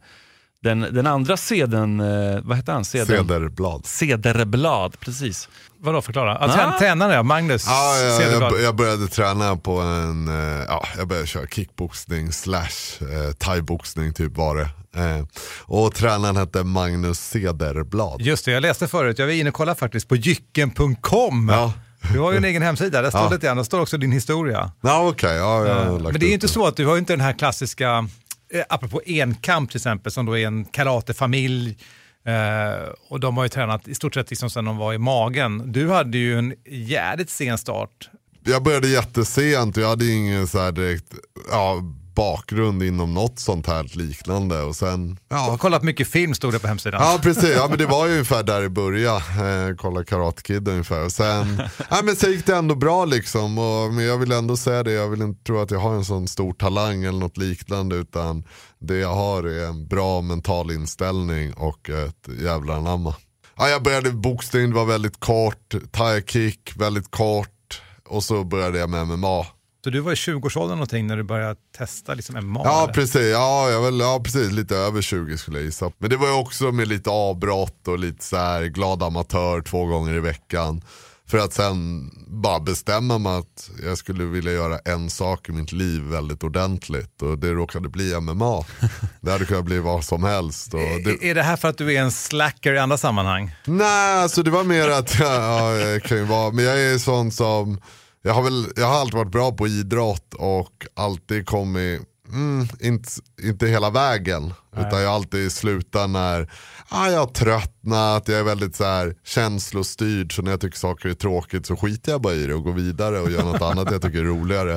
den, 0.64 0.80
den 0.92 1.08
andra 1.08 1.38
seden, 1.38 2.00
eh, 2.00 2.40
vad 2.44 2.58
hette 2.58 2.72
han? 2.72 2.86
Seden? 2.86 3.08
Cederblad. 3.08 3.86
Cederblad, 3.86 5.00
precis. 5.00 5.50
Vadå, 5.82 6.02
förklara? 6.02 6.38
Ja, 6.42 6.46
Ah. 6.46 6.56
trän- 6.58 6.80
Tränare, 6.80 7.14
ja, 7.14 7.24
Magnus 7.24 7.66
Ja, 7.68 7.98
jag, 7.98 8.18
Cederblad. 8.22 8.54
jag, 8.54 8.62
jag 8.62 8.76
började 8.76 9.08
träna 9.08 9.56
på 9.56 9.80
en, 9.80 10.28
eh, 10.28 10.64
ja, 10.68 10.86
jag 10.98 11.08
började 11.08 11.28
köra 11.28 11.48
kickboxning 11.48 12.32
slash 12.32 13.00
eh, 13.02 13.32
thaiboxning 13.38 14.14
typ 14.14 14.38
var 14.38 14.56
det. 14.56 14.70
Eh, 14.96 15.26
och 15.62 15.96
tränaren 15.96 16.38
hette 16.38 16.64
Magnus 16.64 17.20
Cederblad. 17.20 18.22
Just 18.22 18.46
det, 18.46 18.52
jag 18.52 18.62
läste 18.62 18.88
förut, 18.88 19.20
jag 19.20 19.26
var 19.26 19.34
inne 19.34 19.50
och 19.50 19.56
kollade 19.56 19.80
faktiskt 19.80 20.08
på 20.08 20.16
jycken.com. 20.16 21.50
Ja. 21.50 21.74
Du 22.14 22.20
har 22.20 22.32
ju 22.32 22.38
en 22.38 22.46
egen 22.46 22.62
hemsida, 22.62 23.02
där 23.02 23.10
står 23.10 23.22
Ja. 23.22 23.30
lite 23.30 23.46
grann, 23.48 23.58
där 23.58 23.64
står 23.64 23.80
också 23.82 23.98
din 23.98 24.12
historia. 24.12 24.72
Ja 24.82 25.08
okej, 25.10 25.36
ja, 25.36 25.68
jag 25.68 26.02
Men 26.02 26.14
det 26.20 26.26
är 26.26 26.28
ju 26.28 26.34
inte 26.34 26.48
så 26.48 26.68
att 26.68 26.76
du 26.76 26.86
har 26.86 26.98
inte 26.98 27.14
den 27.14 27.22
här 27.22 27.34
klassiska, 27.34 28.08
eh, 28.54 28.62
apropå 28.70 29.02
enkamp 29.06 29.70
till 29.72 29.78
exempel, 29.78 30.12
som 30.12 30.26
då 30.26 30.38
är 30.38 30.48
en 30.48 30.66
karatefamilj. 30.66 31.78
Eh, 32.26 32.90
och 33.10 33.20
de 33.20 33.38
har 33.38 33.44
ju 33.44 33.50
tränat 33.50 33.88
i 33.88 33.96
stort 33.96 34.14
sett 34.14 34.30
liksom 34.30 34.50
sedan 34.50 34.66
de 34.66 34.78
var 34.78 34.94
i 34.94 34.98
magen. 34.98 35.72
Du 35.72 35.90
hade 35.90 36.18
ju 36.18 36.38
en 36.40 36.54
jävligt 36.70 37.30
sen 37.30 37.58
start. 37.58 38.10
Jag 38.44 38.64
började 38.64 38.88
jättesent 38.88 39.78
och 39.78 39.84
jag 39.84 39.88
hade 39.90 40.06
ingen 40.06 40.48
så 40.48 40.60
här 40.60 40.72
direkt 40.72 41.14
ja, 41.52 41.82
bakgrund 42.16 42.84
inom 42.84 43.14
något 43.14 43.40
sånt 43.40 43.68
här 43.68 43.98
liknande. 43.98 44.62
Och 44.62 44.76
sen, 44.76 45.18
Jag 45.30 45.38
har 45.38 45.52
ja, 45.52 45.58
kollat 45.58 45.84
mycket 45.84 46.08
film, 46.08 46.34
stod 46.34 46.54
det 46.54 46.60
på 46.60 46.68
hemsidan. 46.68 47.02
Ja 47.02 47.20
precis, 47.24 47.56
ja, 47.56 47.68
men 47.70 47.78
det 47.78 47.86
var 47.86 48.06
ju 48.06 48.12
ungefär 48.12 48.44
där 48.44 48.62
det 48.62 48.70
började. 48.70 49.70
Eh, 49.70 49.76
kolla 49.76 50.04
Karate 50.04 50.42
Kid 50.42 50.68
ungefär. 50.68 51.06
Och 51.06 51.12
sen, 51.12 51.62
ja, 51.90 52.02
men 52.04 52.16
sen 52.16 52.32
gick 52.32 52.46
det 52.46 52.56
ändå 52.56 52.76
bra 52.76 53.06
liksom. 53.06 53.58
Och, 53.58 53.94
men 53.94 54.06
jag 54.06 54.18
vill 54.18 54.32
ändå 54.32 54.58
säga 54.58 54.84
det, 54.84 54.92
jag 54.92 55.10
vill 55.10 55.22
inte 55.22 55.44
tro 55.44 55.60
att 55.60 55.72
jag 55.72 55.80
har 55.80 55.94
en 55.94 56.06
sån 56.06 56.28
stor 56.28 56.54
talang 56.54 57.04
eller 57.04 57.20
något 57.20 57.38
liknande. 57.38 57.96
Utan 57.96 58.44
det 58.80 58.98
jag 58.98 59.14
har 59.14 59.44
är 59.44 59.68
en 59.68 59.88
bra 59.88 60.22
mental 60.22 60.72
inställning 60.72 61.54
och 61.54 61.90
ett 61.90 62.42
jävla 62.44 62.76
anamma. 62.76 63.16
Ja, 63.58 63.70
jag 63.70 63.84
började 63.84 64.12
boxning, 64.12 64.70
det 64.70 64.76
var 64.76 64.86
väldigt 64.86 65.20
kort. 65.20 65.76
Thai 65.92 66.22
kick, 66.28 66.72
väldigt 66.76 67.12
kort. 67.12 67.82
Och 68.06 68.24
så 68.24 68.44
började 68.44 68.80
jag 68.80 68.90
med 68.90 69.08
MMA. 69.08 69.46
Så 69.84 69.90
du 69.90 70.00
var 70.00 70.12
i 70.12 70.16
20-årsåldern 70.16 70.78
någonting 70.78 71.08
när 71.08 71.18
du 71.18 71.24
började 71.24 71.56
testa 71.78 72.14
liksom 72.14 72.36
MMA? 72.36 72.62
Ja 72.64 72.84
eller? 72.84 72.94
precis, 72.94 73.32
ja, 73.32 73.70
jag 73.70 73.82
väl, 73.82 74.00
ja 74.00 74.22
precis, 74.24 74.52
lite 74.52 74.76
över 74.76 75.02
20 75.02 75.38
skulle 75.38 75.58
jag 75.58 75.66
gissa. 75.66 75.92
Men 75.98 76.10
det 76.10 76.18
var 76.18 76.28
ju 76.28 76.34
också 76.34 76.72
med 76.72 76.88
lite 76.88 77.10
avbrott 77.10 77.88
och 77.88 78.00
lite 78.00 78.26
så 78.26 78.38
här 78.38 78.64
glad 78.64 79.04
amatör 79.04 79.62
två 79.62 79.86
gånger 79.86 80.14
i 80.14 80.20
veckan. 80.20 80.82
För 81.28 81.38
att 81.38 81.54
sen 81.54 82.12
bara 82.28 82.60
bestämma 82.60 83.18
mig 83.18 83.38
att 83.38 83.70
jag 83.84 83.98
skulle 83.98 84.24
vilja 84.24 84.52
göra 84.52 84.80
en 84.86 85.10
sak 85.10 85.50
i 85.50 85.52
mitt 85.52 85.72
liv 85.72 86.02
väldigt 86.02 86.44
ordentligt. 86.44 87.22
Och 87.22 87.38
det 87.38 87.54
råkade 87.54 87.90
bli 87.90 88.20
MMA. 88.20 88.64
Det 89.22 89.32
hade 89.32 89.46
kunnat 89.46 89.66
bli 89.66 89.80
vad 89.80 90.04
som 90.04 90.24
helst. 90.24 90.72
Det, 90.72 91.30
Är 91.30 91.36
det 91.36 91.44
här 91.44 91.56
för 91.56 91.68
att 91.68 91.78
du 91.78 91.94
är 91.94 92.02
en 92.02 92.12
slacker 92.12 92.74
i 92.74 92.80
andra 92.80 92.98
sammanhang? 92.98 93.56
Nej, 93.66 94.18
alltså 94.24 94.44
det 94.44 94.52
var 94.52 94.64
mer 94.64 94.90
att 94.90 95.20
jag, 95.20 95.36
ja, 95.36 95.76
jag 95.76 96.04
kan 96.04 96.18
ju 96.18 96.24
vara, 96.24 96.52
men 96.52 96.66
jag 96.66 96.82
är 96.82 96.98
sån 96.98 97.32
som, 97.32 97.82
jag 98.22 98.34
har, 98.34 98.44
väl, 98.44 98.68
jag 98.76 98.86
har 98.86 99.00
alltid 99.00 99.16
varit 99.16 99.32
bra 99.32 99.52
på 99.52 99.68
idrott 99.68 100.34
och 100.34 100.88
alltid 100.94 101.46
kommit, 101.46 102.02
mm, 102.34 102.68
inte, 102.80 103.10
inte 103.44 103.68
hela 103.68 103.90
vägen. 103.90 104.54
Utan 104.78 105.02
jag 105.02 105.10
har 105.10 105.16
alltid 105.16 105.52
slutat 105.52 106.10
när 106.10 106.52
ah, 106.90 107.08
jag 107.10 107.20
har 107.20 107.28
tröttnat, 107.28 108.28
jag 108.28 108.40
är 108.40 108.44
väldigt 108.44 108.76
så 108.76 108.84
här, 108.84 109.16
känslostyrd. 109.26 110.36
Så 110.36 110.42
när 110.42 110.52
jag 110.52 110.62
tycker 110.62 110.78
saker 110.78 111.10
är 111.10 111.14
tråkigt 111.14 111.66
så 111.66 111.76
skiter 111.76 112.12
jag 112.12 112.22
bara 112.22 112.34
i 112.34 112.46
det 112.46 112.54
och 112.54 112.64
går 112.64 112.74
vidare 112.74 113.20
och 113.20 113.32
gör 113.32 113.44
något 113.44 113.62
annat 113.72 113.92
jag 113.92 114.02
tycker 114.02 114.20
är 114.20 114.24
roligare. 114.24 114.76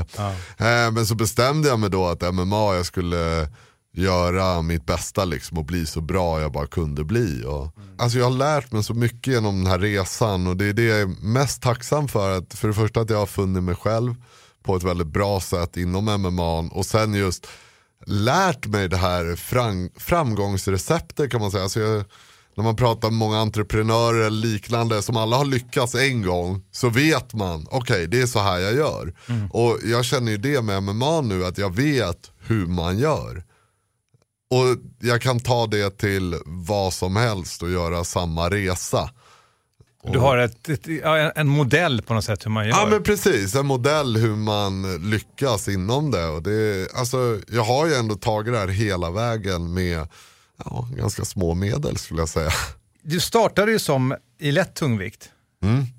Eh, 0.56 0.92
men 0.92 1.06
så 1.06 1.14
bestämde 1.14 1.68
jag 1.68 1.78
mig 1.78 1.90
då 1.90 2.06
att 2.06 2.34
MMA 2.34 2.74
jag 2.74 2.86
skulle 2.86 3.48
göra 3.94 4.62
mitt 4.62 4.86
bästa 4.86 5.24
liksom 5.24 5.58
och 5.58 5.64
bli 5.64 5.86
så 5.86 6.00
bra 6.00 6.40
jag 6.40 6.52
bara 6.52 6.66
kunde 6.66 7.04
bli. 7.04 7.44
Och, 7.44 7.74
Alltså 7.98 8.18
jag 8.18 8.24
har 8.24 8.36
lärt 8.36 8.72
mig 8.72 8.84
så 8.84 8.94
mycket 8.94 9.26
genom 9.34 9.58
den 9.58 9.66
här 9.66 9.78
resan 9.78 10.46
och 10.46 10.56
det 10.56 10.64
är 10.66 10.72
det 10.72 10.82
jag 10.84 11.00
är 11.00 11.24
mest 11.26 11.62
tacksam 11.62 12.08
för. 12.08 12.38
Att, 12.38 12.54
för 12.54 12.68
det 12.68 12.74
första 12.74 13.00
att 13.00 13.10
jag 13.10 13.18
har 13.18 13.26
funnit 13.26 13.62
mig 13.62 13.74
själv 13.74 14.14
på 14.62 14.76
ett 14.76 14.82
väldigt 14.82 15.06
bra 15.06 15.40
sätt 15.40 15.76
inom 15.76 16.04
MMA 16.04 16.58
och 16.58 16.86
sen 16.86 17.14
just 17.14 17.46
lärt 18.06 18.66
mig 18.66 18.88
det 18.88 18.96
här 18.96 19.36
fram, 19.36 19.90
framgångsreceptet 19.96 21.30
kan 21.30 21.40
man 21.40 21.50
säga. 21.50 21.62
Alltså 21.62 21.80
jag, 21.80 22.04
när 22.56 22.64
man 22.64 22.76
pratar 22.76 23.10
med 23.10 23.18
många 23.18 23.38
entreprenörer 23.38 24.20
eller 24.26 24.46
liknande 24.46 25.02
som 25.02 25.16
alla 25.16 25.36
har 25.36 25.44
lyckats 25.44 25.94
en 25.94 26.22
gång 26.22 26.62
så 26.72 26.88
vet 26.88 27.34
man, 27.34 27.66
okej 27.70 28.06
det 28.06 28.22
är 28.22 28.26
så 28.26 28.38
här 28.38 28.58
jag 28.58 28.74
gör. 28.74 29.14
Och 29.50 29.78
jag 29.84 30.04
känner 30.04 30.32
ju 30.32 30.38
det 30.38 30.62
med 30.62 30.82
MMA 30.82 31.20
nu 31.20 31.44
att 31.44 31.58
jag 31.58 31.76
vet 31.76 32.30
hur 32.38 32.66
man 32.66 32.98
gör. 32.98 33.44
Och 34.52 34.76
jag 34.98 35.22
kan 35.22 35.40
ta 35.40 35.66
det 35.66 35.98
till 35.98 36.36
vad 36.46 36.92
som 36.92 37.16
helst 37.16 37.62
och 37.62 37.70
göra 37.70 38.04
samma 38.04 38.50
resa. 38.50 39.10
Du 40.12 40.18
har 40.18 40.38
ett, 40.38 40.68
ett, 40.68 40.86
en- 41.36 41.48
modell 41.48 42.02
på 42.02 42.14
något 42.14 42.24
sätt 42.24 42.46
hur 42.46 42.50
man 42.50 42.64
gör. 42.66 42.70
Ja 42.70 42.86
men 42.90 43.02
precis, 43.02 43.54
en 43.54 43.66
modell 43.66 44.16
hur 44.16 44.36
man 44.36 44.96
lyckas 45.10 45.68
inom 45.68 46.10
det. 46.10 46.26
Och 46.26 46.42
det 46.42 46.88
alltså, 46.94 47.40
jag 47.48 47.62
har 47.64 47.86
ju 47.86 47.94
ändå 47.94 48.14
tagit 48.14 48.52
det 48.52 48.58
här 48.58 48.68
hela 48.68 49.10
vägen 49.10 49.74
med 49.74 50.08
ja, 50.64 50.88
ganska 50.96 51.24
små 51.24 51.54
medel 51.54 51.96
skulle 51.96 52.20
jag 52.20 52.28
säga. 52.28 52.50
Du 53.02 53.20
startade 53.20 53.72
ju 53.72 53.78
som 53.78 54.14
i 54.40 54.52
lätt 54.52 54.74
tungvikt. 54.74 55.30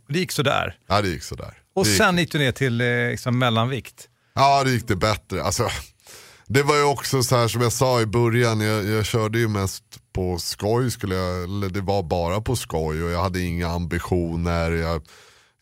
Det 0.08 0.20
gick 0.20 0.32
sådär. 0.32 0.78
Ja 0.88 1.02
det 1.02 1.08
gick 1.08 1.24
sådär. 1.24 1.58
Och 1.76 1.84
det 1.84 1.90
gick, 1.90 1.98
sen 2.02 2.18
gick 2.18 2.32
du 2.32 2.38
ner 2.38 2.52
till 2.52 2.82
eh, 2.82 2.88
liksom, 2.88 3.40
mellanvikt. 3.40 4.08
Ja 4.36 4.64
det 4.64 4.72
gick 4.72 4.88
det 4.88 4.96
bättre. 4.96 5.44
Alltså, 5.44 5.70
det 6.54 6.64
var 6.64 6.76
ju 6.76 6.84
också 6.84 7.24
så 7.24 7.36
här 7.36 7.48
som 7.48 7.62
jag 7.62 7.72
sa 7.72 8.02
i 8.02 8.06
början, 8.06 8.62
jag, 8.62 8.86
jag 8.86 9.06
körde 9.06 9.40
ju 9.40 9.48
mest 9.48 9.84
på 10.14 10.38
skoj, 10.38 10.92
skulle 10.92 11.16
jag, 11.16 11.44
eller 11.44 11.70
det 11.70 11.82
var 11.82 12.04
bara 12.04 12.42
på 12.42 12.56
skoj 12.56 13.04
och 13.04 13.12
jag 13.12 13.24
hade 13.24 13.42
inga 13.42 13.68
ambitioner. 13.68 14.72
Jag, 14.72 15.02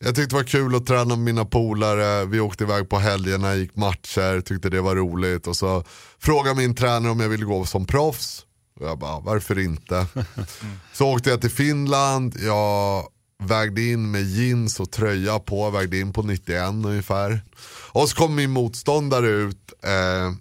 jag 0.04 0.14
tyckte 0.14 0.36
det 0.36 0.40
var 0.40 0.44
kul 0.44 0.74
att 0.74 0.86
träna 0.86 1.04
med 1.04 1.18
mina 1.18 1.44
polare, 1.44 2.24
vi 2.24 2.40
åkte 2.40 2.64
iväg 2.64 2.88
på 2.88 2.98
helgerna, 2.98 3.54
gick 3.54 3.76
matcher, 3.76 4.40
tyckte 4.40 4.70
det 4.70 4.80
var 4.80 4.96
roligt. 4.96 5.46
Och 5.46 5.56
så 5.56 5.84
frågade 6.18 6.56
min 6.56 6.74
tränare 6.74 7.12
om 7.12 7.20
jag 7.20 7.28
ville 7.28 7.44
gå 7.44 7.64
som 7.64 7.86
proffs. 7.86 8.46
Och 8.80 8.86
jag 8.86 8.98
bara, 8.98 9.20
varför 9.20 9.58
inte? 9.58 10.06
Så 10.92 11.08
åkte 11.08 11.30
jag 11.30 11.40
till 11.40 11.50
Finland, 11.50 12.36
jag 12.40 13.04
vägde 13.42 13.82
in 13.82 14.10
med 14.10 14.22
jeans 14.22 14.80
och 14.80 14.90
tröja 14.90 15.38
på, 15.38 15.70
vägde 15.70 15.98
in 15.98 16.12
på 16.12 16.22
91 16.22 16.62
ungefär. 16.62 17.40
Och 17.92 18.08
så 18.08 18.16
kom 18.16 18.34
min 18.34 18.50
motståndare 18.50 19.28
ut 19.28 19.72
eh, 19.82 20.32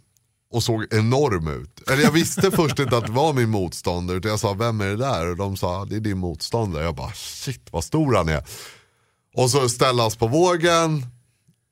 och 0.52 0.64
såg 0.64 0.94
enorm 0.94 1.48
ut. 1.48 1.90
Eller 1.90 2.04
jag 2.04 2.12
visste 2.12 2.52
först 2.52 2.80
inte 2.80 2.98
att 2.98 3.06
det 3.06 3.12
var 3.12 3.34
min 3.34 3.50
motståndare, 3.50 4.18
utan 4.18 4.32
jag 4.32 4.40
sa 4.40 4.54
vem 4.54 4.82
är 4.82 4.88
det 4.88 4.96
där? 4.96 5.28
Och 5.30 5.38
de 5.38 5.58
sa 5.58 5.86
det 5.86 5.96
är 5.96 6.00
din 6.00 6.18
motståndare. 6.18 6.84
Jag 6.84 6.96
bara 6.96 7.12
shit 7.14 7.68
vad 7.72 7.84
stor 7.84 8.16
han 8.16 8.30
är. 8.30 8.44
Och 9.36 9.50
så 9.50 9.70
ställde 9.70 10.04
han 10.04 10.12
på 10.12 10.28
vågen 10.28 11.06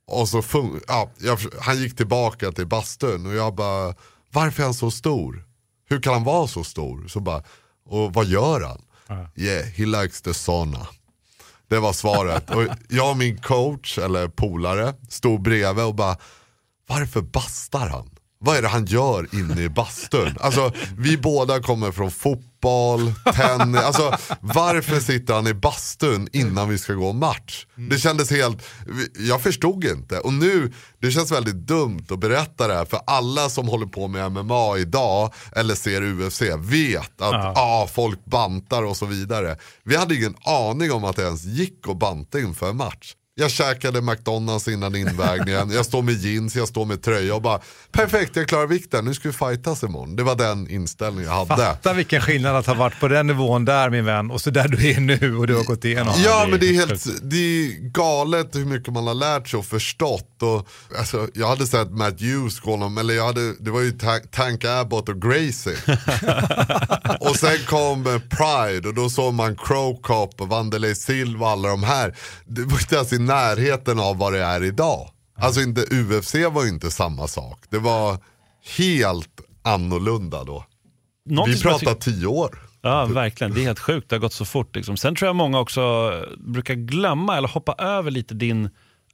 och 0.07 0.29
så 0.29 0.41
fun- 0.41 0.81
ja, 0.87 1.11
jag, 1.17 1.39
han 1.61 1.77
gick 1.77 1.95
tillbaka 1.95 2.51
till 2.51 2.67
bastun 2.67 3.25
och 3.25 3.33
jag 3.33 3.55
bara 3.55 3.95
varför 4.31 4.61
är 4.63 4.65
han 4.65 4.73
så 4.73 4.91
stor? 4.91 5.45
Hur 5.89 6.01
kan 6.01 6.13
han 6.13 6.23
vara 6.23 6.47
så 6.47 6.63
stor? 6.63 7.07
Så 7.07 7.19
bara, 7.19 7.43
och 7.85 8.13
vad 8.13 8.25
gör 8.25 8.61
han? 8.61 8.81
Yeah, 9.35 9.65
he 9.65 9.85
likes 9.85 10.21
the 10.21 10.33
sauna. 10.33 10.87
Det 11.67 11.79
var 11.79 11.93
svaret. 11.93 12.49
Och 12.49 12.63
jag 12.89 13.11
och 13.11 13.17
min 13.17 13.37
coach, 13.37 13.97
eller 13.97 14.27
polare, 14.27 14.93
stod 15.09 15.41
bredvid 15.41 15.85
och 15.85 15.95
bara, 15.95 16.17
varför 16.87 17.21
bastar 17.21 17.89
han? 17.89 18.09
Vad 18.41 18.57
är 18.57 18.61
det 18.61 18.67
han 18.67 18.85
gör 18.85 19.27
inne 19.35 19.61
i 19.61 19.69
bastun? 19.69 20.37
Alltså, 20.39 20.71
vi 20.97 21.17
båda 21.17 21.59
kommer 21.61 21.91
från 21.91 22.11
fotboll, 22.11 23.13
tennis. 23.35 23.81
Alltså, 23.81 24.17
varför 24.41 24.99
sitter 24.99 25.33
han 25.33 25.47
i 25.47 25.53
bastun 25.53 26.27
innan 26.33 26.69
vi 26.69 26.77
ska 26.77 26.93
gå 26.93 27.13
match? 27.13 27.65
Det 27.75 27.97
kändes 27.99 28.31
helt, 28.31 28.63
jag 29.19 29.41
förstod 29.41 29.83
inte. 29.85 30.19
Och 30.19 30.33
nu, 30.33 30.73
det 30.99 31.11
känns 31.11 31.31
väldigt 31.31 31.55
dumt 31.67 32.05
att 32.09 32.19
berätta 32.19 32.67
det 32.67 32.73
här. 32.73 32.85
För 32.85 32.99
alla 33.07 33.49
som 33.49 33.67
håller 33.67 33.85
på 33.85 34.07
med 34.07 34.31
MMA 34.31 34.77
idag, 34.77 35.33
eller 35.55 35.75
ser 35.75 36.01
UFC, 36.01 36.41
vet 36.57 37.21
att 37.21 37.33
Ja. 37.33 37.53
ah, 37.55 37.87
folk 37.87 38.25
bantar 38.25 38.83
och 38.83 38.97
så 38.97 39.05
vidare. 39.05 39.57
Vi 39.83 39.95
hade 39.95 40.15
ingen 40.15 40.35
aning 40.45 40.91
om 40.91 41.03
att 41.03 41.15
det 41.15 41.23
ens 41.23 41.43
gick 41.45 41.87
att 41.87 41.99
banta 41.99 42.39
inför 42.39 42.69
en 42.69 42.77
match. 42.77 43.13
Jag 43.39 43.51
käkade 43.51 44.01
McDonalds 44.01 44.67
innan 44.67 44.95
invägningen, 44.95 45.71
jag 45.71 45.85
står 45.85 46.01
med 46.01 46.13
jeans, 46.13 46.55
jag 46.55 46.67
står 46.67 46.85
med 46.85 47.01
tröja 47.01 47.35
och 47.35 47.41
bara 47.41 47.59
perfekt 47.91 48.35
jag 48.35 48.47
klarar 48.47 48.67
vikten, 48.67 49.05
nu 49.05 49.13
ska 49.13 49.29
vi 49.29 49.33
fightas 49.33 49.83
imorgon. 49.83 50.15
Det 50.15 50.23
var 50.23 50.35
den 50.35 50.69
inställningen 50.69 51.31
jag 51.31 51.45
hade. 51.45 51.65
Fatta 51.65 51.93
vilken 51.93 52.21
skillnad 52.21 52.55
att 52.55 52.65
ha 52.65 52.73
varit 52.73 52.99
på 52.99 53.07
den 53.07 53.27
nivån 53.27 53.65
där 53.65 53.89
min 53.89 54.05
vän 54.05 54.31
och 54.31 54.41
så 54.41 54.49
där 54.49 54.67
du 54.67 54.91
är 54.91 54.99
nu 54.99 55.37
och 55.37 55.47
du 55.47 55.55
har 55.55 55.63
gått 55.63 55.85
igenom. 55.85 56.13
Ja 56.25 56.45
det 56.45 56.51
men 56.51 56.59
det 56.59 56.67
är, 56.69 56.73
helt 56.73 57.05
det 57.21 57.35
är 57.37 57.91
galet 57.91 58.55
hur 58.55 58.65
mycket 58.65 58.93
man 58.93 59.07
har 59.07 59.13
lärt 59.13 59.47
sig 59.47 59.57
och 59.57 59.65
förstått. 59.65 60.41
Och, 60.41 60.67
alltså, 60.99 61.27
jag 61.33 61.47
hade 61.47 61.67
sett 61.67 61.91
Matt 61.91 62.21
Hughes 62.21 62.59
gå 62.59 62.71
honom, 62.71 62.97
eller 62.97 63.13
jag 63.13 63.25
hade, 63.25 63.53
det 63.59 63.71
var 63.71 63.81
ju 63.81 63.91
Ta- 63.91 64.19
Tank 64.31 64.65
Abbott 64.65 65.09
och 65.09 65.21
Gracie. 65.21 65.75
och 67.19 67.35
sen 67.35 67.57
kom 67.67 68.07
eh, 68.07 68.19
Pride 68.19 68.87
och 68.87 68.93
då 68.93 69.09
såg 69.09 69.33
man 69.33 69.55
Crow 69.55 70.01
Cop 70.01 70.41
och 70.41 70.47
Wanderlei 70.47 70.95
Silva 70.95 71.45
och 71.45 71.51
alla 71.51 71.69
de 71.69 71.83
här. 71.83 72.15
Det 72.45 72.61
var 72.61 72.79
inte 72.79 72.95
ens 72.95 73.13
närheten 73.29 73.99
av 73.99 74.17
vad 74.17 74.33
det 74.33 74.43
är 74.43 74.63
idag. 74.63 75.09
Alltså 75.37 75.61
inte, 75.61 75.81
UFC 75.81 76.35
var 76.51 76.63
ju 76.63 76.69
inte 76.69 76.91
samma 76.91 77.27
sak. 77.27 77.63
Det 77.69 77.79
var 77.79 78.17
helt 78.77 79.41
annorlunda 79.63 80.43
då. 80.43 80.65
Någonting 81.25 81.55
Vi 81.55 81.61
pratar 81.61 81.93
tio 81.93 82.27
år. 82.27 82.59
Ja, 82.81 83.05
verkligen. 83.05 83.53
Det 83.53 83.61
är 83.61 83.65
helt 83.65 83.79
sjukt. 83.79 84.09
Det 84.09 84.15
har 84.15 84.21
gått 84.21 84.33
så 84.33 84.45
fort. 84.45 84.75
Liksom. 84.75 84.97
Sen 84.97 85.15
tror 85.15 85.27
jag 85.27 85.35
många 85.35 85.59
också 85.59 86.11
brukar 86.37 86.73
glömma 86.73 87.37
eller 87.37 87.47
hoppa 87.47 87.73
över 87.73 88.11
lite 88.11 88.33
din 88.33 88.69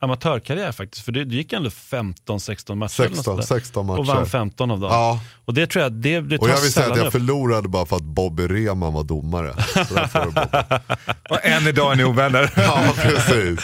amatörkarriär 0.06 0.72
faktiskt. 0.72 1.06
För 1.06 1.12
du, 1.12 1.26
du 1.26 1.36
gick 1.36 1.54
ändå 1.54 1.70
15-16 1.70 2.76
matcher. 2.76 3.02
eller 3.02 3.10
något 3.16 3.16
16, 3.16 3.24
sånt 3.24 3.38
där. 3.38 3.44
16 3.48 3.86
matcher. 3.86 4.00
Och 4.00 4.06
vann 4.06 4.26
15 4.26 4.72
av 4.72 4.80
dem. 4.80 4.90
Ja. 4.92 5.20
Och 5.46 5.54
det 5.54 5.68
tror 5.68 5.84
jag, 5.84 5.92
det, 5.92 6.22
det 6.22 6.38
Och 6.38 6.50
jag 6.50 6.62
vill 6.62 6.72
säga 6.74 6.92
att 6.92 6.98
jag 6.98 7.06
upp. 7.06 7.12
förlorade 7.12 7.68
bara 7.70 7.86
för 7.86 7.96
att 7.96 8.04
Bobby 8.04 8.44
Rehman 8.48 8.94
var 8.94 9.04
domare. 9.04 9.56
Det. 9.74 10.82
Och 11.30 11.46
än 11.46 11.68
idag 11.68 11.92
är 11.92 11.96
ni 11.96 12.04
ovänner. 12.04 12.54
ja, 12.56 12.94
precis. 12.96 13.60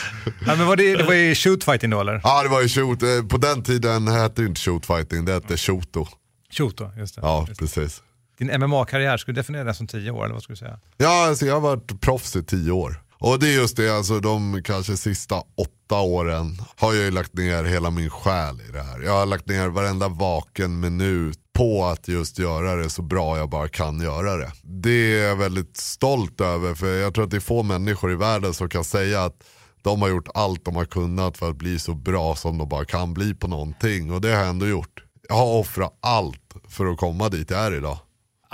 ja, 0.47 0.55
men 0.55 0.67
var 0.67 0.75
det, 0.75 0.95
det 0.95 1.03
var 1.03 1.13
ju 1.13 1.35
shootfighting 1.35 1.89
då 1.89 1.99
eller? 2.01 2.21
Ja, 2.23 2.43
det 2.43 2.49
var 2.49 2.61
ju 2.61 2.69
shoot. 2.69 3.03
eh, 3.03 3.09
På 3.29 3.37
den 3.37 3.63
tiden 3.63 4.07
hette 4.07 4.41
det 4.41 4.47
inte 4.47 4.61
shootfighting, 4.61 5.25
det 5.25 5.33
hette 5.33 5.57
shoto. 5.57 6.07
Shoot 6.51 6.77
då, 6.77 6.91
just 6.97 7.15
det. 7.15 7.21
Ja, 7.23 7.45
Just 7.47 7.59
det. 7.59 7.65
precis. 7.65 8.01
Din 8.37 8.59
MMA-karriär, 8.61 9.17
skulle 9.17 9.35
du 9.35 9.41
definiera 9.41 9.63
den 9.63 9.75
som 9.75 9.87
tio 9.87 10.11
år 10.11 10.23
eller 10.25 10.33
vad 10.33 10.43
skulle 10.43 10.53
du 10.55 10.59
säga? 10.59 10.79
Ja, 10.97 11.27
alltså 11.27 11.45
jag 11.45 11.53
har 11.53 11.61
varit 11.61 12.01
proffs 12.01 12.35
i 12.35 12.43
tio 12.43 12.71
år. 12.71 13.01
Och 13.23 13.39
det 13.39 13.47
är 13.47 13.53
just 13.53 13.77
det, 13.77 13.89
alltså 13.97 14.19
de 14.19 14.63
kanske 14.63 14.97
sista 14.97 15.35
åtta 15.35 16.01
åren 16.01 16.57
har 16.77 16.93
jag 16.93 17.03
ju 17.03 17.11
lagt 17.11 17.33
ner 17.33 17.63
hela 17.63 17.91
min 17.91 18.09
själ 18.09 18.61
i 18.69 18.71
det 18.71 18.83
här. 18.83 19.01
Jag 19.01 19.11
har 19.11 19.25
lagt 19.25 19.47
ner 19.47 19.67
varenda 19.67 20.07
vaken 20.07 20.79
minut 20.79 21.39
på 21.53 21.85
att 21.85 22.07
just 22.07 22.39
göra 22.39 22.75
det 22.75 22.89
så 22.89 23.01
bra 23.01 23.37
jag 23.37 23.49
bara 23.49 23.67
kan 23.67 24.01
göra 24.01 24.37
det. 24.37 24.51
Det 24.63 25.19
är 25.19 25.27
jag 25.27 25.35
väldigt 25.35 25.77
stolt 25.77 26.41
över 26.41 26.75
för 26.75 26.97
jag 26.97 27.13
tror 27.13 27.23
att 27.23 27.31
det 27.31 27.37
är 27.37 27.41
få 27.41 27.63
människor 27.63 28.11
i 28.11 28.15
världen 28.15 28.53
som 28.53 28.69
kan 28.69 28.83
säga 28.83 29.23
att 29.23 29.43
de 29.81 30.01
har 30.01 30.09
gjort 30.09 30.27
allt 30.33 30.65
de 30.65 30.75
har 30.75 30.85
kunnat 30.85 31.37
för 31.37 31.49
att 31.49 31.57
bli 31.57 31.79
så 31.79 31.93
bra 31.93 32.35
som 32.35 32.57
de 32.57 32.69
bara 32.69 32.85
kan 32.85 33.13
bli 33.13 33.33
på 33.33 33.47
någonting. 33.47 34.11
Och 34.11 34.21
det 34.21 34.29
har 34.29 34.39
jag 34.39 34.49
ändå 34.49 34.67
gjort. 34.67 35.03
Jag 35.29 35.35
har 35.35 35.59
offrat 35.59 35.97
allt 35.99 36.53
för 36.67 36.85
att 36.85 36.97
komma 36.97 37.29
dit 37.29 37.51
jag 37.51 37.59
är 37.59 37.75
idag. 37.77 37.97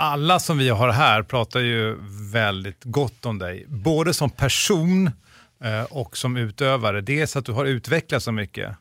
Alla 0.00 0.38
som 0.38 0.58
vi 0.58 0.68
har 0.68 0.88
här 0.88 1.22
pratar 1.22 1.60
ju 1.60 1.96
väldigt 2.32 2.84
gott 2.84 3.26
om 3.26 3.38
dig, 3.38 3.64
både 3.68 4.14
som 4.14 4.30
person 4.30 5.10
eh, 5.64 5.82
och 5.82 6.16
som 6.16 6.36
utövare. 6.36 7.00
Dels 7.00 7.36
att 7.36 7.44
du 7.44 7.52
har 7.52 7.64
utvecklats 7.64 8.24
så 8.24 8.32
mycket 8.32 8.76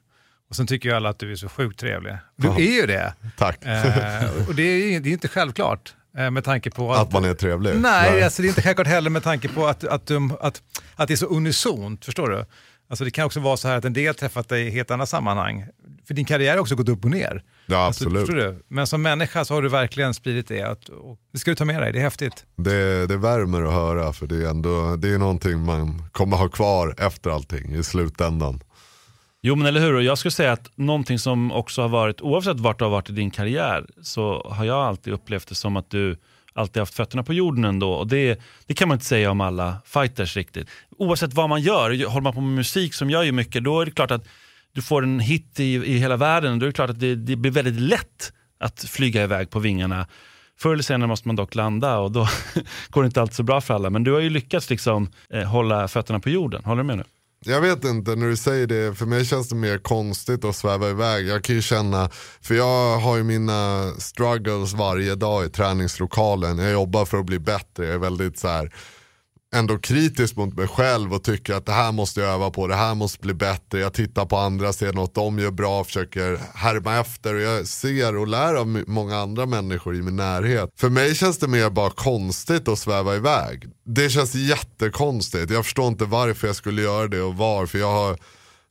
och 0.50 0.56
sen 0.56 0.68
tycker 0.68 0.90
ju 0.90 0.96
alla 0.96 1.10
att 1.10 1.20
du 1.20 1.32
är 1.32 1.36
så 1.36 1.50
sjukt 1.50 1.80
trevlig. 1.80 2.18
Du 2.36 2.48
är 2.48 2.82
ju 2.82 2.86
det. 2.86 3.14
Tack. 3.38 3.66
Eh, 3.66 4.48
och 4.48 4.56
det 4.56 4.64
är 4.64 4.92
ju 4.92 5.00
det 5.00 5.10
är 5.10 5.14
inte 5.14 5.28
självklart 5.28 5.96
eh, 6.18 6.32
med 6.32 6.44
tanke 6.44 6.72
på 6.72 6.94
att... 6.94 7.00
Att 7.00 7.12
man 7.14 7.26
är 7.26 7.34
trevlig? 7.34 7.76
Nej, 7.80 8.24
Alltså, 8.24 8.42
det 8.42 8.48
är 8.48 8.50
inte 8.50 8.62
självklart 8.62 8.88
heller 8.88 9.10
med 9.10 9.24
tanke 9.24 9.48
på 9.48 9.68
att, 9.68 9.84
att, 9.84 10.12
att, 10.40 10.62
att 10.96 11.08
det 11.08 11.14
är 11.14 11.16
så 11.16 11.26
unisont, 11.26 12.06
förstår 12.06 12.30
du? 12.30 12.46
Alltså, 12.90 13.04
det 13.06 13.12
kan 13.12 13.26
också 13.26 13.40
vara 13.40 13.58
så 13.58 13.68
här 13.68 13.78
att 13.78 13.86
en 13.86 13.94
del 13.94 14.16
träffat 14.16 14.50
dig 14.50 14.68
i 14.68 14.70
helt 14.70 14.92
andra 14.92 15.06
sammanhang. 15.06 15.66
För 16.08 16.14
din 16.14 16.26
karriär 16.26 16.52
har 16.52 16.60
också 16.60 16.76
gått 16.76 16.90
upp 16.90 17.06
och 17.06 17.12
ner. 17.12 17.44
Ja, 17.66 17.78
Alltså, 17.78 18.06
absolut. 18.06 18.28
du? 18.28 18.64
Men 18.68 18.88
som 18.88 19.02
människa 19.02 19.46
så 19.46 19.54
har 19.54 19.62
du 19.62 19.70
verkligen 19.70 20.14
spridit 20.14 20.48
det. 20.48 20.62
Att, 20.62 20.90
och 20.90 21.18
det 21.34 21.40
ska 21.40 21.52
du 21.52 21.56
ta 21.56 21.66
med 21.66 21.82
dig, 21.82 21.92
det 21.94 22.00
är 22.00 22.04
häftigt. 22.04 22.46
Det, 22.58 23.08
det 23.08 23.18
värmer 23.18 23.62
att 23.62 23.74
höra 23.74 24.14
för 24.14 24.28
det 24.28 24.36
är 24.46 24.50
ändå 24.50 24.96
det 24.96 25.14
är 25.14 25.18
någonting 25.18 25.66
man 25.66 26.04
kommer 26.12 26.38
ha 26.38 26.50
kvar 26.50 26.96
efter 26.98 27.30
allting 27.30 27.76
i 27.76 27.84
slutändan. 27.84 28.60
Jo 29.42 29.56
men 29.56 29.68
eller 29.68 29.82
hur, 29.82 29.94
och 29.94 30.04
jag 30.04 30.18
skulle 30.18 30.32
säga 30.32 30.52
att 30.52 30.72
någonting 30.78 31.20
som 31.20 31.52
också 31.52 31.82
har 31.82 31.90
varit, 31.90 32.22
oavsett 32.22 32.60
vart 32.60 32.80
du 32.80 32.86
har 32.86 32.90
varit 32.92 33.10
i 33.10 33.14
din 33.14 33.32
karriär, 33.32 33.86
så 34.02 34.52
har 34.52 34.66
jag 34.66 34.78
alltid 34.78 35.14
upplevt 35.14 35.48
det 35.48 35.56
som 35.56 35.78
att 35.78 35.90
du 35.90 36.18
alltid 36.54 36.82
haft 36.82 36.94
fötterna 36.94 37.24
på 37.24 37.34
jorden 37.34 37.66
ändå. 37.66 37.92
Och 37.94 38.08
det, 38.08 38.40
det 38.66 38.74
kan 38.74 38.88
man 38.88 38.96
inte 38.96 39.06
säga 39.06 39.32
om 39.32 39.42
alla 39.42 39.78
fighters 39.86 40.38
riktigt. 40.38 40.70
Oavsett 40.98 41.34
vad 41.34 41.50
man 41.50 41.62
gör, 41.62 42.06
håller 42.08 42.22
man 42.22 42.34
på 42.34 42.42
med 42.42 42.56
musik 42.56 42.94
som 42.94 43.10
jag 43.10 43.26
gör 43.26 43.32
mycket, 43.32 43.64
då 43.64 43.82
är 43.82 43.86
det 43.86 43.92
klart 43.92 44.12
att 44.12 44.26
du 44.74 44.82
får 44.82 45.04
en 45.04 45.20
hit 45.20 45.60
i, 45.60 45.76
i 45.76 45.98
hela 45.98 46.18
världen. 46.18 46.60
Då 46.60 46.66
är 46.66 46.68
det 46.68 46.74
klart 46.74 46.90
att 46.90 47.00
det, 47.00 47.16
det 47.16 47.36
blir 47.36 47.52
väldigt 47.52 47.82
lätt 47.82 48.34
att 48.60 48.84
flyga 48.84 49.24
iväg 49.24 49.50
på 49.50 49.60
vingarna. 49.60 50.08
Förr 50.60 50.74
eller 50.74 50.84
senare 50.84 51.08
måste 51.08 51.28
man 51.28 51.36
dock 51.36 51.56
landa 51.56 51.98
och 51.98 52.12
då 52.12 52.28
går 52.90 53.02
det 53.02 53.06
inte 53.06 53.22
alltid 53.22 53.36
så 53.36 53.44
bra 53.44 53.62
för 53.62 53.74
alla. 53.74 53.90
Men 53.90 54.04
du 54.04 54.12
har 54.14 54.20
ju 54.20 54.30
lyckats 54.30 54.70
liksom, 54.70 55.10
eh, 55.34 55.44
hålla 55.44 55.88
fötterna 55.88 56.20
på 56.20 56.30
jorden. 56.30 56.64
Håller 56.66 56.84
du 56.84 56.88
med 56.88 56.98
nu? 56.98 57.04
Jag 57.46 57.62
vet 57.62 57.84
inte, 57.84 58.16
när 58.16 58.28
du 58.28 58.38
säger 58.38 58.68
det, 58.68 58.98
för 58.98 59.06
mig 59.06 59.26
känns 59.26 59.50
det 59.50 59.56
mer 59.56 59.78
konstigt 59.78 60.46
att 60.46 60.56
sväva 60.56 60.90
iväg. 60.90 61.28
Jag 61.28 61.44
kan 61.44 61.56
ju 61.56 61.62
känna, 61.62 62.10
för 62.42 62.56
jag 62.56 62.98
har 62.98 63.18
ju 63.18 63.24
mina 63.24 63.92
struggles 63.98 64.74
varje 64.74 65.16
dag 65.16 65.46
i 65.46 65.50
träningslokalen. 65.50 66.58
Jag 66.58 66.72
jobbar 66.72 67.06
för 67.06 67.18
att 67.18 67.26
bli 67.26 67.40
bättre, 67.40 67.86
jag 67.86 67.94
är 67.94 67.98
väldigt 67.98 68.40
så 68.40 68.48
här 68.48 68.72
ändå 69.58 69.78
kritisk 69.78 70.36
mot 70.36 70.54
mig 70.54 70.68
själv 70.68 71.14
och 71.14 71.24
tycker 71.24 71.54
att 71.54 71.66
det 71.66 71.72
här 71.72 71.92
måste 71.92 72.22
jag 72.22 72.30
öva 72.34 72.50
på, 72.50 72.68
det 72.68 72.76
här 72.76 72.96
måste 72.96 73.20
bli 73.20 73.34
bättre. 73.34 73.80
Jag 73.80 73.94
tittar 73.94 74.26
på 74.26 74.38
andra, 74.38 74.74
ser 74.74 74.94
något 74.94 75.16
de 75.16 75.40
gör 75.40 75.52
bra, 75.52 75.84
försöker 75.84 76.40
härma 76.54 76.98
efter 77.00 77.36
och 77.36 77.42
jag 77.42 77.68
ser 77.68 78.16
och 78.16 78.28
lär 78.28 78.54
av 78.54 78.84
många 78.88 79.18
andra 79.18 79.46
människor 79.46 79.96
i 79.96 80.02
min 80.02 80.16
närhet. 80.16 80.70
För 80.78 80.90
mig 80.90 81.16
känns 81.16 81.38
det 81.38 81.48
mer 81.48 81.70
bara 81.70 81.90
konstigt 81.90 82.68
att 82.68 82.80
sväva 82.80 83.16
iväg. 83.16 83.70
Det 83.86 84.10
känns 84.10 84.36
jättekonstigt, 84.36 85.52
jag 85.52 85.66
förstår 85.66 85.88
inte 85.88 86.06
varför 86.06 86.48
jag 86.48 86.56
skulle 86.56 86.82
göra 86.82 87.08
det 87.08 87.22
och 87.22 87.36
varför. 87.36 87.80
Jag 87.80 87.92
har 87.92 88.18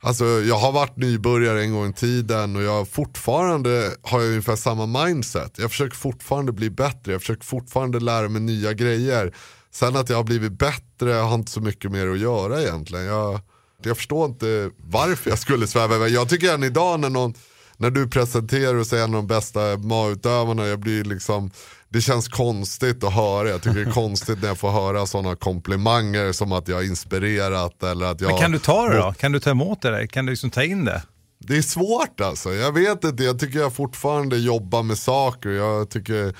Alltså 0.00 0.24
jag 0.24 0.58
har 0.58 0.72
varit 0.72 0.96
nybörjare 0.96 1.62
en 1.62 1.72
gång 1.72 1.90
i 1.90 1.92
tiden 1.92 2.56
och 2.56 2.62
jag 2.62 2.88
fortfarande 2.88 3.90
har 4.02 4.20
jag 4.20 4.28
ungefär 4.28 4.56
samma 4.56 5.04
mindset. 5.04 5.58
Jag 5.58 5.70
försöker 5.70 5.96
fortfarande 5.96 6.52
bli 6.52 6.70
bättre, 6.70 7.12
jag 7.12 7.20
försöker 7.20 7.44
fortfarande 7.44 8.00
lära 8.00 8.28
mig 8.28 8.42
nya 8.42 8.72
grejer. 8.72 9.32
Sen 9.76 9.96
att 9.96 10.08
jag 10.08 10.16
har 10.16 10.24
blivit 10.24 10.52
bättre 10.52 11.12
har 11.12 11.34
inte 11.34 11.50
så 11.50 11.60
mycket 11.60 11.90
mer 11.90 12.08
att 12.08 12.18
göra 12.18 12.62
egentligen. 12.62 13.04
Jag, 13.04 13.40
jag 13.82 13.96
förstår 13.96 14.26
inte 14.26 14.70
varför 14.76 15.30
jag 15.30 15.38
skulle 15.38 15.66
sväva 15.66 15.96
iväg. 15.96 16.12
Jag 16.12 16.28
tycker 16.28 16.54
än 16.54 16.62
idag 16.62 17.00
när, 17.00 17.10
någon, 17.10 17.34
när 17.76 17.90
du 17.90 18.08
presenterar 18.08 18.74
och 18.74 18.86
säger 18.86 19.04
en 19.04 19.14
av 19.14 19.22
de 19.22 19.26
bästa 19.26 19.76
MA-utövarna, 19.76 20.66
jag 20.66 20.78
blir 20.78 21.04
liksom 21.04 21.50
det 21.88 22.00
känns 22.00 22.28
konstigt 22.28 23.04
att 23.04 23.12
höra, 23.12 23.48
jag 23.48 23.62
tycker 23.62 23.84
det 23.84 23.90
är 23.90 23.92
konstigt 23.92 24.40
när 24.40 24.48
jag 24.48 24.58
får 24.58 24.70
höra 24.70 25.06
sådana 25.06 25.36
komplimanger 25.36 26.32
som 26.32 26.52
att 26.52 26.68
jag 26.68 26.76
har 26.76 26.82
inspirerat 26.82 27.82
eller 27.82 28.06
att 28.06 28.20
jag 28.20 28.30
Men 28.30 28.40
kan 28.40 28.52
du 28.52 28.58
ta 28.58 28.88
det 28.88 28.96
då? 28.96 29.12
Kan 29.12 29.32
du 29.32 29.40
ta 29.40 29.50
emot 29.50 29.82
det? 29.82 30.08
Kan 30.08 30.26
du 30.26 30.32
liksom 30.32 30.50
ta 30.50 30.62
in 30.62 30.84
det? 30.84 31.02
det 31.38 31.56
är 31.56 31.62
svårt 31.62 32.20
alltså. 32.20 32.54
Jag 32.54 32.72
vet 32.72 33.04
inte, 33.04 33.24
jag 33.24 33.38
tycker 33.38 33.58
jag 33.58 33.72
fortfarande 33.72 34.36
jobbar 34.38 34.82
med 34.82 34.98
saker. 34.98 35.48
Jag, 35.48 35.90
tycker, 35.90 36.34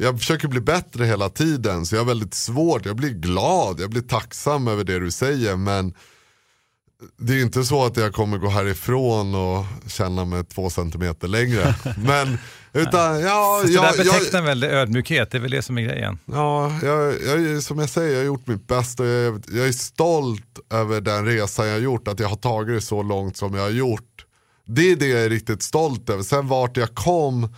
jag 0.00 0.18
försöker 0.18 0.48
bli 0.48 0.60
bättre 0.60 1.04
hela 1.04 1.28
tiden. 1.28 1.86
Så 1.86 1.94
jag 1.94 2.00
har 2.00 2.06
väldigt 2.06 2.34
svårt, 2.34 2.86
jag 2.86 2.96
blir 2.96 3.10
glad, 3.10 3.80
jag 3.80 3.90
blir 3.90 4.02
tacksam 4.02 4.68
över 4.68 4.84
det 4.84 4.98
du 4.98 5.10
säger. 5.10 5.56
Men 5.56 5.94
det 7.18 7.32
är 7.32 7.42
inte 7.42 7.64
så 7.64 7.84
att 7.84 7.96
jag 7.96 8.12
kommer 8.14 8.38
gå 8.38 8.48
härifrån 8.48 9.34
och 9.34 9.64
känna 9.86 10.24
mig 10.24 10.44
två 10.44 10.70
centimeter 10.70 11.28
längre. 11.28 11.74
Men, 12.06 12.38
utan, 12.72 13.20
ja, 13.20 13.62
jag, 13.66 13.66
det 13.66 13.72
där 13.98 14.04
jag, 14.04 14.14
betecknar 14.14 14.42
väl 14.42 14.64
ödmjukhet, 14.64 15.30
det 15.30 15.38
är 15.38 15.42
väl 15.42 15.50
det 15.50 15.62
som 15.62 15.78
är 15.78 15.82
grejen. 15.82 16.18
Ja, 16.24 16.78
jag, 16.82 17.14
jag, 17.22 17.62
som 17.62 17.78
jag 17.78 17.88
säger, 17.90 18.10
jag 18.10 18.18
har 18.18 18.24
gjort 18.26 18.46
mitt 18.46 18.66
bästa 18.66 19.02
och 19.02 19.08
jag, 19.08 19.34
är- 19.34 19.56
jag 19.58 19.68
är 19.68 19.72
stolt 19.72 20.58
över 20.72 21.00
den 21.00 21.24
resan 21.26 21.66
jag 21.66 21.74
har 21.74 21.80
gjort, 21.80 22.08
att 22.08 22.20
jag 22.20 22.28
har 22.28 22.36
tagit 22.36 22.76
det 22.76 22.80
så 22.80 23.02
långt 23.02 23.36
som 23.36 23.54
jag 23.54 23.62
har 23.62 23.70
gjort. 23.70 24.24
Det 24.66 24.92
är 24.92 24.96
det 24.96 25.06
jag 25.06 25.20
är 25.20 25.30
riktigt 25.30 25.62
stolt 25.62 26.10
över. 26.10 26.22
Sen 26.22 26.48
vart 26.48 26.76
jag 26.76 26.94
kom, 26.94 27.54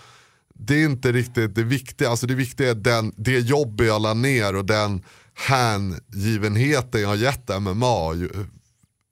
det 0.66 0.74
är 0.74 0.84
inte 0.84 1.12
riktigt 1.12 1.54
det 1.54 1.64
viktiga. 1.64 2.08
Alltså 2.08 2.26
det 2.26 2.34
viktiga 2.34 2.70
är 2.70 2.74
den, 2.74 3.12
det 3.16 3.38
jobb 3.38 3.80
jag 3.80 4.02
la 4.02 4.14
ner 4.14 4.56
och 4.56 4.64
den 4.64 5.02
hängivenheten 5.34 7.00
jag 7.00 7.08
har 7.08 7.16
gett 7.16 7.60
MMA. 7.60 8.14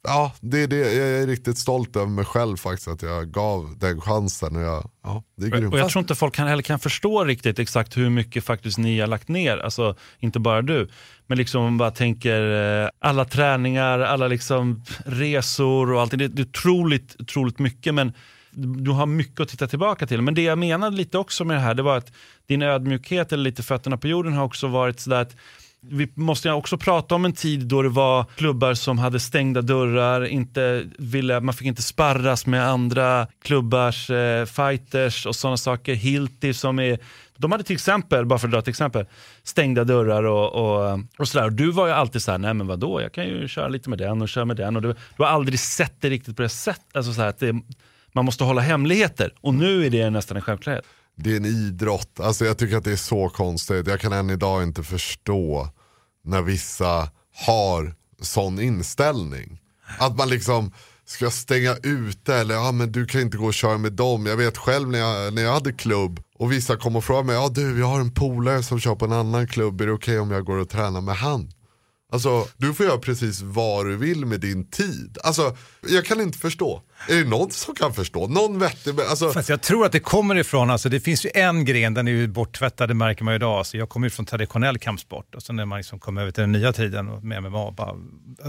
Ja, 0.03 0.33
det 0.41 0.63
är 0.63 0.67
det. 0.67 0.95
Jag 0.95 1.09
är 1.09 1.27
riktigt 1.27 1.59
stolt 1.59 1.97
över 1.97 2.07
mig 2.07 2.25
själv 2.25 2.57
faktiskt 2.57 2.89
att 2.89 3.03
jag 3.03 3.31
gav 3.33 3.79
den 3.79 4.01
chansen. 4.01 4.57
Och 4.57 4.63
jag, 4.63 4.91
ja, 5.05 5.23
det 5.37 5.47
är 5.47 5.51
grymt. 5.51 5.73
Och 5.73 5.79
jag 5.79 5.91
tror 5.91 6.01
inte 6.01 6.15
folk 6.15 6.35
kan, 6.35 6.49
heller 6.49 6.63
kan 6.63 6.79
förstå 6.79 7.25
riktigt 7.25 7.59
exakt 7.59 7.97
hur 7.97 8.11
mycket 8.11 8.45
faktiskt 8.45 8.79
ni 8.79 9.01
har 9.01 9.07
lagt 9.07 9.29
ner. 9.29 9.59
Alltså 9.59 9.97
inte 10.19 10.41
bara 10.41 10.63
du. 10.63 10.89
Men 11.27 11.39
liksom 11.39 11.79
bara 11.79 11.91
tänker 11.91 12.83
eh, 12.83 12.89
alla 12.99 13.25
träningar, 13.25 13.99
alla 14.01 14.29
liksom 14.29 14.85
resor 15.05 15.93
och 15.93 16.01
allt. 16.01 16.11
Det, 16.11 16.29
det 16.29 16.43
är 16.43 16.47
otroligt, 16.47 17.17
otroligt 17.19 17.59
mycket. 17.59 17.95
Men 17.95 18.13
du 18.53 18.91
har 18.91 19.07
mycket 19.07 19.41
att 19.41 19.49
titta 19.49 19.67
tillbaka 19.67 20.07
till. 20.07 20.23
Men 20.23 20.35
det 20.35 20.43
jag 20.43 20.59
menade 20.59 20.97
lite 20.97 21.19
också 21.19 21.45
med 21.45 21.57
det 21.57 21.61
här, 21.61 21.75
det 21.75 21.83
var 21.83 21.97
att 21.97 22.13
din 22.47 22.63
ödmjukhet 22.63 23.33
eller 23.33 23.45
lite 23.45 23.63
fötterna 23.63 23.97
på 23.97 24.09
jorden 24.09 24.33
har 24.33 24.45
också 24.45 24.69
varit 24.69 25.01
sådär 25.01 25.21
att 25.21 25.37
vi 25.83 26.13
måste 26.15 26.53
också 26.53 26.79
prata 26.79 27.15
om 27.15 27.25
en 27.25 27.33
tid 27.33 27.67
då 27.67 27.83
det 27.83 27.89
var 27.89 28.25
klubbar 28.37 28.75
som 28.75 28.99
hade 28.99 29.21
stängda 29.21 29.63
dörrar, 29.63 30.25
inte 30.27 30.85
ville, 30.99 31.41
man 31.41 31.55
fick 31.55 31.67
inte 31.67 31.83
sparras 31.83 32.47
med 32.47 32.69
andra 32.69 33.27
klubbars 33.43 34.11
eh, 34.11 34.45
fighters 34.45 35.27
och 35.27 35.37
sådana 35.37 35.57
saker. 35.57 35.95
Hilti 35.95 36.55
som 36.55 36.79
är, 36.79 36.99
de 37.37 37.53
hade 37.53 37.65
till 37.65 37.75
exempel, 37.75 38.27
bara 38.27 38.39
för 38.39 38.47
att 38.49 38.53
dra 38.53 38.59
ett 38.59 38.69
exempel, 38.69 39.07
stängda 39.43 39.85
dörrar 39.85 40.23
och, 40.23 40.53
och, 40.53 41.01
och 41.19 41.29
sådär. 41.29 41.45
Och 41.45 41.53
du 41.53 41.71
var 41.71 41.87
ju 41.87 41.93
alltid 41.93 42.23
såhär, 42.23 42.39
nej 42.39 42.55
men 42.55 42.67
vadå, 42.67 43.01
jag 43.03 43.13
kan 43.13 43.25
ju 43.25 43.49
köra 43.49 43.69
lite 43.69 43.91
med 43.91 43.99
den 43.99 44.23
och 44.23 44.29
köra 44.29 44.45
med 44.45 44.57
den. 44.57 44.77
Och 44.77 44.83
du, 44.83 44.89
du 45.17 45.23
har 45.23 45.31
aldrig 45.31 45.61
sett 45.61 46.01
det 46.01 46.11
riktigt 46.11 46.37
på 46.37 46.43
det 46.43 46.49
sättet, 46.49 46.97
alltså 46.97 47.23
att 47.23 47.39
det, 47.39 47.61
man 48.13 48.25
måste 48.25 48.45
hålla 48.45 48.61
hemligheter. 48.61 49.35
Och 49.41 49.55
nu 49.55 49.87
är 49.87 49.91
det 49.91 50.11
nästan 50.11 50.37
en 50.37 50.43
självklarhet. 50.43 50.85
Det 51.17 51.33
är 51.33 51.37
en 51.37 51.47
idrott. 51.47 52.21
Alltså 52.21 52.45
jag 52.45 52.59
tycker 52.59 52.77
att 52.77 52.85
det 52.85 52.93
är 52.93 52.97
så 52.97 53.29
konstigt. 53.29 53.87
Jag 53.87 54.01
kan 54.01 54.13
än 54.13 54.31
idag 54.31 54.63
inte 54.63 54.83
förstå 54.83 55.69
när 56.25 56.43
vissa 56.43 57.09
har 57.47 57.95
sån 58.21 58.61
inställning. 58.61 59.61
Att 59.99 60.17
man 60.17 60.29
liksom 60.29 60.73
ska 61.05 61.31
stänga 61.31 61.77
ute 61.83 62.35
eller 62.35 62.55
ja 62.55 62.73
men 62.73 62.93
du 62.93 63.07
kan 63.07 63.21
inte 63.21 63.37
gå 63.37 63.47
och 63.47 63.55
köra 63.55 63.79
med 63.79 63.93
dem. 63.93 64.27
Jag 64.27 64.37
vet 64.37 64.57
själv 64.57 64.89
när 64.89 64.99
jag, 64.99 65.35
när 65.35 65.43
jag 65.43 65.53
hade 65.53 65.73
klubb 65.73 66.21
och 66.35 66.53
vissa 66.53 66.77
kom 66.77 66.97
och 66.97 67.05
frågade 67.05 67.27
mig, 67.27 67.35
ja 67.35 67.49
du 67.49 67.79
jag 67.81 67.87
har 67.87 68.01
en 68.01 68.15
polare 68.15 68.63
som 68.63 68.81
kör 68.81 68.95
på 68.95 69.05
en 69.05 69.13
annan 69.13 69.47
klubb, 69.47 69.81
är 69.81 69.87
det 69.87 69.93
okej 69.93 70.19
om 70.19 70.31
jag 70.31 70.45
går 70.45 70.57
och 70.57 70.69
tränar 70.69 71.01
med 71.01 71.17
han? 71.17 71.53
Alltså 72.13 72.49
du 72.57 72.75
får 72.75 72.87
göra 72.87 72.99
precis 72.99 73.41
vad 73.43 73.87
du 73.87 73.97
vill 73.97 74.27
med 74.27 74.41
din 74.41 74.71
tid. 74.71 75.19
Alltså 75.25 75.57
jag 75.89 76.05
kan 76.05 76.21
inte 76.21 76.39
förstå. 76.39 76.83
Är 77.09 77.17
det 77.17 77.25
någon 77.25 77.51
som 77.51 77.75
kan 77.75 77.95
förstå? 77.95 78.27
Någon 78.27 78.59
vettig, 78.59 79.01
alltså, 79.01 79.31
Fast 79.33 79.49
jag 79.49 79.61
tror 79.61 79.87
att 79.87 79.93
det 79.93 80.01
kommer 80.01 80.35
ifrån, 80.35 80.71
alltså 80.71 80.89
det 80.89 81.01
finns 81.01 81.27
ju 81.27 81.31
en 81.35 81.65
gren, 81.65 81.95
den 81.95 82.09
är 82.09 82.13
ju 82.13 82.29
borttvättad, 82.29 82.89
det 82.89 82.95
märker 82.95 83.25
man 83.25 83.35
ju 83.35 83.37
idag. 83.37 83.59
Alltså 83.59 83.77
jag 83.77 83.89
kommer 83.89 84.07
ju 84.07 84.11
från 84.11 84.27
traditionell 84.27 84.79
kampsport 84.79 85.35
och 85.35 85.43
sen 85.43 85.57
när 85.57 85.65
man 85.65 85.79
liksom 85.79 85.99
kom 85.99 86.19
över 86.19 86.31
till 86.31 86.41
den 86.41 86.53
nya 86.53 86.73
tiden 86.73 87.09
och 87.09 87.25
med 87.25 87.43
MMA, 87.43 87.71
bara, 87.71 87.95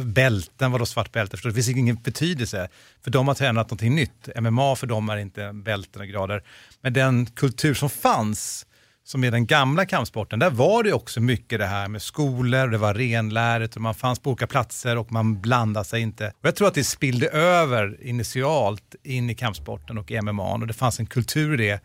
bälten, 0.04 0.72
vadå 0.72 0.86
svart 0.86 1.12
bälte? 1.12 1.38
Förstår? 1.38 1.50
Det 1.50 1.56
finns 1.56 1.70
ingen 1.70 1.96
betydelse. 1.96 2.70
För 3.04 3.12
de 3.12 3.28
har 3.28 3.36
tränat 3.36 3.68
någonting 3.68 3.96
nytt. 3.96 4.30
MMA 4.42 4.76
för 4.76 4.88
dem 4.88 5.10
är 5.10 5.18
inte 5.18 5.52
bälten 5.54 6.02
och 6.02 6.08
grader. 6.08 6.44
Men 6.82 6.94
den 6.94 7.26
kultur 7.26 7.74
som 7.74 7.90
fanns, 7.90 8.66
som 9.12 9.24
är 9.24 9.32
den 9.32 9.46
gamla 9.46 9.86
kampsporten, 9.86 10.40
där 10.40 10.50
var 10.50 10.84
det 10.84 10.94
också 10.94 11.20
mycket 11.20 11.60
det 11.60 11.66
här 11.66 11.88
med 11.88 12.02
skolor, 12.02 12.68
det 12.68 12.78
var 12.78 12.94
renläret 12.94 13.76
och 13.76 13.82
man 13.82 13.96
fanns 13.96 14.20
på 14.20 14.30
olika 14.30 14.48
platser 14.48 14.98
och 14.98 15.12
man 15.12 15.42
blandade 15.42 15.86
sig 15.86 16.02
inte. 16.02 16.28
Och 16.28 16.46
jag 16.48 16.56
tror 16.56 16.68
att 16.68 16.74
det 16.74 16.84
spillde 16.84 17.28
över 17.28 17.98
initialt 18.02 18.96
in 19.04 19.30
i 19.30 19.36
kampsporten 19.36 19.98
och 19.98 20.12
i 20.12 20.22
MMA 20.22 20.54
och 20.54 20.68
det 20.68 20.74
fanns 20.74 21.00
en 21.00 21.06
kultur 21.06 21.62
i 21.62 21.68
det 21.68 21.80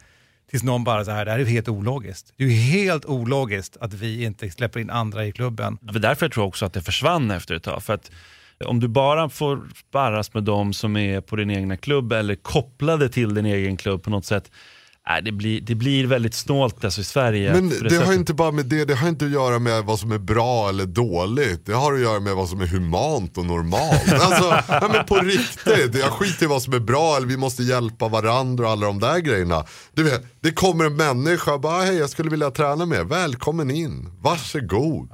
tills 0.50 0.62
någon 0.62 0.84
bara 0.84 1.04
så 1.04 1.10
här, 1.10 1.24
det 1.24 1.30
här 1.30 1.38
är 1.38 1.44
helt 1.44 1.68
ologiskt. 1.68 2.32
Det 2.36 2.44
är 2.44 2.48
ju 2.48 2.54
helt 2.54 3.04
ologiskt 3.04 3.76
att 3.80 3.94
vi 3.94 4.24
inte 4.24 4.50
släpper 4.50 4.80
in 4.80 4.90
andra 4.90 5.26
i 5.26 5.32
klubben. 5.32 5.78
Det 5.80 5.98
är 5.98 6.00
därför 6.00 6.26
jag 6.26 6.32
tror 6.32 6.44
också 6.44 6.66
att 6.66 6.72
det 6.72 6.82
försvann 6.82 7.30
efter 7.30 7.54
ett 7.54 7.62
tag. 7.62 7.82
För 7.82 7.94
att 7.94 8.10
om 8.64 8.80
du 8.80 8.88
bara 8.88 9.28
får 9.28 9.68
sparras 9.88 10.34
med 10.34 10.42
de 10.42 10.72
som 10.72 10.96
är 10.96 11.20
på 11.20 11.36
din 11.36 11.50
egna 11.50 11.76
klubb 11.76 12.12
eller 12.12 12.34
kopplade 12.34 13.08
till 13.08 13.34
din 13.34 13.46
egen 13.46 13.76
klubb 13.76 14.02
på 14.02 14.10
något 14.10 14.24
sätt, 14.24 14.50
Nej, 15.08 15.22
det, 15.22 15.32
blir, 15.32 15.60
det 15.60 15.74
blir 15.74 16.06
väldigt 16.06 16.34
snålt 16.34 16.84
alltså, 16.84 17.00
i 17.00 17.04
Sverige. 17.04 17.52
Men 17.52 17.88
det, 17.88 17.96
har 17.96 18.12
inte 18.12 18.34
bara 18.34 18.50
med 18.50 18.66
det, 18.66 18.84
det 18.84 18.94
har 18.94 19.08
inte 19.08 19.24
att 19.24 19.30
göra 19.30 19.58
med 19.58 19.84
vad 19.84 19.98
som 19.98 20.12
är 20.12 20.18
bra 20.18 20.68
eller 20.68 20.86
dåligt. 20.86 21.66
Det 21.66 21.72
har 21.72 21.92
att 21.92 22.00
göra 22.00 22.20
med 22.20 22.34
vad 22.34 22.48
som 22.48 22.60
är 22.60 22.66
humant 22.66 23.38
och 23.38 23.46
normalt. 23.46 24.12
Alltså, 24.26 24.62
ja, 24.68 24.88
men 24.92 25.04
på 25.06 25.14
riktigt, 25.14 25.94
jag 25.94 26.12
skiter 26.12 26.44
i 26.44 26.48
vad 26.48 26.62
som 26.62 26.72
är 26.72 26.80
bra 26.80 27.16
eller 27.16 27.26
vi 27.26 27.36
måste 27.36 27.62
hjälpa 27.62 28.08
varandra 28.08 28.64
och 28.64 28.70
alla 28.70 28.86
de 28.86 29.00
där 29.00 29.18
grejerna. 29.18 29.64
Du 29.94 30.02
vet, 30.02 30.24
det 30.40 30.52
kommer 30.52 30.84
en 30.84 30.96
människa 30.96 31.54
och 31.54 31.60
bara, 31.60 31.82
hej 31.82 31.96
jag 31.96 32.10
skulle 32.10 32.30
vilja 32.30 32.50
träna 32.50 32.86
med 32.86 33.06
Välkommen 33.08 33.70
in, 33.70 34.08
varsågod. 34.20 35.10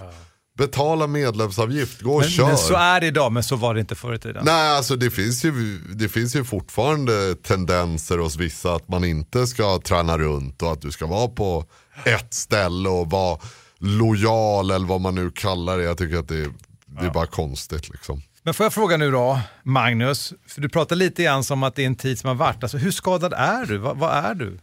Betala 0.58 1.06
medlemsavgift, 1.06 2.00
gå 2.00 2.14
och 2.14 2.20
Men, 2.20 2.30
kör. 2.30 2.46
men 2.46 2.58
så 2.58 2.74
är 2.74 3.00
det 3.00 3.06
idag, 3.06 3.32
men 3.32 3.42
så 3.42 3.56
var 3.56 3.74
det 3.74 3.80
inte 3.80 3.94
förr 3.94 4.14
i 4.14 4.18
tiden. 4.18 4.44
Nej, 4.44 4.76
alltså 4.76 4.96
det 4.96 5.10
finns, 5.10 5.44
ju, 5.44 5.78
det 5.78 6.08
finns 6.08 6.36
ju 6.36 6.44
fortfarande 6.44 7.34
tendenser 7.34 8.18
hos 8.18 8.36
vissa 8.36 8.74
att 8.74 8.88
man 8.88 9.04
inte 9.04 9.46
ska 9.46 9.80
träna 9.80 10.18
runt 10.18 10.62
och 10.62 10.72
att 10.72 10.82
du 10.82 10.90
ska 10.90 11.06
vara 11.06 11.28
på 11.28 11.64
ett 12.04 12.34
ställe 12.34 12.88
och 12.88 13.10
vara 13.10 13.38
lojal 13.78 14.70
eller 14.70 14.86
vad 14.86 15.00
man 15.00 15.14
nu 15.14 15.30
kallar 15.30 15.78
det. 15.78 15.84
Jag 15.84 15.98
tycker 15.98 16.18
att 16.18 16.28
det, 16.28 16.48
det 16.86 17.06
är 17.06 17.10
bara 17.10 17.26
konstigt 17.26 17.88
liksom. 17.88 18.22
Men 18.42 18.54
får 18.54 18.64
jag 18.64 18.72
fråga 18.72 18.96
nu 18.96 19.10
då, 19.10 19.40
Magnus, 19.62 20.32
för 20.46 20.60
du 20.60 20.68
pratar 20.68 20.96
lite 20.96 21.22
grann 21.22 21.44
som 21.44 21.62
att 21.62 21.74
det 21.74 21.82
är 21.82 21.86
en 21.86 21.96
tid 21.96 22.18
som 22.18 22.28
har 22.28 22.34
varit. 22.34 22.62
Alltså, 22.62 22.78
hur 22.78 22.90
skadad 22.90 23.32
är 23.32 23.66
du? 23.66 23.78
Va, 23.78 23.94
vad 23.94 24.10
är 24.10 24.34
du? 24.34 24.58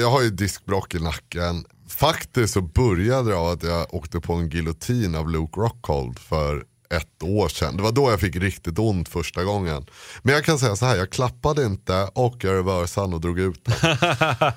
Jag 0.00 0.10
har 0.10 0.22
ju 0.22 0.30
diskbråck 0.30 0.94
i 0.94 0.98
nacken. 0.98 1.64
Faktiskt 1.88 2.54
så 2.54 2.60
började 2.60 3.30
det 3.30 3.36
av 3.36 3.48
att 3.48 3.62
jag 3.62 3.94
åkte 3.94 4.20
på 4.20 4.32
en 4.32 4.48
giljotin 4.48 5.14
av 5.14 5.30
Luke 5.30 5.60
Rockhold 5.60 6.18
för 6.18 6.64
ett 6.90 7.22
år 7.22 7.48
sedan. 7.48 7.76
Det 7.76 7.82
var 7.82 7.92
då 7.92 8.10
jag 8.10 8.20
fick 8.20 8.36
riktigt 8.36 8.78
ont 8.78 9.08
första 9.08 9.44
gången. 9.44 9.86
Men 10.22 10.34
jag 10.34 10.44
kan 10.44 10.58
säga 10.58 10.76
så 10.76 10.86
här, 10.86 10.96
jag 10.96 11.10
klappade 11.10 11.64
inte 11.64 12.08
och 12.14 12.36
jag 12.40 12.54
reversade 12.54 13.14
och 13.14 13.20
drog 13.20 13.38
ut 13.38 13.64
den. 13.64 13.96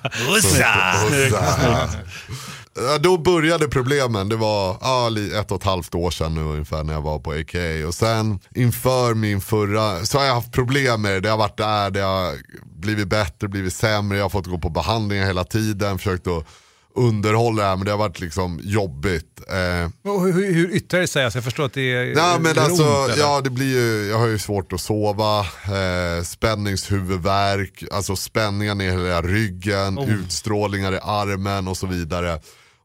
Ja, 2.74 2.98
Då 2.98 3.18
började 3.18 3.68
problemen, 3.68 4.28
det 4.28 4.36
var 4.36 4.76
ja, 4.80 5.10
ett 5.40 5.50
och 5.50 5.56
ett 5.56 5.64
halvt 5.64 5.94
år 5.94 6.10
sedan 6.10 6.34
nu 6.34 6.40
ungefär 6.40 6.84
när 6.84 6.92
jag 6.92 7.02
var 7.02 7.18
på 7.18 7.32
AKA. 7.32 7.86
Och 7.86 7.94
sen 7.94 8.40
inför 8.54 9.14
min 9.14 9.40
förra, 9.40 10.04
så 10.04 10.18
har 10.18 10.24
jag 10.24 10.34
haft 10.34 10.52
problem 10.52 11.02
med 11.02 11.12
det. 11.12 11.20
Det 11.20 11.28
har 11.28 11.38
varit 11.38 11.56
där, 11.56 11.90
det 11.90 12.00
har 12.00 12.34
blivit 12.64 13.08
bättre, 13.08 13.48
blivit 13.48 13.74
sämre. 13.74 14.18
Jag 14.18 14.24
har 14.24 14.30
fått 14.30 14.46
gå 14.46 14.58
på 14.58 14.70
behandlingar 14.70 15.26
hela 15.26 15.44
tiden, 15.44 15.98
försökt 15.98 16.26
att 16.26 16.46
underhålla 16.94 17.62
det 17.62 17.68
här 17.68 17.76
men 17.76 17.84
det 17.84 17.90
har 17.90 17.98
varit 17.98 18.20
liksom 18.20 18.60
jobbigt. 18.62 19.40
Eh, 19.48 19.90
hur, 20.04 20.32
hur, 20.32 20.54
hur 20.54 20.70
yttrar 20.70 21.00
det 21.00 21.06
sig? 21.06 21.24
Alltså, 21.24 21.36
jag 21.36 21.44
förstår 21.44 21.64
att 21.64 21.72
det 21.72 21.92
är 21.92 22.14
Nej 22.14 22.40
men 22.40 22.58
alltså, 22.58 23.04
ont, 23.04 23.16
ja 23.18 23.40
det 23.40 23.50
blir 23.50 23.66
ju, 23.76 24.08
jag 24.10 24.18
har 24.18 24.26
ju 24.26 24.38
svårt 24.38 24.72
att 24.72 24.80
sova, 24.80 25.40
eh, 25.40 26.22
spänningshuvudvärk, 26.24 27.84
alltså 27.92 28.16
spänningar 28.16 28.82
i 28.82 28.90
hela 28.90 29.22
ryggen, 29.22 29.98
Oh. 29.98 30.10
utstrålningar 30.10 30.92
i 30.92 30.98
armen 31.02 31.68
och 31.68 31.76
så 31.76 31.86
vidare. 31.86 32.40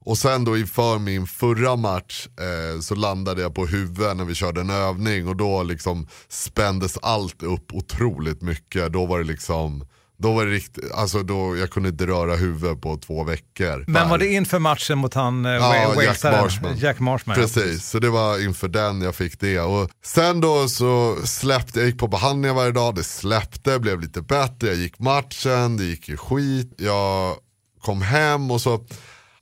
Och 0.06 0.18
sen 0.18 0.46
då 0.46 0.58
inför 0.58 1.00
min 1.00 1.28
förra 1.28 1.76
match 1.76 2.28
eh, 2.28 2.80
så 2.82 2.96
landade 2.96 3.42
jag 3.42 3.56
på 3.56 3.66
huvudet 3.66 4.18
när 4.18 4.26
vi 4.26 4.36
körde 4.36 4.62
en 4.62 4.70
övning 4.70 5.28
och 5.28 5.36
då 5.36 5.64
liksom 5.64 6.08
spändes 6.30 6.98
allt 7.02 7.44
upp 7.44 7.74
otroligt 7.74 8.42
mycket. 8.42 8.94
Då 8.94 9.06
var 9.06 9.18
det 9.20 9.26
liksom, 9.26 9.88
då 10.20 10.34
var 10.34 10.46
det 10.46 10.52
riktigt, 10.52 10.92
alltså 10.92 11.24
då, 11.24 11.58
jag 11.58 11.70
kunde 11.70 11.90
inte 11.90 12.08
röra 12.08 12.36
huvudet 12.36 12.82
på 12.82 12.98
två 12.98 13.24
veckor. 13.24 13.86
Men 13.88 14.10
var 14.10 14.18
det 14.18 14.28
inför 14.28 14.60
matchen 14.60 14.98
mot 14.98 15.14
han 15.14 15.46
eh, 15.46 15.52
Ja, 15.52 16.04
Jack? 16.04 16.24
Marshman. 16.24 16.78
Jack 16.78 17.00
Marshman. 17.00 17.36
Precis, 17.36 17.90
så 17.90 18.00
det 18.00 18.10
var 18.10 18.44
inför 18.44 18.68
den 18.68 19.02
jag 19.02 19.16
fick 19.16 19.40
det. 19.40 19.60
Och 19.60 19.90
sen 20.06 20.42
då 20.42 20.68
så 20.68 21.18
släppte, 21.26 21.80
jag 21.80 21.88
gick 21.88 22.00
på 22.00 22.08
behandlingar 22.08 22.56
varje 22.56 22.72
dag, 22.72 22.96
det 22.96 23.04
släppte, 23.04 23.80
blev 23.80 24.02
lite 24.02 24.22
bättre, 24.22 24.68
jag 24.68 24.76
gick 24.76 25.00
matchen, 25.00 25.78
det 25.78 25.84
gick 25.84 26.10
ju 26.10 26.18
skit. 26.18 26.74
Jag 26.78 27.36
kom 27.82 28.02
hem 28.02 28.52
och 28.52 28.62
så 28.62 28.86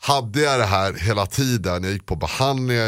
hade 0.08 0.41
jag 0.41 0.60
det 0.60 0.66
här 0.66 0.93
hela 0.93 1.26
tiden. 1.26 1.84
Jag 1.84 1.93
gick 1.93 2.06
på 2.06 2.16
behandlingar, 2.16 2.84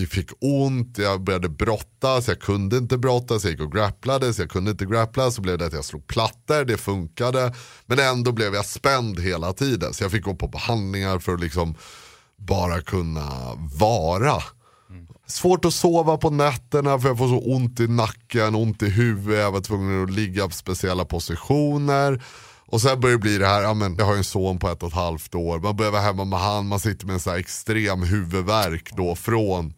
jag 0.00 0.08
fick 0.08 0.30
ont, 0.40 0.98
jag 0.98 1.20
började 1.24 1.48
brottas, 1.48 2.28
jag 2.28 2.40
kunde 2.40 2.76
inte 2.76 2.98
brottas, 2.98 3.44
jag 3.44 3.50
gick 3.50 3.60
och 3.60 3.72
grapplades, 3.72 4.38
jag 4.38 4.50
kunde 4.50 4.70
inte 4.70 4.84
grappla, 4.84 5.30
så 5.30 5.42
blev 5.42 5.58
det 5.58 5.66
att 5.66 5.72
jag 5.72 5.84
slog 5.84 6.06
plattor, 6.06 6.64
det 6.64 6.76
funkade. 6.76 7.54
Men 7.86 7.98
ändå 7.98 8.32
blev 8.32 8.54
jag 8.54 8.64
spänd 8.64 9.20
hela 9.20 9.52
tiden, 9.52 9.94
så 9.94 10.04
jag 10.04 10.10
fick 10.10 10.24
gå 10.24 10.34
på 10.34 10.48
behandlingar 10.48 11.18
för 11.18 11.34
att 11.34 11.40
liksom 11.40 11.74
bara 12.36 12.80
kunna 12.80 13.30
vara. 13.78 14.42
Svårt 15.26 15.64
att 15.64 15.74
sova 15.74 16.16
på 16.16 16.30
nätterna 16.30 16.98
för 16.98 17.08
jag 17.08 17.18
får 17.18 17.28
så 17.28 17.38
ont 17.54 17.80
i 17.80 17.88
nacken, 17.88 18.54
ont 18.54 18.82
i 18.82 18.88
huvudet, 18.88 19.40
jag 19.40 19.52
var 19.52 19.60
tvungen 19.60 20.04
att 20.04 20.10
ligga 20.10 20.46
på 20.46 20.54
speciella 20.54 21.04
positioner. 21.04 22.22
Och 22.70 22.80
sen 22.80 23.00
börjar 23.00 23.16
det 23.16 23.22
bli 23.22 23.38
det 23.38 23.46
här, 23.46 23.62
ja, 23.62 23.74
men 23.74 23.96
jag 23.98 24.04
har 24.04 24.12
ju 24.12 24.18
en 24.18 24.24
son 24.24 24.58
på 24.58 24.68
ett 24.68 24.82
och 24.82 24.88
ett 24.88 24.94
halvt 24.94 25.34
år, 25.34 25.60
man 25.60 25.76
börjar 25.76 25.92
vara 25.92 26.02
hemma 26.02 26.24
med 26.24 26.38
han, 26.38 26.66
man 26.66 26.80
sitter 26.80 27.06
med 27.06 27.14
en 27.14 27.20
så 27.20 27.30
här 27.30 27.38
extrem 27.38 28.02
huvudvärk 28.02 28.90
då 28.96 29.14
från 29.14 29.74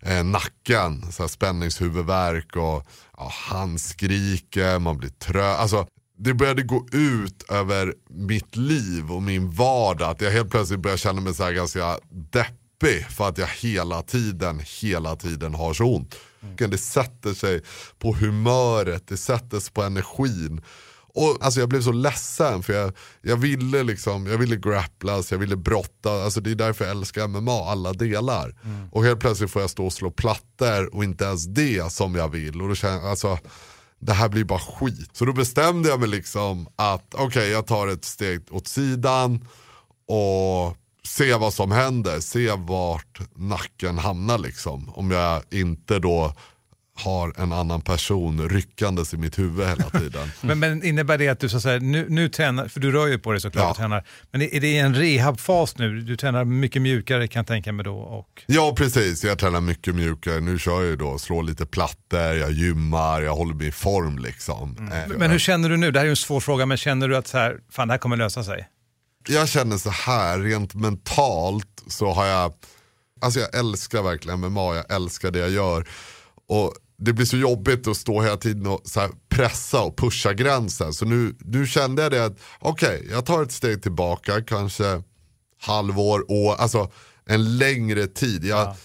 eh, 0.00 0.24
nacken, 0.24 1.12
så 1.12 1.22
här 1.22 1.28
spänningshuvudvärk 1.28 2.56
och 2.56 2.86
ja, 3.16 3.32
han 3.32 3.78
skriker, 3.78 4.78
man 4.78 4.98
blir 4.98 5.10
trött. 5.10 5.58
Alltså, 5.58 5.86
det 6.18 6.34
började 6.34 6.62
gå 6.62 6.86
ut 6.92 7.50
över 7.50 7.94
mitt 8.10 8.56
liv 8.56 9.12
och 9.12 9.22
min 9.22 9.50
vardag. 9.50 10.10
Att 10.10 10.20
jag 10.20 10.30
helt 10.30 10.50
plötsligt 10.50 10.80
började 10.80 10.98
känna 10.98 11.20
mig 11.20 11.34
så 11.34 11.44
här 11.44 11.52
ganska 11.52 11.98
deppig 12.10 13.06
för 13.10 13.28
att 13.28 13.38
jag 13.38 13.46
hela 13.46 14.02
tiden, 14.02 14.60
hela 14.80 15.16
tiden 15.16 15.54
har 15.54 15.74
så 15.74 15.84
ont. 15.84 16.14
Det 16.56 16.78
sätter 16.78 17.34
sig 17.34 17.62
på 17.98 18.14
humöret, 18.14 19.08
det 19.08 19.16
sätter 19.16 19.60
sig 19.60 19.72
på 19.72 19.82
energin. 19.82 20.60
Och 21.14 21.38
alltså 21.40 21.60
jag 21.60 21.68
blev 21.68 21.82
så 21.82 21.92
ledsen 21.92 22.62
för 22.62 22.72
jag, 22.72 22.92
jag 23.22 23.36
ville 23.36 23.82
liksom, 23.82 24.26
jag 24.26 24.38
ville 24.38 24.56
grapplas, 24.56 25.32
jag 25.32 25.38
ville 25.38 25.56
brotta, 25.56 26.24
alltså 26.24 26.40
det 26.40 26.50
är 26.50 26.54
därför 26.54 26.84
jag 26.84 26.90
älskar 26.90 27.28
MMA, 27.28 27.70
alla 27.70 27.92
delar. 27.92 28.54
Och 28.92 29.04
helt 29.04 29.20
plötsligt 29.20 29.50
får 29.50 29.62
jag 29.62 29.70
stå 29.70 29.86
och 29.86 29.92
slå 29.92 30.10
plattor 30.10 30.94
och 30.94 31.04
inte 31.04 31.24
ens 31.24 31.44
det 31.44 31.92
som 31.92 32.14
jag 32.14 32.28
vill. 32.28 32.62
Och 32.62 32.68
då 32.68 32.74
känner 32.74 32.94
jag, 32.94 33.06
alltså 33.10 33.38
det 34.00 34.12
här 34.12 34.28
blir 34.28 34.44
bara 34.44 34.58
skit. 34.58 35.10
Så 35.12 35.24
då 35.24 35.32
bestämde 35.32 35.88
jag 35.88 36.00
mig 36.00 36.08
liksom 36.08 36.68
att 36.76 37.14
okej 37.14 37.50
jag 37.50 37.66
tar 37.66 37.88
ett 37.88 38.04
steg 38.04 38.40
åt 38.50 38.68
sidan 38.68 39.48
och 40.08 40.76
se 41.06 41.34
vad 41.34 41.54
som 41.54 41.70
händer, 41.70 42.20
se 42.20 42.50
vart 42.52 43.20
nacken 43.34 43.98
hamnar 43.98 44.38
liksom. 44.38 44.90
Om 44.94 45.10
jag 45.10 45.42
inte 45.50 45.98
då 45.98 46.34
har 46.96 47.32
en 47.36 47.52
annan 47.52 47.80
person 47.80 48.48
ryckandes 48.48 49.14
i 49.14 49.16
mitt 49.16 49.38
huvud 49.38 49.68
hela 49.68 49.90
tiden. 49.90 50.30
Men, 50.40 50.58
men 50.58 50.82
innebär 50.84 51.18
det 51.18 51.28
att 51.28 51.40
du 51.40 51.48
så 51.48 51.56
att 51.56 51.62
säga, 51.62 51.78
nu, 51.80 52.06
nu 52.08 52.28
tränar, 52.28 52.68
för 52.68 52.80
du 52.80 52.92
rör 52.92 53.06
ju 53.06 53.18
på 53.18 53.32
dig 53.32 53.40
såklart 53.40 53.64
Ja. 53.64 53.70
och 53.70 53.76
tränar, 53.76 54.04
men 54.30 54.42
är 54.42 54.60
det 54.60 54.78
en 54.78 54.94
rehabfas 54.94 55.78
nu? 55.78 56.00
Du 56.00 56.16
tränar 56.16 56.44
mycket 56.44 56.82
mjukare 56.82 57.28
kan 57.28 57.40
jag 57.40 57.46
tänka 57.46 57.72
mig 57.72 57.84
då. 57.84 57.96
Och, 57.96 58.42
Ja 58.46 58.74
precis, 58.76 59.24
jag 59.24 59.38
tränar 59.38 59.60
mycket 59.60 59.94
mjukare. 59.94 60.40
Nu 60.40 60.58
kör 60.58 60.72
jag 60.80 60.84
ju 60.84 60.96
då, 60.96 61.18
slår 61.18 61.42
lite 61.42 61.66
plattor, 61.66 62.20
jag 62.20 62.52
gymmar, 62.52 63.22
jag 63.22 63.34
håller 63.36 63.54
mig 63.54 63.66
i 63.66 63.72
form 63.72 64.18
liksom. 64.18 64.76
Eh, 64.92 65.16
men 65.18 65.30
hur 65.30 65.38
känner 65.38 65.68
du 65.68 65.76
nu? 65.76 65.90
Det 65.90 65.98
här 65.98 66.04
är 66.04 66.08
ju 66.08 66.10
en 66.10 66.16
svår 66.16 66.40
fråga, 66.40 66.66
men 66.66 66.76
känner 66.76 67.08
du 67.08 67.16
att 67.16 67.26
så 67.26 67.38
här, 67.38 67.58
fan 67.70 67.88
det 67.88 67.94
här 67.94 67.98
kommer 67.98 68.16
lösa 68.16 68.44
sig? 68.44 68.68
jag 69.28 69.48
känner 69.48 69.76
så 69.76 69.90
här, 69.90 70.38
rent 70.38 70.74
mentalt 70.74 71.82
så 71.86 72.12
har 72.12 72.26
jag, 72.26 72.52
alltså 73.20 73.40
jag 73.40 73.54
älskar 73.58 74.02
verkligen 74.02 74.40
MMA, 74.40 74.74
jag 74.74 74.92
älskar 74.92 75.30
det 75.30 75.38
jag 75.38 75.50
gör. 75.50 75.88
Och 76.48 76.74
det 77.04 77.12
blir 77.12 77.26
så 77.26 77.36
jobbigt 77.36 77.88
att 77.88 77.96
stå 77.96 78.22
hela 78.22 78.36
tiden 78.36 78.66
och 78.66 78.82
pressa 79.28 79.82
och 79.82 79.96
pusha 79.96 80.32
gränsen. 80.32 80.92
Så 80.92 81.04
nu, 81.04 81.36
nu 81.38 81.66
kände 81.66 82.02
jag 82.02 82.12
det 82.12 82.24
att, 82.24 82.38
okej, 82.58 83.08
jag 83.10 83.26
tar 83.26 83.42
ett 83.42 83.52
steg 83.52 83.82
tillbaka, 83.82 84.42
kanske 84.42 85.02
halvår, 85.60 86.30
år, 86.30 86.54
alltså 86.54 86.90
en 87.26 87.58
längre 87.58 88.06
tid. 88.06 88.44
Jag, 88.44 88.76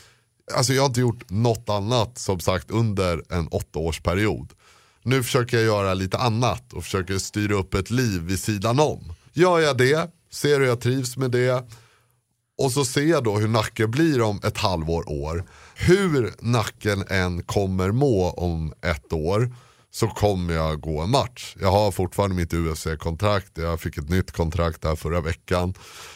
alltså 0.53 0.73
jag 0.73 0.81
har 0.81 0.87
inte 0.87 0.99
gjort 0.99 1.29
något 1.29 1.69
annat 1.69 2.17
som 2.17 2.39
sagt 2.39 2.71
under 2.71 3.23
en 3.29 3.47
åttaårsperiod. 3.47 4.53
Nu 5.03 5.23
försöker 5.23 5.57
jag 5.57 5.65
göra 5.65 5.93
lite 5.93 6.17
annat 6.17 6.73
och 6.73 6.83
försöker 6.83 7.17
styra 7.17 7.55
upp 7.55 7.73
ett 7.73 7.89
liv 7.89 8.21
vid 8.21 8.39
sidan 8.39 8.79
om. 8.79 9.13
Gör 9.33 9.59
jag 9.59 9.77
det, 9.77 10.11
ser 10.31 10.59
hur 10.59 10.67
jag 10.67 10.81
trivs 10.81 11.17
med 11.17 11.31
det 11.31 11.65
och 12.59 12.71
så 12.71 12.85
ser 12.85 13.05
jag 13.05 13.23
då 13.23 13.37
hur 13.37 13.47
nacken 13.47 13.91
blir 13.91 14.21
om 14.21 14.39
ett 14.43 14.57
halvår, 14.57 15.09
år. 15.09 15.43
Hur 15.81 16.33
nacken 16.39 17.03
än 17.09 17.43
kommer 17.43 17.91
må 17.91 18.29
om 18.29 18.73
ett 18.85 19.13
år 19.13 19.55
så 19.91 20.07
kommer 20.07 20.53
jag 20.53 20.81
gå 20.81 21.01
en 21.01 21.09
match. 21.09 21.55
Jag 21.61 21.71
har 21.71 21.91
fortfarande 21.91 22.35
mitt 22.35 22.53
UFC-kontrakt, 22.53 23.51
jag 23.55 23.79
fick 23.81 23.97
ett 23.97 24.09
nytt 24.09 24.31
kontrakt 24.31 24.81
där 24.81 24.95
förra 24.95 25.21
veckan. 25.21 25.73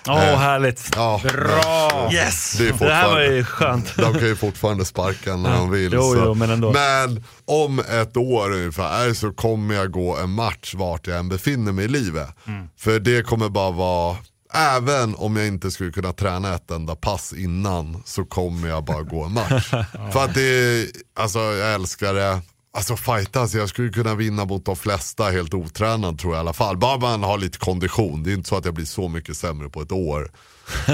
Åh, 0.08 0.30
Eh, 0.30 0.38
härligt. 0.40 0.92
Ja, 0.96 1.22
Bra! 1.24 2.10
Yes! 2.14 2.58
Det 2.58 2.68
är 2.70 2.74
Det, 2.80 2.94
här 2.94 3.10
var 3.10 3.22
ju 3.22 3.44
skönt. 3.44 3.96
de 3.96 4.14
kan 4.14 4.26
ju 4.28 4.36
fortfarande 4.36 4.86
sparka 4.86 5.36
när 5.36 5.58
de 5.58 5.72
vill. 5.72 5.94
Jo, 5.94 6.16
jo, 6.26 6.34
men 6.34 6.50
ändå. 6.50 6.72
men 6.74 7.24
om 7.46 7.80
ett 7.80 8.18
år 8.18 8.52
ungefär 8.52 9.14
så 9.14 9.32
kommer 9.32 9.76
jag 9.76 9.92
gå 9.92 10.18
en 10.18 10.30
match 10.30 10.74
vart 10.78 11.08
jag 11.08 11.18
än 11.20 11.30
befinner 11.30 11.72
mig 11.72 11.86
i 11.86 11.88
livet. 11.88 12.30
Mm. 12.48 12.68
För 12.78 13.00
det 13.00 13.24
kommer 13.24 13.50
bara 13.50 13.72
vara, 13.72 14.18
även 14.54 15.16
om 15.16 15.36
jag 15.36 15.48
inte 15.48 15.72
skulle 15.72 15.92
kunna 15.92 16.14
träna 16.14 16.56
ett 16.56 16.72
enda 16.72 16.96
pass 16.96 17.34
innan 17.34 18.04
så 18.06 18.26
kommer 18.26 18.68
jag 18.68 18.84
bara 18.84 19.02
gå 19.02 19.24
en 19.24 19.34
match. 19.34 19.70
För 20.14 20.24
att 20.24 20.34
det 20.34 20.42
är, 20.42 20.88
alltså 21.16 21.40
jag 21.40 21.74
älskar 21.74 22.14
det. 22.14 22.42
Alltså 22.76 22.96
fightas, 22.96 23.54
jag 23.54 23.70
skulle 23.70 23.90
kunna 23.90 24.16
vinna 24.16 24.46
mot 24.46 24.66
de 24.66 24.76
flesta 24.76 25.24
helt 25.24 25.54
otränad 25.54 26.20
tror 26.20 26.34
jag 26.34 26.40
i 26.40 26.42
alla 26.42 26.54
fall. 26.54 26.78
Bara 26.78 26.98
man 26.98 27.24
har 27.24 27.38
lite 27.38 27.58
kondition, 27.58 28.24
det 28.24 28.32
är 28.32 28.34
inte 28.34 28.50
så 28.50 28.56
att 28.56 28.66
jag 28.66 28.74
blir 28.74 28.86
så 28.86 29.08
mycket 29.08 29.38
sämre 29.38 29.70
på 29.70 29.82
ett 29.82 29.92
år. 29.92 30.32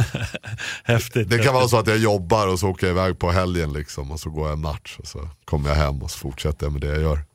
Häftigt. 0.83 1.29
Det 1.29 1.39
kan 1.39 1.53
vara 1.53 1.67
så 1.67 1.77
att 1.77 1.87
jag 1.87 1.97
jobbar 1.97 2.47
och 2.47 2.59
så 2.59 2.69
åker 2.69 2.87
jag 2.87 2.93
iväg 2.93 3.19
på 3.19 3.31
helgen 3.31 3.73
liksom 3.73 4.11
och 4.11 4.19
så 4.19 4.29
går 4.29 4.47
jag 4.47 4.53
en 4.53 4.61
match 4.61 4.97
och 4.99 5.07
så 5.07 5.29
kommer 5.45 5.69
jag 5.69 5.75
hem 5.75 6.01
och 6.01 6.11
så 6.11 6.17
fortsätter 6.19 6.65
jag 6.65 6.73
med 6.73 6.81
det 6.81 6.87
jag 6.87 7.01
gör. 7.01 7.28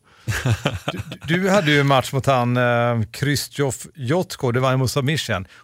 Du 1.27 1.51
hade 1.51 1.71
ju 1.71 1.81
en 1.81 1.87
match 1.87 2.13
mot 2.13 2.27
han 2.27 2.57
uh, 2.57 3.03
Kristjof 3.13 3.87
Jotko, 3.95 4.53
det 4.53 4.61
var 4.61 4.73
en. 4.73 4.81
Och 4.81 4.89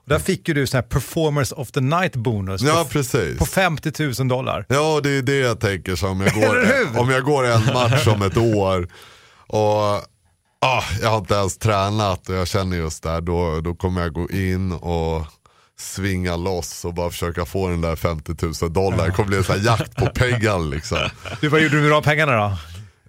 där 0.04 0.18
fick 0.18 0.48
ju 0.48 0.54
du 0.54 0.66
sån 0.66 0.78
här 0.78 0.82
performance 0.82 1.54
of 1.54 1.70
the 1.70 1.80
night 1.80 2.16
bonus 2.16 2.62
Ja 2.62 2.84
på, 2.84 2.90
precis. 2.90 3.38
på 3.38 3.46
50 3.46 3.92
000 4.18 4.28
dollar. 4.28 4.66
Ja 4.68 5.00
det 5.02 5.10
är 5.10 5.22
det 5.22 5.36
jag 5.36 5.60
tänker 5.60 5.96
så 5.96 6.08
om 6.08 6.20
jag 6.20 6.34
går, 6.34 6.66
om 7.00 7.10
jag 7.10 7.24
går 7.24 7.46
en 7.46 7.64
match 7.74 8.06
om 8.06 8.22
ett 8.22 8.36
år 8.36 8.88
och 9.46 10.04
ah, 10.60 10.84
jag 11.02 11.10
har 11.10 11.18
inte 11.18 11.34
ens 11.34 11.58
tränat 11.58 12.28
och 12.28 12.34
jag 12.34 12.48
känner 12.48 12.76
just 12.76 13.02
där 13.02 13.20
då, 13.20 13.60
då 13.60 13.74
kommer 13.74 14.00
jag 14.00 14.12
gå 14.12 14.30
in 14.30 14.72
och 14.72 15.26
svinga 15.78 16.36
loss 16.36 16.84
och 16.84 16.94
bara 16.94 17.10
försöka 17.10 17.44
få 17.44 17.68
den 17.68 17.80
där 17.80 17.96
50 17.96 18.34
000 18.62 18.72
dollar. 18.72 19.06
Det 19.06 19.12
kommer 19.12 19.28
bli 19.28 19.36
en 19.36 19.44
sån 19.44 19.56
här 19.58 19.66
jakt 19.66 19.94
på 19.94 20.06
pengar 20.06 20.70
liksom. 20.70 20.98
Du, 21.40 21.48
vad 21.48 21.60
gjorde 21.60 21.76
du 21.76 21.82
med 21.82 21.90
de 21.90 22.02
pengarna 22.02 22.32
då? 22.32 22.56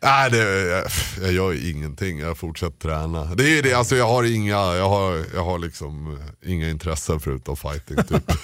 Nej, 0.04 0.32
det, 0.32 0.62
jag, 0.62 0.86
jag 1.22 1.32
gör 1.32 1.70
ingenting, 1.70 2.20
jag 2.20 2.38
fortsätter 2.38 2.78
träna. 2.78 3.36
Det 3.36 3.58
är 3.58 3.64
det, 3.64 3.74
alltså 3.74 3.96
jag 3.96 4.08
har 4.08 4.24
inga, 4.24 4.56
jag 4.56 4.90
har, 4.90 5.26
jag 5.34 5.44
har 5.44 5.60
liksom 5.60 6.18
eh, 6.18 6.52
inga 6.52 6.70
intressen 6.70 7.20
förutom 7.20 7.58
fighting 7.58 7.98
typ. 7.98 8.32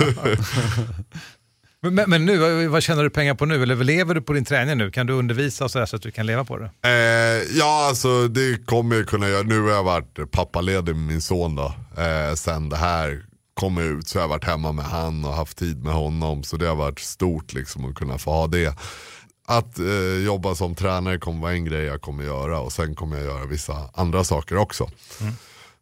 Men, 1.82 2.10
men, 2.10 2.26
nu, 2.26 2.68
vad, 2.68 2.84
tjänar 2.84 3.04
du 3.04 3.10
pengar 3.10 3.34
på 3.34 3.46
nu? 3.46 3.64
Eller 3.64 3.76
lever 3.76 4.16
du 4.16 4.22
på 4.22 4.34
din 4.34 4.46
träning 4.46 4.78
nu? 4.78 4.92
Kan 4.92 5.08
du 5.08 5.14
undervisa 5.14 5.70
så, 5.70 5.86
så 5.88 5.96
att 5.96 6.02
du 6.02 6.12
kan 6.12 6.26
leva 6.26 6.46
på 6.46 6.58
det? 6.58 6.72
eh, 6.84 7.58
ja 7.58 7.88
alltså 7.88 8.28
det 8.28 8.66
kommer 8.66 8.96
jag 8.96 9.08
kunna 9.08 9.30
göra, 9.30 9.44
nu 9.44 9.62
har 9.62 9.70
jag 9.70 9.84
varit 9.84 10.32
pappaledig 10.32 10.96
med 10.96 11.08
min 11.08 11.22
son 11.22 11.56
då. 11.56 11.74
Eh, 11.98 12.34
sen 12.36 12.70
det 12.70 12.78
här 12.78 13.24
kom 13.54 13.78
ut 13.78 14.08
så 14.08 14.18
har 14.18 14.24
jag 14.24 14.30
varit 14.30 14.46
hemma 14.46 14.72
med 14.72 14.86
han 14.86 15.26
och 15.26 15.34
haft 15.34 15.58
tid 15.58 15.84
med 15.84 15.94
honom. 15.94 16.44
Så 16.44 16.58
det 16.58 16.68
har 16.68 16.76
varit 16.76 17.00
stort 17.00 17.54
liksom 17.54 17.90
att 17.90 17.96
kunna 17.96 18.18
få 18.18 18.32
ha 18.32 18.48
det. 18.48 18.76
Att 19.50 19.80
eh, 19.80 20.26
jobba 20.26 20.56
som 20.56 20.76
tränare 20.76 21.18
kommer 21.18 21.42
vara 21.42 21.54
en 21.54 21.66
grej 21.66 21.84
jag 21.84 22.02
kommer 22.02 22.24
göra 22.24 22.60
och 22.60 22.74
sen 22.74 22.96
kommer 22.96 23.18
jag 23.18 23.26
göra 23.26 23.46
vissa 23.46 23.90
andra 23.94 24.24
saker 24.24 24.58
också. 24.58 24.90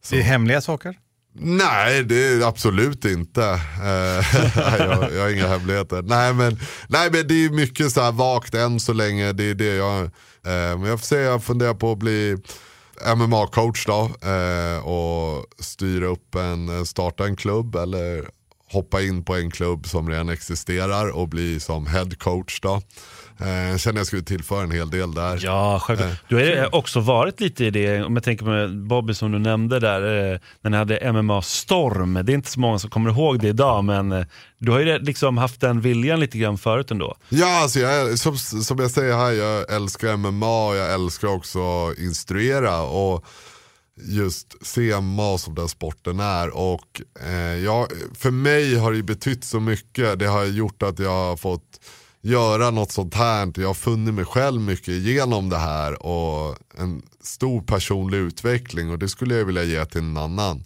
Det 0.09 0.20
är 0.20 0.24
hemliga 0.24 0.61
saker? 0.61 0.95
Nej, 1.39 2.03
det 2.03 2.28
är 2.28 2.47
absolut 2.47 3.05
inte. 3.05 3.43
Eh, 3.84 4.36
jag, 4.80 5.13
jag 5.13 5.22
har 5.22 5.30
inga 5.30 5.47
hemligheter. 5.47 6.01
Nej 6.01 6.34
men, 6.34 6.59
nej, 6.88 7.09
men 7.11 7.28
det 7.28 7.45
är 7.45 7.49
mycket 7.49 7.91
så 7.91 8.01
här 8.01 8.11
vagt 8.11 8.55
än 8.55 8.80
så 8.80 8.93
länge. 8.93 9.32
Det 9.32 9.43
är 9.43 9.55
det 9.55 9.76
jag, 9.76 10.01
eh, 10.01 10.09
men 10.78 10.84
jag 10.84 10.99
får 10.99 11.05
se, 11.05 11.16
jag 11.16 11.43
funderar 11.43 11.74
på 11.74 11.91
att 11.91 11.97
bli 11.97 12.38
MMA-coach 13.16 13.86
då. 13.86 14.30
Eh, 14.30 14.86
och 14.88 15.45
styra 15.59 16.05
upp 16.05 16.36
en, 16.36 16.86
starta 16.86 17.26
en 17.26 17.36
klubb 17.36 17.76
eller 17.76 18.30
hoppa 18.72 19.01
in 19.01 19.26
på 19.26 19.36
en 19.36 19.51
klubb 19.51 19.88
som 19.88 20.09
redan 20.09 20.30
existerar 20.30 21.09
och 21.09 21.30
bli 21.30 21.59
som 21.59 21.88
head 21.88 22.09
coach 22.20 22.59
då. 22.61 22.82
Eh, 23.39 23.69
jag 23.69 23.79
känner 23.79 23.99
jag 23.99 24.07
skulle 24.07 24.21
tillföra 24.21 24.63
en 24.63 24.71
hel 24.71 24.89
del 24.89 25.13
där. 25.13 25.39
Ja, 25.43 25.79
självklart. 25.81 26.17
Du 26.27 26.36
har 26.36 26.43
ju 26.43 26.65
också 26.65 26.99
varit 26.99 27.39
lite 27.39 27.65
i 27.65 27.69
det, 27.69 28.03
om 28.03 28.15
jag 28.15 28.23
tänker 28.23 28.45
med 28.45 28.88
Bobby 28.88 29.13
som 29.13 29.31
du 29.31 29.39
nämnde 29.39 29.79
där, 29.79 30.33
eh, 30.33 30.39
när 30.61 30.71
ni 30.71 30.77
hade 30.77 31.11
MMA-storm. 31.11 32.25
Det 32.25 32.31
är 32.31 32.36
inte 32.36 32.51
så 32.51 32.59
många 32.59 32.79
som 32.79 32.89
kommer 32.89 33.09
ihåg 33.09 33.39
det 33.39 33.47
idag, 33.47 33.83
men 33.83 34.11
eh, 34.11 34.25
du 34.57 34.71
har 34.71 34.79
ju 34.79 34.99
liksom 34.99 35.38
haft 35.38 35.61
den 35.61 35.81
viljan 35.81 36.19
lite 36.19 36.38
grann 36.38 36.57
förut 36.57 36.91
ändå. 36.91 37.15
Ja, 37.29 37.61
alltså 37.61 37.79
jag, 37.79 38.19
som, 38.19 38.38
som 38.38 38.79
jag 38.79 38.91
säger 38.91 39.17
här, 39.17 39.31
jag 39.31 39.73
älskar 39.75 40.17
MMA 40.17 40.67
och 40.67 40.75
jag 40.75 40.93
älskar 40.93 41.27
också 41.27 41.93
instruera. 41.97 42.81
Och 42.81 43.25
just 43.97 44.67
se 44.67 45.01
MMA 45.01 45.38
som 45.38 45.55
den 45.55 45.69
sporten 45.69 46.19
är. 46.19 46.57
Och 46.57 47.01
eh, 47.25 47.55
jag, 47.63 47.88
för 48.13 48.31
mig 48.31 48.75
har 48.75 48.93
det 48.93 49.03
betytt 49.03 49.43
så 49.43 49.59
mycket. 49.59 50.19
Det 50.19 50.25
har 50.27 50.45
gjort 50.45 50.83
att 50.83 50.99
jag 50.99 51.29
har 51.29 51.38
fått 51.38 51.79
göra 52.26 52.71
något 52.71 52.91
sånt 52.91 53.13
här. 53.13 53.51
Jag 53.55 53.67
har 53.67 53.73
funnit 53.73 54.13
mig 54.13 54.26
själv 54.26 54.61
mycket 54.61 54.93
genom 54.93 55.49
det 55.49 55.57
här. 55.57 56.05
Och 56.05 56.57
en 56.78 57.01
stor 57.21 57.61
personlig 57.61 58.17
utveckling. 58.17 58.89
Och 58.89 58.99
det 58.99 59.09
skulle 59.09 59.36
jag 59.36 59.45
vilja 59.45 59.63
ge 59.63 59.86
till 59.86 60.01
en 60.01 60.17
annan. 60.17 60.63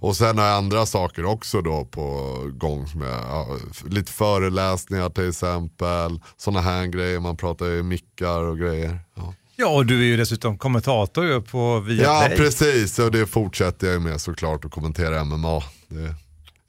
Och 0.00 0.16
sen 0.16 0.38
har 0.38 0.46
jag 0.46 0.56
andra 0.56 0.86
saker 0.86 1.24
också 1.24 1.60
då 1.60 1.84
på 1.84 2.36
gång. 2.52 2.86
Som 2.86 3.00
jag, 3.00 3.10
ja, 3.10 3.56
lite 3.86 4.12
föreläsningar 4.12 5.10
till 5.10 5.28
exempel. 5.28 6.20
Sådana 6.36 6.60
här 6.60 6.86
grejer. 6.86 7.20
Man 7.20 7.36
pratar 7.36 7.66
ju 7.66 7.82
mickar 7.82 8.42
och 8.42 8.58
grejer. 8.58 8.98
Ja. 9.14 9.34
Ja, 9.60 9.68
och 9.68 9.86
du 9.86 10.00
är 10.00 10.06
ju 10.06 10.16
dessutom 10.16 10.58
kommentator 10.58 11.40
på 11.40 11.80
Viaplay. 11.80 12.30
Ja 12.30 12.36
precis, 12.36 12.98
och 12.98 13.10
det 13.10 13.26
fortsätter 13.26 13.90
jag 13.90 14.02
med 14.02 14.20
såklart 14.20 14.64
att 14.64 14.70
kommentera 14.70 15.24
MMA. 15.24 15.62
Det, 15.88 16.14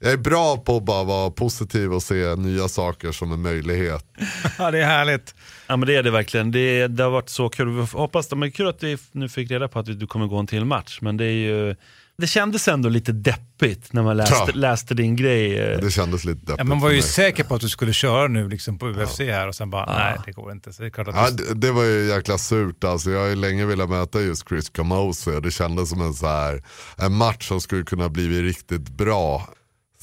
jag 0.02 0.12
är 0.12 0.16
bra 0.16 0.56
på 0.56 0.76
att 0.76 0.82
bara 0.84 1.04
vara 1.04 1.30
positiv 1.30 1.92
och 1.92 2.02
se 2.02 2.34
nya 2.36 2.68
saker 2.68 3.12
som 3.12 3.32
en 3.32 3.42
möjlighet. 3.42 4.04
Ja, 4.58 4.70
det 4.70 4.78
är 4.80 4.86
härligt. 4.86 5.34
Ja 5.66 5.76
men 5.76 5.86
det 5.86 5.96
är 5.96 6.02
det 6.02 6.10
verkligen. 6.10 6.50
Det, 6.50 6.86
det 6.86 7.02
har 7.02 7.10
varit 7.10 7.28
så 7.28 7.48
kul. 7.48 7.68
Vi 7.68 7.86
hoppas, 7.92 8.30
men 8.32 8.52
kul 8.52 8.68
att 8.68 8.82
vi 8.82 8.98
nu 9.12 9.28
fick 9.28 9.50
reda 9.50 9.68
på 9.68 9.78
att 9.78 9.86
du 10.00 10.06
kommer 10.06 10.26
gå 10.26 10.36
en 10.38 10.46
till 10.46 10.64
match. 10.64 10.98
Men 11.02 11.16
det 11.16 11.24
är 11.24 11.28
ju 11.30 11.76
Det 12.18 12.26
kändes 12.26 12.68
ändå 12.68 12.88
lite 12.88 13.12
deppigt 13.12 13.92
när 13.92 14.02
man 14.02 14.16
läste, 14.16 14.34
Ja. 14.34 14.48
läste 14.54 14.94
din 14.94 15.16
grej. 15.16 15.50
Det 15.82 15.90
kändes 15.90 16.24
lite 16.24 16.40
deppigt 16.40 16.58
Ja, 16.58 16.64
man 16.64 16.80
var 16.80 16.90
ju 16.90 17.02
säker 17.02 17.44
på 17.44 17.54
att 17.54 17.60
du 17.60 17.68
skulle 17.68 17.92
köra 17.92 18.28
nu 18.28 18.48
liksom 18.48 18.78
på 18.78 18.86
UFC 18.88 19.18
här 19.20 19.48
och 19.48 19.54
sen 19.54 19.70
bara, 19.70 19.86
nej 19.98 20.18
det 20.26 20.32
går 20.32 20.52
inte. 20.52 20.72
Så 20.72 20.82
det 20.82 20.88
är 20.88 20.90
klart 20.90 21.08
att 21.08 21.14
Ja, 21.14 21.30
du... 21.30 21.44
det, 21.44 21.54
det 21.66 21.72
var 21.72 21.84
ju 21.84 22.06
jäkla 22.08 22.38
surt 22.38 22.84
alltså. 22.84 23.10
Jag 23.10 23.20
har 23.20 23.28
ju 23.28 23.34
länge 23.36 23.66
velat 23.66 23.90
möta 23.90 24.20
just 24.20 24.48
Chris 24.48 24.70
Camose 24.70 25.40
det 25.40 25.50
kändes 25.50 25.88
som 25.90 26.00
en, 26.00 26.14
så 26.14 26.26
här, 26.26 26.62
en 26.96 27.12
match 27.14 27.48
som 27.48 27.60
skulle 27.60 27.82
kunna 27.82 28.08
bli 28.08 28.42
riktigt 28.42 28.88
bra. 28.88 29.48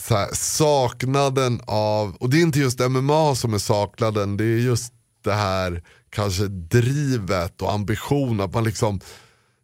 Så 0.08 0.16
här, 0.16 0.30
saknaden 0.34 1.62
av, 1.66 2.16
och 2.16 2.30
det 2.30 2.38
är 2.38 2.42
inte 2.42 2.60
just 2.60 2.80
MMA 2.80 3.36
som 3.36 3.54
är 3.54 3.58
saknaden, 3.58 4.38
det 4.38 4.44
är 4.44 4.58
just 4.58 4.94
det 5.24 5.34
här 5.34 5.84
kanske 6.10 6.48
drivet 6.48 7.62
och 7.62 7.74
ambition 7.74 8.42
att 8.42 8.54
man 8.54 8.64
liksom, 8.64 9.00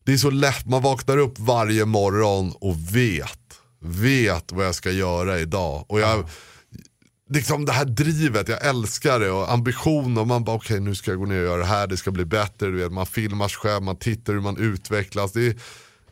det 0.03 0.13
är 0.13 0.17
så 0.17 0.29
lätt, 0.29 0.65
man 0.65 0.81
vaknar 0.81 1.17
upp 1.17 1.39
varje 1.39 1.85
morgon 1.85 2.53
och 2.59 2.95
vet, 2.95 3.39
vet 3.79 4.51
vad 4.51 4.65
jag 4.65 4.75
ska 4.75 4.91
göra 4.91 5.39
idag. 5.39 5.85
Och 5.87 5.99
jag, 5.99 6.29
liksom 7.29 7.65
det 7.65 7.71
här 7.71 7.85
drivet, 7.85 8.47
jag 8.47 8.65
älskar 8.65 9.19
det 9.19 9.31
och 9.31 9.51
ambition 9.51 10.17
och 10.17 10.27
man 10.27 10.43
bara 10.43 10.55
okej 10.55 10.79
nu 10.79 10.95
ska 10.95 11.11
jag 11.11 11.19
gå 11.19 11.25
ner 11.25 11.39
och 11.39 11.45
göra 11.45 11.57
det 11.57 11.65
här, 11.65 11.87
det 11.87 11.97
ska 11.97 12.11
bli 12.11 12.25
bättre, 12.25 12.67
du 12.67 12.77
vet, 12.77 12.91
man 12.91 13.05
filmar 13.05 13.47
sig 13.47 13.57
själv, 13.57 13.83
man 13.83 13.95
tittar 13.95 14.33
hur 14.33 14.41
man 14.41 14.57
utvecklas. 14.57 15.31
Det 15.31 15.47
är, 15.47 15.55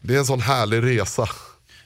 det 0.02 0.16
är 0.16 0.20
en 0.20 0.26
sån 0.26 0.42
härlig 0.42 0.84
resa. 0.84 1.30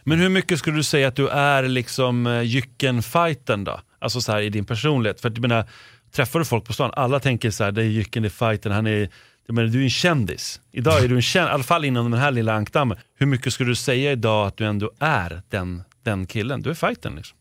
Men 0.08 0.20
hur 0.20 0.30
mycket 0.30 0.60
skulle 0.60 0.78
du 0.78 0.84
säga 0.84 1.08
att 1.08 1.16
du 1.16 1.28
är 1.30 1.64
liksom 1.64 2.28
uh, 2.28 2.44
Jycken-fighten 2.44 3.64
då? 3.64 3.82
Alltså 4.00 4.22
så 4.22 4.32
här 4.32 4.42
i 4.42 4.50
din 4.50 4.66
personlighet. 4.66 5.22
För 5.22 5.30
att, 5.30 5.38
jag 5.38 5.42
menar, 5.42 5.66
träffar 6.12 6.40
du 6.40 6.46
folk 6.46 6.66
på 6.66 6.74
stan, 6.74 6.92
alla 6.94 7.20
tänker 7.20 7.52
så 7.52 7.64
här, 7.64 7.72
det 7.72 7.82
är 7.82 7.86
Jycken, 7.86 8.24
det 8.24 8.28
är 8.28 8.50
fighten, 8.50 8.72
han 8.72 8.88
är 8.88 9.10
jag 9.48 9.56
menar, 9.56 9.70
du 9.70 9.80
är 9.80 9.84
en 9.84 9.90
kändis. 9.90 10.62
Idag 10.72 11.04
är 11.04 11.08
du 11.08 11.16
en 11.16 11.22
kändis, 11.22 11.50
i 11.50 11.54
alla 11.54 11.64
fall 11.64 11.86
inom 11.86 12.12
den 12.12 12.20
här 12.20 12.32
lilla 12.32 12.54
ankdammen. 12.54 12.98
Hur 13.16 13.26
mycket 13.26 13.54
skulle 13.54 13.72
du 13.72 13.76
säga 13.76 14.12
idag 14.12 14.48
att 14.48 14.58
du 14.58 14.66
ändå 14.66 14.92
är 15.00 15.42
den, 15.50 15.84
den 16.04 16.26
killen? 16.26 16.62
Du 16.62 16.70
är 16.70 16.74
fighten 16.74 17.16
liksom. 17.16 17.38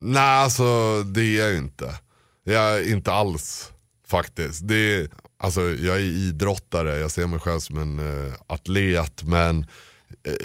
Nej 0.00 0.42
alltså 0.42 1.02
det 1.02 1.20
är 1.20 1.38
jag 1.38 1.50
ju 1.50 1.58
inte. 1.58 1.94
Jag 2.44 2.76
är 2.76 2.92
inte 2.92 3.12
alls 3.12 3.72
faktiskt. 4.06 4.68
Det 4.68 4.74
är, 4.74 5.08
alltså, 5.38 5.60
jag 5.60 5.96
är 5.96 6.00
idrottare, 6.00 6.98
jag 6.98 7.10
ser 7.10 7.26
mig 7.26 7.38
själv 7.38 7.60
som 7.60 7.78
en 7.78 7.98
eh, 7.98 8.32
atlet 8.46 9.22
men 9.22 9.58
eh, 9.60 9.66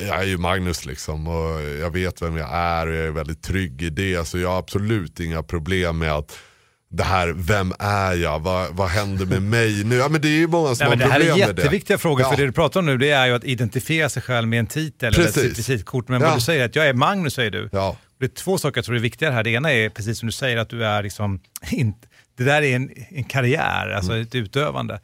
jag 0.08 0.20
är 0.20 0.24
ju 0.24 0.38
Magnus 0.38 0.86
liksom 0.86 1.28
och 1.28 1.62
jag 1.62 1.92
vet 1.92 2.22
vem 2.22 2.38
jag 2.38 2.50
är 2.54 2.88
och 2.88 2.94
jag 2.96 3.06
är 3.06 3.12
väldigt 3.12 3.44
trygg 3.44 3.82
i 3.82 3.90
det. 3.90 4.28
Så 4.28 4.38
jag 4.38 4.50
har 4.50 4.60
absolut 4.60 5.20
inga 5.20 5.44
problem 5.44 5.98
med 5.98 6.12
att 6.12 6.38
det 6.92 7.04
här, 7.04 7.34
vem 7.36 7.74
är 7.80 8.14
jag? 8.14 8.40
Vad, 8.40 8.76
vad 8.76 8.90
händer 8.90 9.26
med 9.26 9.42
mig 9.42 9.84
nu? 9.84 9.96
Ja 9.96 10.10
men 10.10 10.22
det 10.22 10.28
är 10.28 10.38
ju 10.40 10.48
många 10.48 10.76
som 10.76 10.88
Nej, 10.88 10.98
det 10.98 11.04
har 11.04 11.12
här 11.12 11.20
är 11.20 11.24
problem 11.26 11.48
med 11.48 11.56
det. 11.56 11.62
jätteviktiga 11.62 11.98
frågor, 11.98 12.22
Ja. 12.22 12.30
för 12.32 12.38
det 12.38 12.46
du 12.46 12.52
pratar 12.52 12.80
om 12.80 12.86
nu 12.86 12.98
det 12.98 13.10
är 13.10 13.26
ju 13.28 13.34
att 13.34 13.44
identifiera 13.44 14.10
sig 14.10 14.22
själv 14.22 14.48
med 14.48 14.60
en 14.60 14.68
titel 14.68 15.14
eller 15.14 15.26
Precis. 15.26 15.52
ett 15.52 15.60
visitkort. 15.60 16.08
Men 16.08 16.22
Ja. 16.22 16.28
vad 16.28 16.38
du 16.38 16.42
säger 16.42 16.62
är 16.62 16.66
att 16.66 16.76
jag 16.76 16.88
är 16.88 16.94
Magnus, 16.94 17.34
säger 17.34 17.52
du. 17.52 17.70
Ja. 17.72 17.98
Det 18.20 18.26
är 18.26 18.30
två 18.30 18.58
saker 18.58 18.78
jag 18.78 18.86
tror 18.86 18.96
är 18.96 19.00
viktiga 19.00 19.32
här. 19.32 19.44
Det 19.44 19.50
ena 19.50 19.72
är, 19.74 19.90
precis 19.90 20.20
som 20.20 20.26
du 20.28 20.32
säger, 20.34 20.58
att 20.58 20.70
du 20.70 20.86
är 20.86 21.04
liksom, 21.04 21.40
det 22.38 22.44
där 22.44 22.62
är 22.62 22.76
en, 22.76 22.90
en 23.10 23.24
karriär, 23.24 23.90
alltså 23.90 24.12
Mm. 24.12 24.24
ett 24.24 24.36
utövande. 24.36 25.00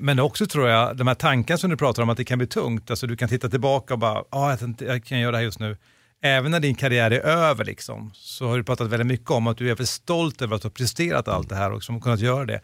Men, 0.00 0.18
också 0.18 0.46
tror 0.46 0.68
jag, 0.68 0.96
de 0.96 1.06
här 1.06 1.14
tankarna 1.14 1.58
som 1.58 1.70
du 1.70 1.76
pratar 1.76 2.02
om, 2.02 2.10
att 2.10 2.16
det 2.16 2.24
kan 2.24 2.38
bli 2.38 2.46
tungt. 2.46 2.90
Alltså 2.90 3.06
du 3.06 3.16
kan 3.16 3.28
titta 3.28 3.48
tillbaka 3.48 3.94
och 3.94 4.00
bara, 4.00 4.24
ja, 4.30 4.56
jag, 4.60 4.74
jag 4.78 5.04
kan 5.04 5.20
göra 5.20 5.30
det 5.30 5.36
här 5.36 5.44
just 5.44 5.58
nu. 5.60 5.76
Även 6.22 6.50
när 6.50 6.60
din 6.60 6.74
karriär 6.74 7.10
är 7.10 7.20
över, 7.20 7.64
liksom, 7.64 8.10
så 8.14 8.48
har 8.48 8.56
du 8.56 8.64
pratat 8.64 8.88
väldigt 8.88 9.06
mycket 9.06 9.30
om 9.30 9.46
att 9.46 9.56
du 9.56 9.70
är 9.70 9.74
för 9.74 9.84
stolt 9.84 10.42
över 10.42 10.56
att 10.56 10.62
du 10.62 10.66
har 10.66 10.72
presterat 10.72 11.28
allt 11.28 11.48
det 11.48 11.54
här 11.54 11.72
och 11.72 11.82
som 11.82 12.00
kunnat 12.00 12.20
göra 12.20 12.44
det. 12.44 12.60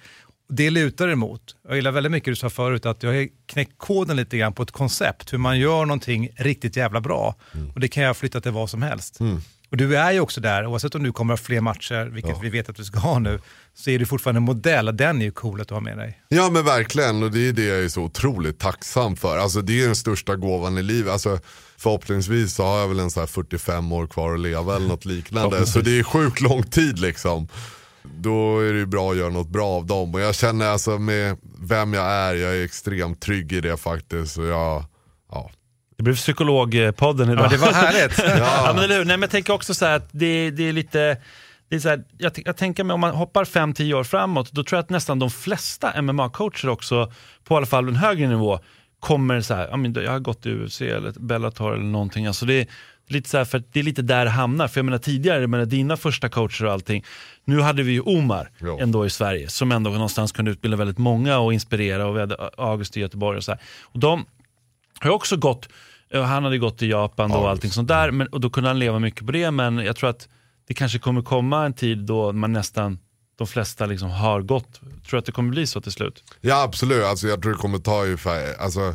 Det 0.48 0.70
lutar 0.70 1.08
emot. 1.08 1.56
Jag 1.68 1.76
gillar 1.76 1.90
väldigt 1.90 2.12
mycket 2.12 2.32
du 2.32 2.36
sa 2.36 2.50
förut 2.50 2.86
att 2.86 3.02
jag 3.02 3.12
har 3.12 3.28
knäckt 3.46 3.72
koden 3.76 4.16
lite 4.16 4.36
grann 4.38 4.52
på 4.52 4.62
ett 4.62 4.70
koncept, 4.70 5.32
hur 5.32 5.38
man 5.38 5.58
gör 5.58 5.84
någonting 5.84 6.28
riktigt 6.36 6.76
jävla 6.76 7.00
bra. 7.00 7.34
Och 7.74 7.80
det 7.80 7.88
kan 7.88 8.02
jag 8.02 8.16
flytta 8.16 8.40
till 8.40 8.52
vad 8.52 8.70
som 8.70 8.82
helst. 8.82 9.18
Och 9.70 9.76
du 9.76 9.96
är 9.96 10.12
ju 10.12 10.20
också 10.20 10.40
där, 10.40 10.66
oavsett 10.66 10.94
om 10.94 11.02
du 11.02 11.12
kommer 11.12 11.32
ha 11.32 11.38
fler 11.38 11.60
matcher, 11.60 12.10
vilket 12.12 12.42
vi 12.42 12.48
vet 12.48 12.68
att 12.68 12.76
du 12.76 12.84
ska 12.84 12.98
ha 12.98 13.18
nu, 13.18 13.40
så 13.74 13.90
är 13.90 13.98
du 13.98 14.06
fortfarande 14.06 14.38
en 14.38 14.42
modell 14.42 14.96
den 14.96 15.20
är 15.20 15.24
ju 15.24 15.30
cool 15.30 15.60
att 15.60 15.68
du 15.68 15.74
har 15.74 15.80
med 15.80 15.98
dig. 15.98 16.22
Ja 16.28 16.50
men 16.50 16.64
verkligen 16.64 17.22
och 17.22 17.30
det 17.30 17.48
är 17.48 17.52
det 17.52 17.64
jag 17.64 17.78
är 17.84 17.88
så 17.88 18.02
otroligt 18.02 18.58
tacksam 18.58 19.16
för. 19.16 19.38
Alltså 19.38 19.60
det 19.60 19.82
är 19.82 19.86
den 19.86 19.96
största 19.96 20.36
gåvan 20.36 20.78
i 20.78 20.82
livet. 20.82 21.12
Alltså, 21.12 21.38
förhoppningsvis 21.76 22.54
så 22.54 22.64
har 22.64 22.78
jag 22.78 22.88
väl 22.88 23.00
en 23.00 23.10
så 23.10 23.20
här 23.20 23.26
45 23.26 23.92
år 23.92 24.06
kvar 24.06 24.34
att 24.34 24.40
leva 24.40 24.76
eller 24.76 24.88
något 24.88 25.04
liknande. 25.04 25.66
så 25.66 25.80
det 25.80 25.98
är 25.98 26.02
sjukt 26.02 26.40
lång 26.40 26.62
tid 26.62 26.98
liksom. 26.98 27.48
Då 28.02 28.60
är 28.60 28.72
det 28.72 28.78
ju 28.78 28.86
bra 28.86 29.10
att 29.10 29.16
göra 29.16 29.30
något 29.30 29.48
bra 29.48 29.66
av 29.68 29.86
dem. 29.86 30.14
Och 30.14 30.20
jag 30.20 30.34
känner 30.34 30.66
alltså 30.66 30.98
med 30.98 31.36
vem 31.60 31.94
jag 31.94 32.04
är, 32.06 32.34
jag 32.34 32.56
är 32.56 32.64
extremt 32.64 33.20
trygg 33.20 33.52
i 33.52 33.60
det 33.60 33.76
faktiskt. 33.76 34.38
Och 34.38 34.46
jag, 34.46 34.84
ja. 35.30 35.50
Det 35.96 36.02
blev 36.02 36.14
psykologpodden 36.14 37.30
idag. 37.30 37.44
Ja, 37.44 37.48
det 37.48 37.56
var 37.56 37.72
härligt. 37.72 38.18
Ja, 38.38 38.72
men 38.74 38.84
eller 38.84 38.98
hur? 38.98 39.04
Nej, 39.04 39.16
men 39.16 39.20
jag 39.22 39.30
tänker 39.30 39.52
också 39.52 39.74
så 39.74 39.86
här 39.86 39.96
att 39.96 40.08
det, 40.12 40.50
det 40.50 40.68
är 40.68 40.72
lite... 40.72 41.16
Det 41.68 41.76
är 41.76 41.80
så 41.80 41.88
här, 41.88 42.04
jag, 42.18 42.32
jag 42.44 42.56
tänker 42.56 42.84
mig 42.84 42.94
om 42.94 43.00
man 43.00 43.14
hoppar 43.14 43.44
5-10 43.44 43.94
år 43.94 44.04
framåt, 44.04 44.52
då 44.52 44.64
tror 44.64 44.76
jag 44.76 44.82
att 44.82 44.90
nästan 44.90 45.18
de 45.18 45.30
flesta 45.30 45.92
MMA-coacher 45.92 46.68
också, 46.68 47.12
på 47.44 47.54
i 47.54 47.56
alla 47.56 47.66
fall 47.66 47.88
en 47.88 47.96
högre 47.96 48.28
nivå, 48.28 48.58
kommer 49.00 49.40
så 49.40 49.54
här, 49.54 49.68
ja, 49.70 49.76
men 49.76 49.92
jag 49.94 50.12
har 50.12 50.18
gått 50.18 50.46
i 50.46 50.50
UFC 50.50 50.80
eller 50.80 51.12
Bellator 51.20 51.74
eller 51.74 51.84
någonting. 51.84 52.26
Alltså 52.26 52.46
det, 52.46 52.54
är 52.60 52.66
lite 53.08 53.28
så 53.28 53.36
här, 53.38 53.44
för 53.44 53.62
det 53.72 53.80
är 53.80 53.84
lite 53.84 54.02
där 54.02 54.24
det 54.24 54.30
hamnar. 54.30 54.68
För 54.68 54.78
jag 54.78 54.84
menar 54.84 54.98
tidigare, 54.98 55.40
jag 55.40 55.50
menar, 55.50 55.64
dina 55.64 55.96
första 55.96 56.28
coacher 56.28 56.64
och 56.64 56.72
allting, 56.72 57.04
nu 57.44 57.60
hade 57.60 57.82
vi 57.82 57.92
ju 57.92 58.00
Omar 58.00 58.50
Ja. 58.58 58.78
ändå 58.80 59.06
i 59.06 59.10
Sverige, 59.10 59.48
som 59.48 59.72
ändå 59.72 59.90
någonstans 59.90 60.32
kunde 60.32 60.50
utbilda 60.50 60.76
väldigt 60.76 60.98
många 60.98 61.38
och 61.38 61.52
inspirera 61.52 62.06
och 62.06 62.16
vi 62.16 62.20
hade 62.20 62.50
August 62.56 62.96
i 62.96 63.00
Göteborg 63.00 63.36
och 63.36 63.44
så 63.44 63.52
här. 63.52 63.60
Och 63.82 63.98
de 64.00 64.24
har 65.00 65.10
också 65.10 65.36
gått, 65.36 65.68
eh, 66.10 66.22
han 66.22 66.44
hade 66.44 66.58
gått 66.58 66.78
till 66.78 66.90
Japan 66.90 67.30
då 67.30 67.36
och 67.36 67.50
allting 67.50 67.70
sånt 67.70 67.88
där, 67.88 68.10
men, 68.10 68.26
och 68.26 68.40
då 68.40 68.50
kunde 68.50 68.70
han 68.70 68.78
leva 68.78 68.98
mycket 68.98 69.26
på 69.26 69.32
det, 69.32 69.50
men 69.50 69.78
jag 69.78 69.96
tror 69.96 70.10
att 70.10 70.28
det 70.68 70.74
kanske 70.74 70.98
kommer 70.98 71.22
komma 71.22 71.64
en 71.64 71.72
tid 71.72 71.98
då 71.98 72.32
man 72.32 72.52
nästan, 72.52 72.98
de 73.38 73.46
flesta 73.46 73.86
liksom 73.86 74.10
har 74.10 74.40
gått. 74.40 74.80
Tror 74.80 75.10
du 75.10 75.18
att 75.18 75.26
det 75.26 75.32
kommer 75.32 75.50
bli 75.50 75.66
så 75.66 75.80
till 75.80 75.92
slut? 75.92 76.24
Ja 76.40 76.62
absolut, 76.62 77.04
alltså, 77.04 77.28
jag 77.28 77.42
tror 77.42 77.52
det 77.52 77.58
kommer 77.58 77.78
ta 77.78 78.02
ungefär, 78.04 78.60
alltså, 78.60 78.94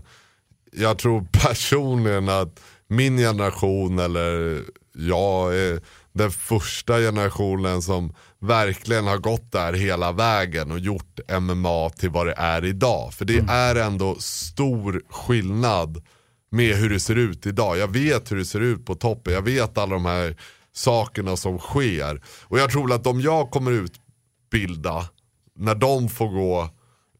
jag 0.71 0.97
tror 0.97 1.27
personligen 1.31 2.29
att 2.29 2.59
min 2.87 3.17
generation 3.17 3.99
eller 3.99 4.59
jag 4.93 5.57
är 5.57 5.81
den 6.14 6.32
första 6.32 6.97
generationen 6.97 7.82
som 7.82 8.14
verkligen 8.39 9.07
har 9.07 9.18
gått 9.18 9.51
där 9.51 9.74
hela 9.74 10.12
vägen 10.12 10.72
och 10.72 10.80
gjort 10.80 11.20
MMA 11.41 11.89
till 11.89 12.09
vad 12.09 12.28
det 12.28 12.34
är 12.38 12.66
idag. 12.66 13.14
För 13.14 13.26
det 13.26 13.39
är 13.49 13.76
ändå 13.76 14.16
stor 14.20 15.01
skillnad 15.09 16.03
med 16.51 16.76
hur 16.76 16.89
det 16.89 16.99
ser 16.99 17.16
ut 17.16 17.45
idag. 17.45 17.78
Jag 17.78 17.93
vet 17.93 18.32
hur 18.32 18.38
det 18.38 18.45
ser 18.45 18.59
ut 18.59 18.86
på 18.86 18.95
toppen, 18.95 19.34
jag 19.34 19.41
vet 19.41 19.78
alla 19.78 19.93
de 19.93 20.05
här 20.05 20.38
sakerna 20.74 21.38
som 21.38 21.59
sker. 21.59 22.22
Och 22.43 22.59
jag 22.59 22.72
tror 22.72 22.93
att 22.93 23.03
de 23.03 23.22
jag 23.22 23.51
kommer 23.51 23.72
utbilda, 23.72 25.09
när 25.55 25.76
de 25.76 26.09
får 26.09 26.28
gå 26.28 26.70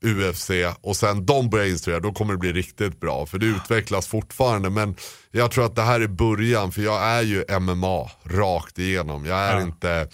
UFC 0.06 0.50
och 0.82 0.96
sen 0.98 1.26
de 1.26 1.50
börjar 1.50 1.66
instruera, 1.66 2.00
då 2.00 2.12
kommer 2.12 2.34
det 2.34 2.40
bli 2.40 2.54
riktigt 2.54 3.00
bra. 3.00 3.26
För 3.26 3.38
det 3.38 3.46
utvecklas 3.46 4.08
fortfarande. 4.08 4.70
Men 4.70 4.96
jag 5.32 5.52
tror 5.52 5.66
att 5.66 5.76
det 5.76 5.82
här 5.82 6.02
är 6.02 6.08
början, 6.08 6.72
för 6.72 6.82
jag 6.82 7.04
är 7.04 7.22
ju 7.22 7.60
MMA 7.60 8.10
rakt 8.24 8.80
igenom. 8.80 9.26
Jag 9.26 9.38
är 9.38 9.62
inte 9.62 10.08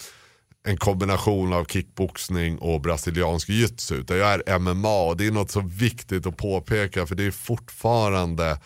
en 0.66 0.76
kombination 0.76 1.52
av 1.52 1.64
kickboxning 1.64 2.58
och 2.58 2.80
brasiliansk 2.80 3.48
jiu-jitsu. 3.48 3.94
Utan 3.94 4.16
jag 4.16 4.48
är 4.48 4.58
MMA 4.58 5.02
och 5.02 5.16
det 5.16 5.26
är 5.26 5.30
något 5.30 5.50
så 5.50 5.60
viktigt 5.60 6.26
att 6.26 6.36
påpeka 6.36 7.06
för 7.06 7.14
det 7.14 7.24
är 7.24 7.30
fortfarande 7.30 8.58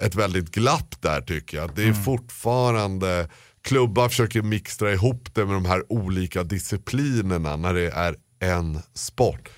ett 0.00 0.14
väldigt 0.14 0.50
glapp 0.50 1.00
där 1.00 1.20
tycker 1.20 1.56
jag. 1.56 1.74
Det 1.74 1.84
är 1.84 1.92
fortfarande, 1.92 3.28
klubbar 3.62 4.08
försöker 4.08 4.42
mixtra 4.42 4.92
ihop 4.92 5.34
det 5.34 5.44
med 5.44 5.54
de 5.54 5.64
här 5.64 5.92
olika 5.92 6.42
disciplinerna 6.42 7.56
när 7.56 7.74
det 7.74 7.90
är 7.90 8.16
en 8.40 8.78
sport. 8.94 9.48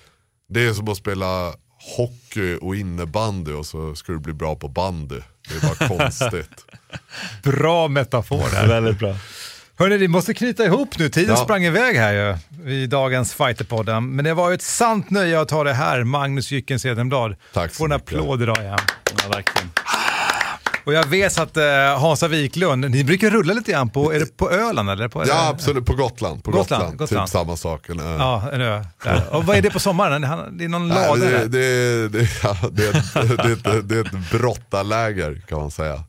Det 0.49 0.65
är 0.67 0.73
som 0.73 0.89
att 0.89 0.97
spela 0.97 1.53
hockey 1.97 2.57
och 2.61 2.75
innebandy 2.75 3.51
och 3.51 3.65
så 3.65 3.95
ska 3.95 4.11
du 4.11 4.19
bli 4.19 4.33
bra 4.33 4.55
på 4.55 4.67
bandy. 4.67 5.19
Det 5.49 5.55
är 5.55 5.61
bara 5.61 5.97
konstigt. 5.97 6.65
Bra 7.43 7.87
metafor 7.87 8.51
där. 8.51 8.67
Väldigt 8.67 8.99
bra. 8.99 9.15
Hörni, 9.77 9.97
vi 9.97 10.07
måste 10.07 10.33
knyta 10.33 10.65
ihop 10.65 10.97
nu. 10.99 11.09
Tiden 11.09 11.35
Ja. 11.35 11.43
sprang 11.43 11.63
iväg 11.63 11.95
här 11.95 12.13
ju 12.63 12.71
i 12.73 12.87
dagens 12.87 13.33
Fighterpodden. 13.33 14.15
Men 14.15 14.25
det 14.25 14.33
var 14.33 14.49
ju 14.49 14.55
ett 14.55 14.61
sant 14.61 15.09
nöje 15.09 15.41
att 15.41 15.47
ta 15.49 15.63
det 15.63 15.73
här, 15.73 16.03
Magnus 16.03 16.51
Jycken 16.51 16.79
Cedenblad. 16.79 17.35
Tack 17.53 17.71
så 17.71 17.77
Får 17.77 17.85
en 17.85 17.91
applåd 17.91 18.41
idag 18.41 18.57
igen. 18.57 18.77
Ja, 19.23 19.29
verkligen. 19.29 19.69
Och 20.85 20.93
jag 20.93 21.05
vet 21.05 21.39
att 21.39 21.57
eh, 21.57 21.63
Hansa 21.99 22.27
Wiklund, 22.27 22.91
ni 22.91 23.03
brukar 23.03 23.29
rulla 23.29 23.53
lite 23.53 23.71
grann 23.71 23.89
på, 23.89 24.13
är 24.13 24.19
det 24.19 24.37
på 24.37 24.51
Öland 24.51 24.89
eller? 24.89 25.07
På, 25.07 25.23
Ja 25.27 25.47
absolut, 25.49 25.85
på 25.85 25.93
Gotland. 25.93 26.43
På 26.43 26.51
Gotland, 26.51 26.83
Gotland, 26.83 26.97
Gotland. 26.97 27.27
Typ 27.27 27.31
samma 27.31 27.57
sak. 27.57 27.89
En 27.89 27.99
ö. 27.99 28.15
Ja, 28.19 28.49
en 28.53 28.61
ö. 28.61 28.83
Där. 29.03 29.35
Och 29.35 29.45
vad 29.45 29.57
är 29.57 29.61
det 29.61 29.69
på 29.69 29.79
sommaren? 29.79 30.21
Det 30.57 30.63
är 30.63 30.69
någon 30.69 30.87
lada 30.87 31.15
det, 31.15 31.47
ja, 32.43 32.57
det 32.71 33.95
är 33.95 34.01
ett 34.01 34.31
brottarläger 34.31 35.41
kan 35.47 35.59
man 35.59 35.71
säga. 35.71 36.03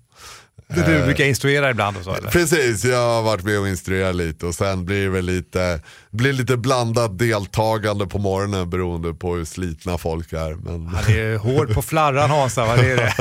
Du 0.74 0.82
brukar 1.04 1.24
instruera 1.24 1.70
ibland 1.70 1.96
och 1.96 2.04
så 2.04 2.14
eller? 2.14 2.30
Precis, 2.30 2.84
jag 2.84 2.98
har 3.14 3.22
varit 3.22 3.44
med 3.44 3.58
och 3.58 3.68
instruerat 3.68 4.16
lite 4.16 4.46
och 4.46 4.54
sen 4.54 4.84
blir 4.84 5.02
det 5.04 5.10
väl 5.10 5.24
lite, 5.24 5.80
blir 6.10 6.32
lite 6.32 6.56
blandat 6.56 7.18
deltagande 7.18 8.06
på 8.06 8.18
morgonen 8.18 8.70
beroende 8.70 9.14
på 9.14 9.34
hur 9.34 9.44
slitna 9.44 9.98
folk 9.98 10.32
är. 10.32 10.54
Men... 10.54 10.90
Ja, 10.94 11.00
det 11.06 11.20
är 11.20 11.36
hård 11.36 11.74
på 11.74 11.82
flarran 11.82 12.30
Hansa, 12.30 12.64
vad 12.66 12.78
det 12.78 12.90
är 12.92 12.96
det? 12.96 13.14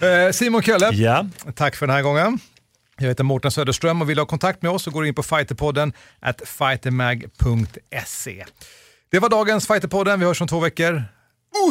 Nej. 0.00 0.26
Eh, 0.26 0.32
Simon 0.32 0.62
Kölle, 0.62 0.90
Ja. 0.92 1.26
tack 1.54 1.76
för 1.76 1.86
den 1.86 1.96
här 1.96 2.02
gången. 2.02 2.38
Jag 2.98 3.08
heter 3.08 3.24
Mårten 3.24 3.50
Söderström 3.50 4.02
och 4.02 4.10
vill 4.10 4.18
ha 4.18 4.26
kontakt 4.26 4.62
med 4.62 4.70
oss 4.70 4.82
så 4.82 4.90
går 4.90 5.02
du 5.02 5.08
in 5.08 5.14
på 5.14 5.22
fighterpodden 5.22 5.92
at 6.20 6.42
fightermag.se. 6.46 8.44
Det 9.10 9.18
var 9.18 9.28
dagens 9.28 9.66
Fighterpodden, 9.66 10.20
vi 10.20 10.26
hörs 10.26 10.40
om 10.40 10.48
två 10.48 10.60
veckor. 10.60 11.04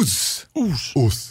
Us! 0.00 0.46
Os. 0.94 1.30